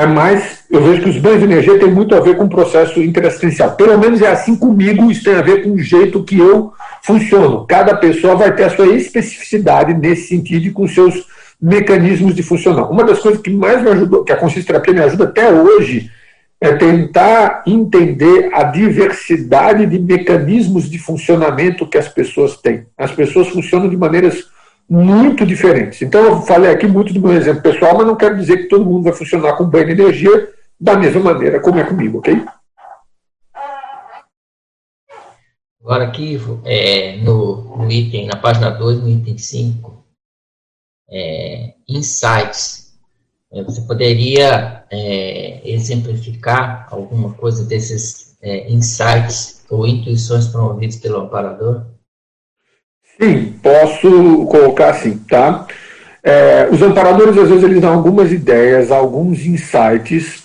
[0.00, 2.48] é mais, eu vejo que os banhos de energia têm muito a ver com o
[2.48, 3.72] processo interassistencial.
[3.72, 6.72] Pelo menos é assim comigo, isso tem a ver com o jeito que eu
[7.02, 7.66] funciono.
[7.66, 11.26] Cada pessoa vai ter a sua especificidade nesse sentido e com seus
[11.60, 12.90] mecanismos de funcionar.
[12.90, 16.10] Uma das coisas que mais me ajudou, que a consciência terapia me ajuda até hoje,
[16.58, 22.86] é tentar entender a diversidade de mecanismos de funcionamento que as pessoas têm.
[22.96, 24.46] As pessoas funcionam de maneiras
[24.90, 26.02] muito diferentes.
[26.02, 28.84] Então, eu falei aqui muito do meu exemplo pessoal, mas não quero dizer que todo
[28.84, 32.44] mundo vai funcionar com banho de energia da mesma maneira como é comigo, ok?
[35.80, 40.04] Agora aqui, é, no, no, item, na página 2, no item 5,
[41.08, 42.98] é, insights.
[43.52, 51.86] É, você poderia é, exemplificar alguma coisa desses é, insights ou intuições promovidos pelo amparador?
[53.20, 55.66] Sim, posso colocar assim, tá?
[56.22, 60.44] É, os amparadores, às vezes, eles dão algumas ideias, alguns insights,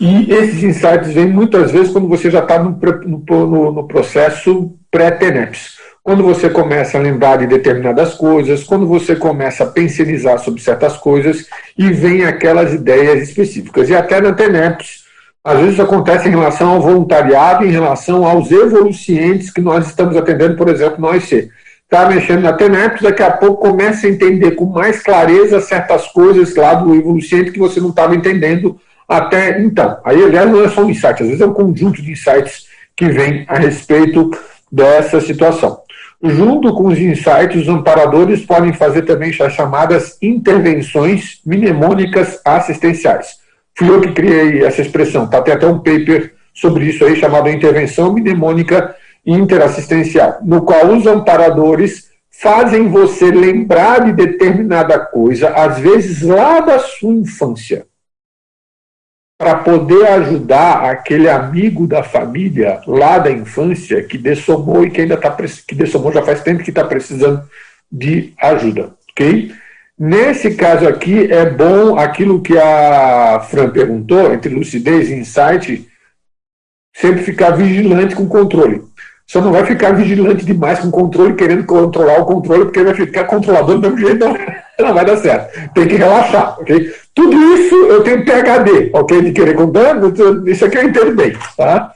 [0.00, 2.78] e esses insights vêm muitas vezes quando você já está no,
[3.26, 5.80] no, no processo pré-TENEPS.
[6.02, 10.96] Quando você começa a lembrar de determinadas coisas, quando você começa a pensionizar sobre certas
[10.96, 11.46] coisas
[11.78, 13.88] e vem aquelas ideias específicas.
[13.88, 15.04] E até na TENEPS,
[15.44, 20.56] às vezes acontece em relação ao voluntariado, em relação aos evolucientes que nós estamos atendendo,
[20.56, 21.48] por exemplo, no OIC.
[21.92, 26.56] Está mexendo na TENEPS, daqui a pouco começa a entender com mais clareza certas coisas
[26.56, 29.98] lá do evoluciente que você não estava entendendo até então.
[30.02, 32.64] Aí, aliás, não é só um insight, às vezes é um conjunto de insights
[32.96, 34.30] que vem a respeito
[34.72, 35.80] dessa situação.
[36.24, 43.36] Junto com os insights, os amparadores podem fazer também as chamadas intervenções mnemônicas assistenciais.
[43.76, 45.42] Fui eu que criei essa expressão, tá?
[45.42, 52.10] Tem até um paper sobre isso aí chamado intervenção mnemônica interassistencial, no qual os amparadores
[52.30, 57.86] fazem você lembrar de determinada coisa, às vezes lá da sua infância
[59.42, 65.14] para poder ajudar aquele amigo da família lá da infância que dessomou e que ainda
[65.14, 65.36] está
[65.66, 67.42] que dessomou já faz tempo que está precisando
[67.90, 69.52] de ajuda, ok?
[69.98, 75.88] Nesse caso aqui é bom aquilo que a Fran perguntou entre lucidez e insight,
[76.94, 78.84] sempre ficar vigilante com controle.
[79.26, 83.24] Só não vai ficar vigilante demais com controle, querendo controlar o controle, porque vai ficar
[83.24, 84.34] controlador do mesmo jeito, não,
[84.86, 85.72] não vai dar certo.
[85.72, 86.92] Tem que relaxar, ok?
[87.14, 89.22] Tudo isso eu tenho PHD, ok?
[89.22, 89.96] De querer contar,
[90.46, 91.94] isso aqui eu entendo bem, tá?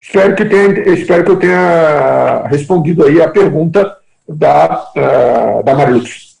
[0.00, 3.96] Espero que, tenha, espero que eu tenha respondido aí a pergunta
[4.28, 6.38] da, uh, da Marilux.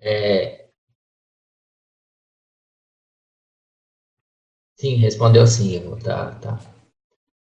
[0.00, 0.66] É...
[4.76, 6.58] Sim, respondeu sim, tá, tá,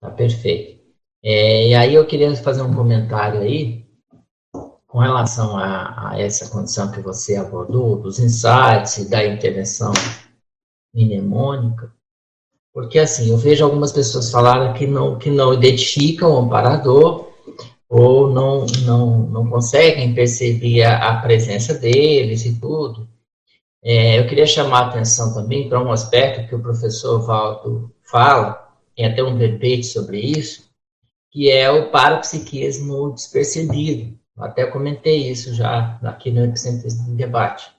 [0.01, 0.81] tá perfeito.
[1.23, 3.85] É, e aí eu queria fazer um comentário aí
[4.87, 9.93] com relação a, a, essa condição que você abordou, dos insights e da intervenção
[10.93, 11.93] mnemônica,
[12.73, 17.31] porque assim, eu vejo algumas pessoas falarem que não, que não identificam o amparador
[17.87, 23.07] ou não, não, não conseguem perceber a, a presença deles e tudo.
[23.83, 28.70] É, eu queria chamar a atenção também para um aspecto que o professor Valdo fala,
[28.95, 30.69] tem até um verbete sobre isso,
[31.31, 34.19] que é o parapsiquismo despercebido.
[34.37, 37.71] Até comentei isso já aqui no Epicentro do Debate.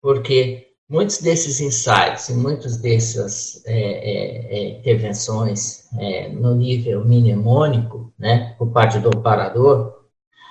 [0.00, 8.12] Porque muitos desses insights e muitas dessas é, é, é, intervenções é, no nível mnemônico,
[8.18, 9.96] né, por parte do operador,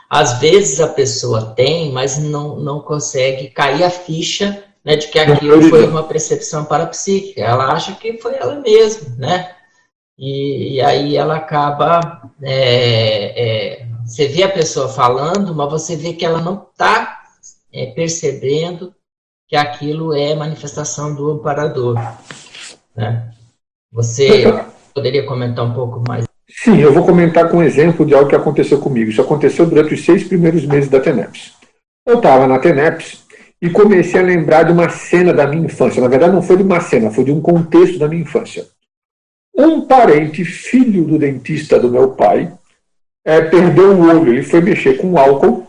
[0.09, 5.17] às vezes a pessoa tem, mas não, não consegue cair a ficha né, de que
[5.17, 7.41] aquilo foi uma percepção parapsíquica.
[7.41, 9.51] Ela acha que foi ela mesma, né?
[10.17, 16.13] E, e aí ela acaba é, é, você vê a pessoa falando, mas você vê
[16.13, 17.23] que ela não está
[17.73, 18.93] é, percebendo
[19.47, 21.95] que aquilo é manifestação do amparador.
[22.95, 23.31] Né?
[23.91, 24.43] Você
[24.93, 26.25] poderia comentar um pouco mais?
[26.47, 29.09] Sim, eu vou comentar com um exemplo de algo que aconteceu comigo.
[29.09, 31.53] Isso aconteceu durante os seis primeiros meses da TENEPS.
[32.05, 33.24] Eu estava na TENEPS
[33.65, 35.99] e comecei a lembrar de uma cena da minha infância.
[35.99, 38.67] Na verdade, não foi de uma cena, foi de um contexto da minha infância.
[39.57, 42.53] Um parente, filho do dentista do meu pai,
[43.25, 44.31] é, perdeu o olho.
[44.31, 45.65] Ele foi mexer com álcool,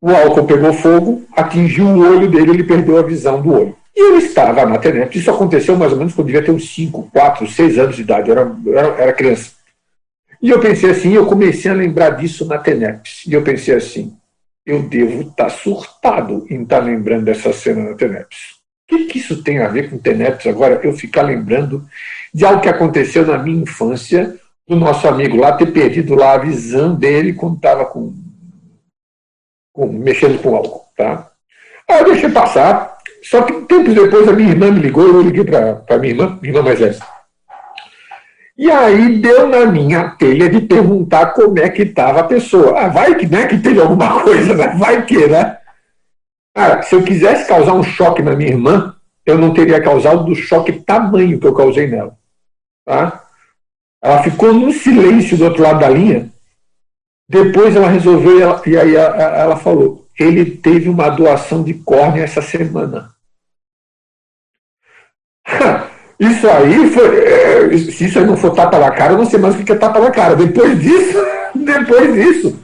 [0.00, 3.76] o álcool pegou fogo, atingiu o olho dele, ele perdeu a visão do olho.
[3.96, 5.18] E eu estava na TENEP.
[5.18, 8.30] Isso aconteceu mais ou menos quando devia ter uns 5, 4, 6 anos de idade,
[8.30, 9.50] eu era, era, era criança.
[10.40, 13.24] E eu pensei assim, eu comecei a lembrar disso na TENEPS.
[13.26, 14.16] E eu pensei assim,
[14.68, 18.58] eu devo estar tá surtado em estar tá lembrando dessa cena na TENEPS.
[18.90, 20.80] O que, que isso tem a ver com TENEPS agora?
[20.82, 21.86] Eu ficar lembrando
[22.32, 24.38] de algo que aconteceu na minha infância,
[24.68, 28.14] do nosso amigo lá ter perdido lá a visão dele quando estava com,
[29.72, 30.84] com, mexendo com álcool.
[30.94, 31.30] Tá?
[31.88, 35.44] Aí eu deixei passar, só que tempos depois a minha irmã me ligou, eu liguei
[35.44, 36.98] para minha irmã, minha irmã mais velha.
[38.58, 42.76] E aí deu na minha telha de perguntar como é que estava a pessoa.
[42.76, 44.74] Ah, vai que, né, que teve alguma coisa, né?
[44.76, 45.58] Vai que, né?
[46.52, 50.34] Cara, se eu quisesse causar um choque na minha irmã, eu não teria causado do
[50.34, 52.18] choque tamanho que eu causei nela.
[52.84, 53.24] Tá?
[54.02, 56.28] Ela ficou num silêncio do outro lado da linha.
[57.30, 63.14] Depois ela resolveu, e aí ela falou: ele teve uma doação de córnea essa semana.
[66.18, 67.24] Isso aí foi.
[67.24, 69.72] É, se isso aí não for tapa na cara, eu não sei mais o que
[69.72, 70.34] é tapa na cara.
[70.34, 71.18] Depois disso,
[71.54, 72.58] depois disso.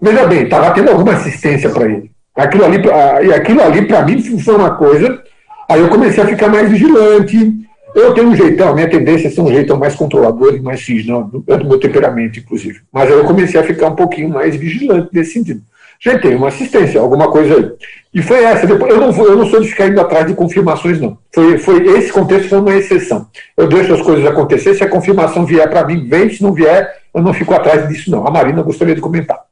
[0.00, 2.10] Veja bem, estava tendo alguma assistência para ele.
[2.34, 2.82] Aquilo ali,
[3.26, 5.22] e aquilo ali, para mim, foi uma coisa.
[5.68, 7.62] Aí eu comecei a ficar mais vigilante.
[7.94, 10.80] Eu tenho um jeitão, a minha tendência é ser um jeitão mais controlador e mais
[10.80, 12.80] rígido, é do meu temperamento, inclusive.
[12.90, 15.60] Mas aí eu comecei a ficar um pouquinho mais vigilante nesse sentido.
[16.04, 17.72] Já tem uma assistência, alguma coisa aí.
[18.12, 18.66] E foi essa.
[18.66, 21.16] Depois, eu, não vou, eu não sou de ficar indo atrás de confirmações, não.
[21.32, 23.28] Foi, foi Esse contexto foi uma exceção.
[23.56, 24.74] Eu deixo as coisas acontecer.
[24.74, 26.28] Se a confirmação vier para mim, vem.
[26.28, 28.26] Se não vier, eu não fico atrás disso, não.
[28.26, 29.44] A Marina gostaria de comentar.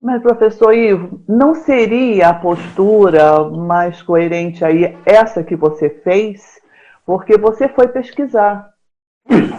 [0.00, 6.60] Mas, professor Ivo, não seria a postura mais coerente aí essa que você fez?
[7.04, 8.75] Porque você foi pesquisar.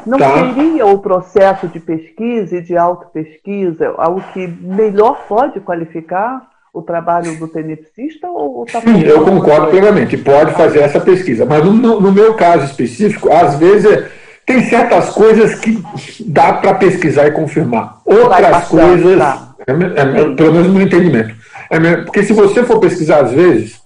[0.06, 0.54] Não tá.
[0.54, 7.38] seria o processo de pesquisa e de autopesquisa algo que melhor pode qualificar o trabalho
[7.38, 8.28] do tenepsista?
[8.28, 10.18] Ou tá Sim, eu concordo plenamente.
[10.18, 11.46] Pode fazer essa pesquisa.
[11.46, 14.06] Mas no, no meu caso específico, às vezes
[14.46, 15.84] tem certas coisas que
[16.26, 18.00] dá para pesquisar e confirmar.
[18.06, 19.56] Outras coisas, tá.
[19.68, 21.36] é, é, pelo menos no entendimento.
[21.70, 23.82] É, porque se você for pesquisar às vezes,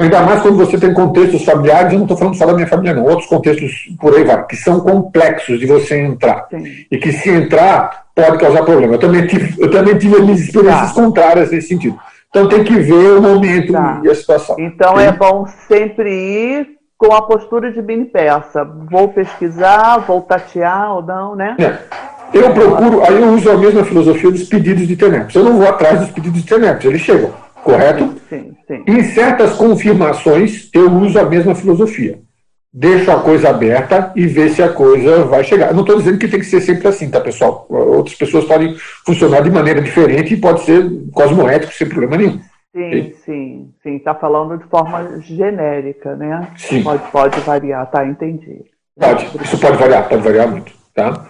[0.00, 2.94] Ainda mais quando você tem contextos familiares, eu não estou falando só da minha família,
[2.94, 3.70] não, outros contextos
[4.00, 6.46] por aí vai, que são complexos de você entrar.
[6.50, 6.64] Sim.
[6.90, 8.94] E que se entrar, pode causar problema.
[8.94, 11.02] Eu também tive, eu também tive as minhas experiências tá.
[11.02, 11.98] contrárias nesse sentido.
[12.30, 14.00] Então tem que ver o momento tá.
[14.02, 14.56] e a situação.
[14.58, 15.02] Então Sim.
[15.02, 18.64] é bom sempre ir com a postura de bem peça.
[18.90, 21.56] Vou pesquisar, vou tatear ou não, né?
[21.58, 21.78] É.
[22.32, 25.34] Eu procuro, aí eu uso a mesma filosofia dos pedidos de TENEPS.
[25.34, 28.14] Eu não vou atrás dos pedidos de TENEPS, eles chegam correto?
[28.28, 28.84] Sim, sim.
[28.86, 32.18] Em certas confirmações, eu uso a mesma filosofia.
[32.72, 35.74] Deixo a coisa aberta e ver se a coisa vai chegar.
[35.74, 37.66] Não estou dizendo que tem que ser sempre assim, tá, pessoal?
[37.68, 42.38] Outras pessoas podem funcionar de maneira diferente e pode ser cosmoético sem problema nenhum.
[42.72, 43.14] Sim, e...
[43.24, 43.96] sim, sim.
[43.96, 46.46] Está falando de forma genérica, né?
[46.56, 46.84] Sim.
[46.84, 48.06] Pode, pode variar, tá?
[48.06, 48.64] Entendi.
[48.96, 51.26] Pode, isso pode variar, pode variar muito, tá?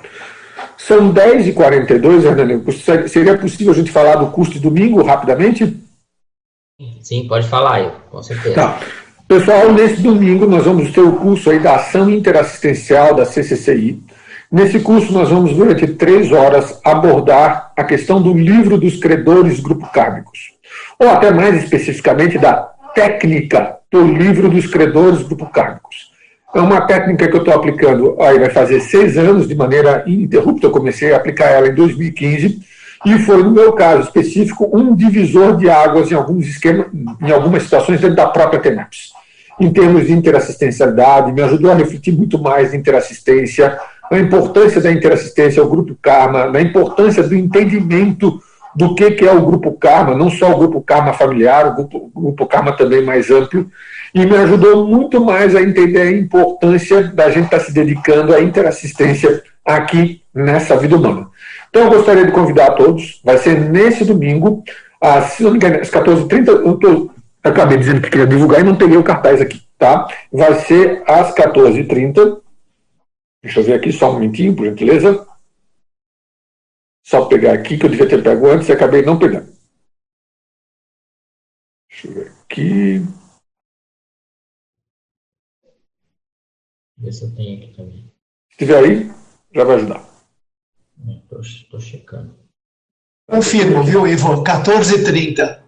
[0.77, 2.63] São 10h42, Hernani.
[3.09, 5.79] Seria possível a gente falar do curso de domingo rapidamente?
[7.01, 8.55] Sim, pode falar, eu, com certeza.
[8.55, 8.81] Tá.
[9.27, 14.03] Pessoal, nesse domingo nós vamos ter o curso aí da Ação Interassistencial da CCCI.
[14.51, 19.89] Nesse curso nós vamos, durante três horas, abordar a questão do livro dos credores grupo
[19.93, 20.51] kármicos.
[20.99, 26.11] Ou até mais especificamente da técnica do livro dos credores grupo kármicos.
[26.53, 30.67] É uma técnica que eu estou aplicando, aí vai fazer seis anos, de maneira ininterrupta,
[30.67, 32.61] eu comecei a aplicar ela em 2015,
[33.05, 36.87] e foi, no meu caso específico, um divisor de águas em alguns esquemas,
[37.23, 39.13] em algumas situações dentro da própria TENAPS.
[39.59, 43.79] Em termos de interassistencialidade, me ajudou a refletir muito mais em interassistência,
[44.11, 48.41] a importância da interassistência ao grupo Karma, na importância do entendimento
[48.75, 52.11] do que, que é o grupo Karma, não só o grupo Karma familiar, o grupo,
[52.15, 53.67] o grupo Karma também mais amplo,
[54.15, 58.43] e me ajudou muito mais a entender a importância da gente estar se dedicando à
[58.43, 61.29] interassistência aqui nessa vida humana.
[61.71, 64.65] Então, eu gostaria de convidar a todos, vai ser nesse domingo,
[65.01, 67.15] às, se não me engano, às 14h30, eu, tô, eu
[67.45, 70.09] acabei dizendo que queria divulgar e não peguei o cartaz aqui, tá?
[70.33, 72.43] Vai ser às 14h30,
[73.41, 75.27] deixa eu ver aqui só um momentinho, por gentileza.
[77.07, 79.53] Só pegar aqui, que eu devia ter pego antes e acabei não pegando.
[81.89, 83.01] Deixa eu ver aqui.
[86.99, 88.13] Ver se eu tenho aqui também.
[88.51, 89.11] Se tiver aí,
[89.55, 90.10] já vai ajudar.
[91.41, 92.35] Estou checando.
[93.29, 94.43] Confirmo, viu, Ivo?
[94.43, 95.59] 14h30.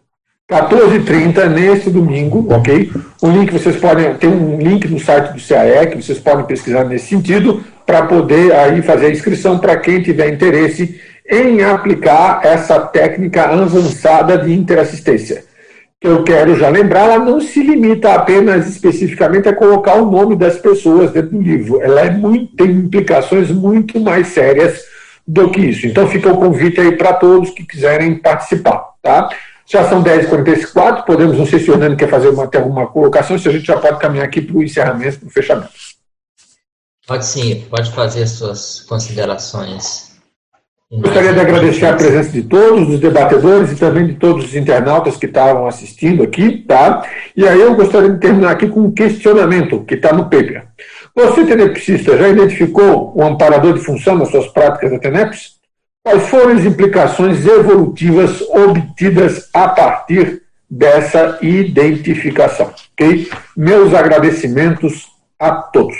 [0.50, 2.90] 14h30 neste domingo, ok?
[3.22, 6.84] O link vocês podem, tem um link no site do CAE que vocês podem pesquisar
[6.84, 11.00] nesse sentido para poder aí fazer a inscrição para quem tiver interesse
[11.30, 15.44] em aplicar essa técnica avançada de interassistência.
[16.00, 20.58] Eu quero já lembrar, ela não se limita apenas especificamente a colocar o nome das
[20.58, 21.80] pessoas dentro do livro.
[21.80, 24.91] Ela é muito, tem implicações muito mais sérias
[25.26, 25.86] do que isso.
[25.86, 29.30] Então fica o convite aí para todos que quiserem participar, tá?
[29.66, 33.48] Já são 10h44, podemos, não sei se o Hernani quer fazer uma, alguma colocação, se
[33.48, 35.72] a gente já pode caminhar aqui para o encerramento, para o fechamento.
[37.06, 40.12] Pode sim, pode fazer as suas considerações
[40.94, 45.16] Gostaria de agradecer a presença de todos os debatedores e também de todos os internautas
[45.16, 47.02] que estavam assistindo aqui, tá?
[47.34, 50.66] E aí eu gostaria de terminar aqui com um questionamento que está no paper.
[51.14, 55.60] Você, tenepsista, já identificou o amparador de função nas suas práticas da TENEPS?
[56.04, 62.72] Quais foram as implicações evolutivas obtidas a partir dessa identificação?
[63.56, 65.06] Meus agradecimentos
[65.38, 65.96] a todos.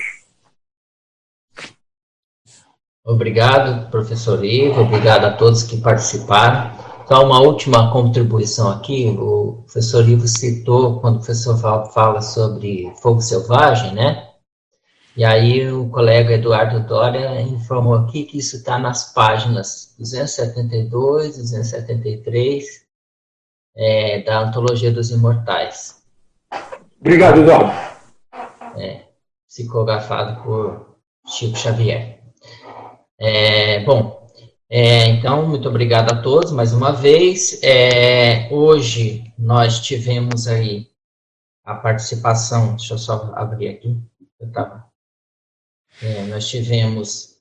[3.05, 6.70] Obrigado, professor Ivo, obrigado a todos que participaram.
[7.05, 11.59] Então, uma última contribuição aqui, o professor Ivo citou, quando o professor
[11.93, 14.32] fala sobre fogo selvagem, né?
[15.14, 22.64] E aí o colega Eduardo Dória informou aqui que isso está nas páginas 272, 273
[23.76, 26.02] é, da Antologia dos Imortais.
[26.98, 27.72] Obrigado, Eduardo.
[28.78, 29.02] É,
[29.47, 32.22] psicografado por Chico Xavier.
[33.18, 34.26] É, bom,
[34.70, 37.62] é, então, muito obrigado a todos mais uma vez.
[37.62, 40.89] É, hoje nós tivemos aí
[41.62, 44.01] a participação, deixa eu só abrir aqui,
[44.40, 44.91] eu tava,
[46.03, 47.37] é, nós tivemos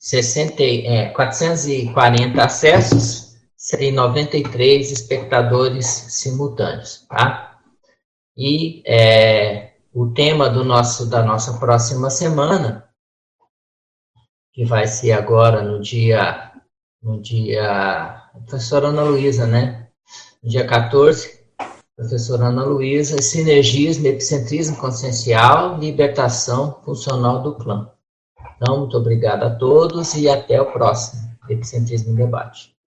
[0.00, 3.36] 60, 440 é, acessos
[3.78, 7.60] e 93 espectadores simultâneos, tá?
[8.36, 12.88] E é, o tema do nosso, da nossa próxima semana
[14.52, 16.52] que vai ser agora no dia,
[17.02, 19.88] no dia, professora Ana Luísa, né?
[20.42, 21.37] No dia 14,
[21.98, 27.90] professora Ana Luísa, sinergismo, epicentrismo consciencial, libertação funcional do clã.
[28.54, 32.77] Então, muito obrigado a todos e até o próximo Epicentrismo em Debate.